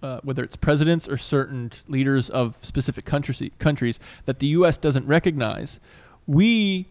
[0.03, 4.78] uh, whether it's presidents or certain leaders of specific countries, countries that the U.S.
[4.78, 5.80] doesn't recognize.
[6.28, 6.88] We,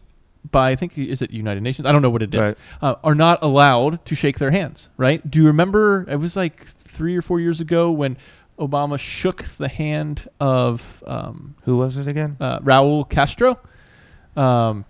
[0.51, 1.87] by I think is it United Nations?
[1.87, 2.41] I don't know what it is.
[2.41, 2.59] Right.
[2.83, 4.89] Uh, are not allowed to shake their hands.
[4.97, 5.29] Right?
[5.29, 6.07] Do you remember?
[6.09, 8.17] It was like three or four years ago when
[8.59, 12.37] Obama shook the hand of um, Who was it again?
[12.41, 13.59] uh, Raul Castro.
[14.37, 14.85] Um,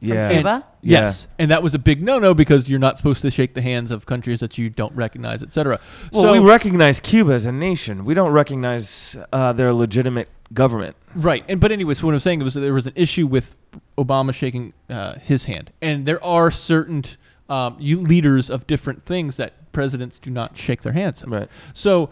[0.00, 0.32] Yeah.
[0.32, 0.66] Cuba?
[0.82, 1.02] Yeah.
[1.02, 3.92] Yes, and that was a big no-no because you're not supposed to shake the hands
[3.92, 5.78] of countries that you don't recognize, etc.
[6.12, 8.04] Well, so we recognize Cuba as a nation.
[8.04, 10.96] We don't recognize uh, their legitimate government.
[11.14, 13.56] right, and but anyway, so what I'm saying was that there was an issue with
[13.98, 17.04] Obama shaking uh, his hand, and there are certain
[17.48, 21.22] um, you leaders of different things that presidents do not shake their hands.
[21.22, 21.30] in.
[21.30, 21.48] Right.
[21.74, 22.10] So,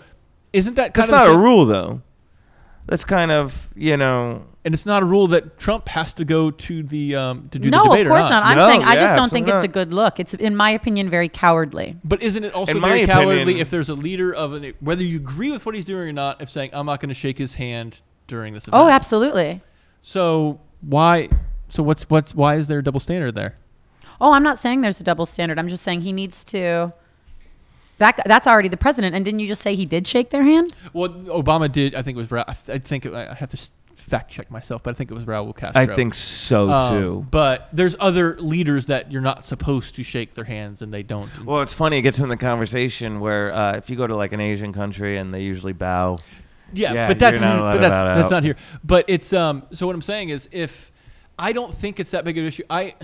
[0.52, 2.02] isn't that kind That's of not a same- rule, though.
[2.86, 4.46] That's kind of you know.
[4.62, 7.70] And it's not a rule that Trump has to go to the um, to do
[7.70, 8.42] no, the debate No, of course or not.
[8.44, 10.20] I'm No, saying I yeah, just don't think absolutely it's a good look.
[10.20, 11.96] It's, in my opinion, very cowardly.
[12.04, 14.74] But isn't it also In my very opinion- cowardly if there's a leader of an,
[14.80, 17.14] whether you agree with what he's doing or not, if saying I'm not going to
[17.14, 18.00] shake his hand
[18.30, 18.82] during this event?
[18.82, 19.60] Oh, absolutely.
[20.00, 21.28] So why?
[21.68, 23.56] So what's what's why is there a double standard there?
[24.20, 25.58] Oh, I'm not saying there's a double standard.
[25.58, 26.94] I'm just saying he needs to.
[27.98, 29.14] That that's already the president.
[29.14, 30.74] And didn't you just say he did shake their hand?
[30.94, 31.94] Well, Obama did.
[31.94, 32.30] I think it was.
[32.30, 33.58] Ra- I I think it, I have to
[33.96, 35.80] fact check myself, but I think it was Raul Castro.
[35.80, 37.26] I think so Um, too.
[37.30, 41.44] But there's other leaders that you're not supposed to shake their hands, and they don't.
[41.44, 41.98] Well, it's funny.
[41.98, 45.16] It gets in the conversation where uh, if you go to like an Asian country
[45.18, 46.18] and they usually bow.
[46.72, 48.30] Yeah, Yeah, but that's not but that's that's out.
[48.30, 48.56] not here.
[48.84, 49.64] But it's um.
[49.72, 50.90] So what I'm saying is, if
[51.38, 52.94] I don't think it's that big of an issue, I.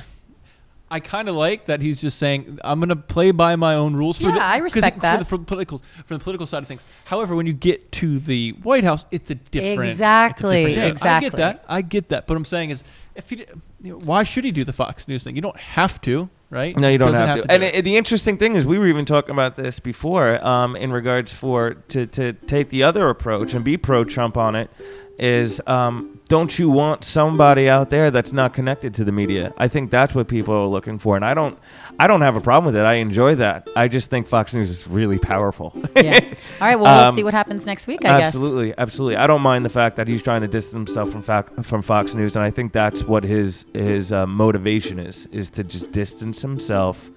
[0.88, 3.96] I kind of like that he's just saying I'm going to play by my own
[3.96, 4.18] rules.
[4.18, 5.18] For Yeah, the, I 'cause respect for that.
[5.18, 6.80] The, for the political for the political side of things.
[7.06, 9.80] However, when you get to the White House, it's a different.
[9.80, 11.08] it's a Exactly, different thing.
[11.10, 11.64] I get that.
[11.66, 12.28] I get that.
[12.28, 12.84] But what I'm saying is,
[13.16, 13.44] if he,
[13.82, 15.34] you know, why should he do the Fox News thing?
[15.34, 16.76] You don't have to, right?
[16.76, 17.42] No, you don't Doesn't have, to.
[17.42, 17.74] do And it.
[17.76, 21.32] it, the interesting thing is, we were even talking about this before, um, in regards
[21.32, 24.70] for to to take the other approach and be pro Trump on it.
[25.18, 29.54] Is um, don't you want somebody out there that's not connected to the media?
[29.56, 31.58] I think that's what people are looking for, and I don't,
[31.98, 32.84] I don't have a problem with it.
[32.84, 33.66] I enjoy that.
[33.74, 35.72] I just think Fox News is really powerful.
[35.96, 36.20] Yeah.
[36.60, 36.76] All right.
[36.76, 38.04] Well, we'll Um, see what happens next week.
[38.04, 38.26] I guess.
[38.34, 39.16] absolutely, absolutely.
[39.16, 42.14] I don't mind the fact that he's trying to distance himself from fac- from Fox
[42.14, 46.42] News, and I think that's what his his uh, motivation is: is to just distance
[46.42, 47.10] himself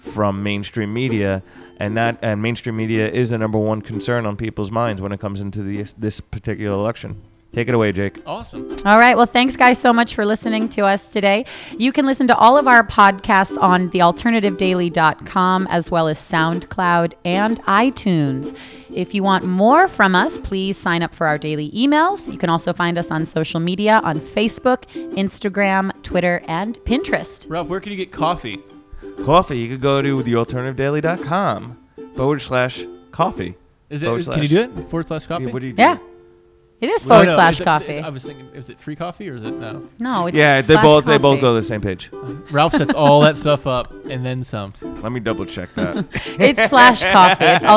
[0.00, 1.42] from mainstream media,
[1.78, 5.20] and that and mainstream media is the number one concern on people's minds when it
[5.20, 7.22] comes into the, this particular election.
[7.54, 8.20] Take it away, Jake.
[8.26, 8.74] awesome.
[8.84, 9.16] All right.
[9.16, 11.46] Well, thanks, guys, so much for listening to us today.
[11.78, 17.62] You can listen to all of our podcasts on thealternativedaily.com as well as SoundCloud and
[17.62, 18.56] iTunes.
[18.92, 22.30] If you want more from us, please sign up for our daily emails.
[22.30, 27.48] You can also find us on social media on Facebook, Instagram, Twitter, and Pinterest.
[27.48, 28.58] Ralph, where can you get coffee?
[29.24, 29.58] Coffee.
[29.58, 31.78] You could go to thealternativedaily.com
[32.16, 33.54] forward slash coffee.
[33.90, 34.06] Is it?
[34.06, 34.70] Forward is- can you do it?
[34.90, 35.46] Forward slash coffee.
[35.46, 35.82] What do you do?
[35.82, 35.98] Yeah.
[36.84, 37.98] It is forward no, slash is it- coffee.
[37.98, 39.88] I was thinking, is it free coffee or is it no?
[39.98, 42.10] no, it's Yeah, they slash both they both go to the same page.
[42.50, 44.70] Ralph sets all that stuff up and then some.
[44.82, 46.04] Let me double check that.
[46.38, 47.44] It's slash coffee.
[47.44, 47.64] It's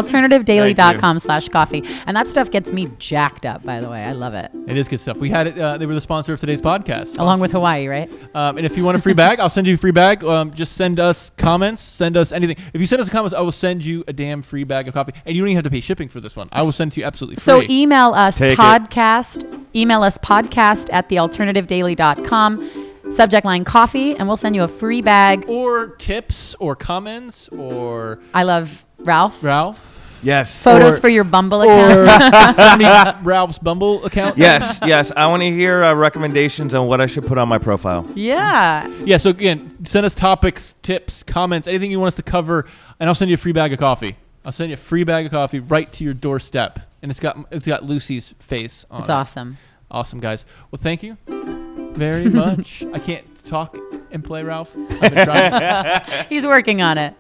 [0.47, 1.83] alternativedaily.com slash coffee.
[2.05, 4.03] And that stuff gets me jacked up, by the way.
[4.03, 4.51] I love it.
[4.67, 5.17] It is good stuff.
[5.17, 5.57] We had it.
[5.57, 7.17] Uh, they were the sponsor of today's podcast.
[7.17, 8.09] Along with Hawaii, right?
[8.35, 10.23] Um, and if you want a free bag, I'll send you a free bag.
[10.23, 11.81] Um, just send us comments.
[11.81, 12.57] Send us anything.
[12.73, 15.13] If you send us comments, I will send you a damn free bag of coffee.
[15.25, 16.49] And you don't even have to pay shipping for this one.
[16.51, 17.41] I will send it to you absolutely free.
[17.43, 18.57] So email us Take it.
[19.01, 19.65] Podcast.
[19.75, 23.11] Email us podcast at thealternativedaily.com.
[23.11, 25.45] Subject line coffee, and we'll send you a free bag.
[25.47, 29.41] or tips or comments or I love Ralph.
[29.43, 29.93] Ralph.
[30.23, 30.61] Yes.
[30.63, 32.33] Photos Or- for your Bumble or account.
[32.55, 32.87] send me
[33.23, 34.37] Ralph's Bumble account.
[34.37, 35.11] yes, yes.
[35.15, 38.05] I want to hear uh, recommendations on what I should put on my profile.
[38.15, 38.87] yeah.
[39.05, 39.17] Yeah.
[39.17, 42.65] So again, send us topics, tips, comments, anything you want us to cover,
[42.99, 44.17] and I'll send you a free bag of coffee.
[44.47, 47.37] I'll send you a free bag of coffee right to your doorstep, and it's got
[47.51, 49.01] it's got Lucy's face on it.
[49.01, 49.11] It's it.
[49.11, 49.57] awesome.
[49.91, 50.45] Awesome, guys.
[50.71, 52.81] Well, thank you very much.
[52.93, 53.77] I can't talk
[54.09, 54.73] and play Ralph.
[55.01, 56.01] I've been trying.
[56.29, 57.13] He's working on it.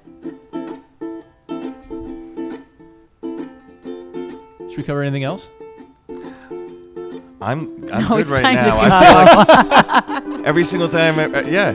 [4.69, 5.49] Should we cover anything else?
[7.41, 8.77] I'm I'm No, good it's right time to now.
[8.79, 11.73] I feel like every single time, I, uh, yeah,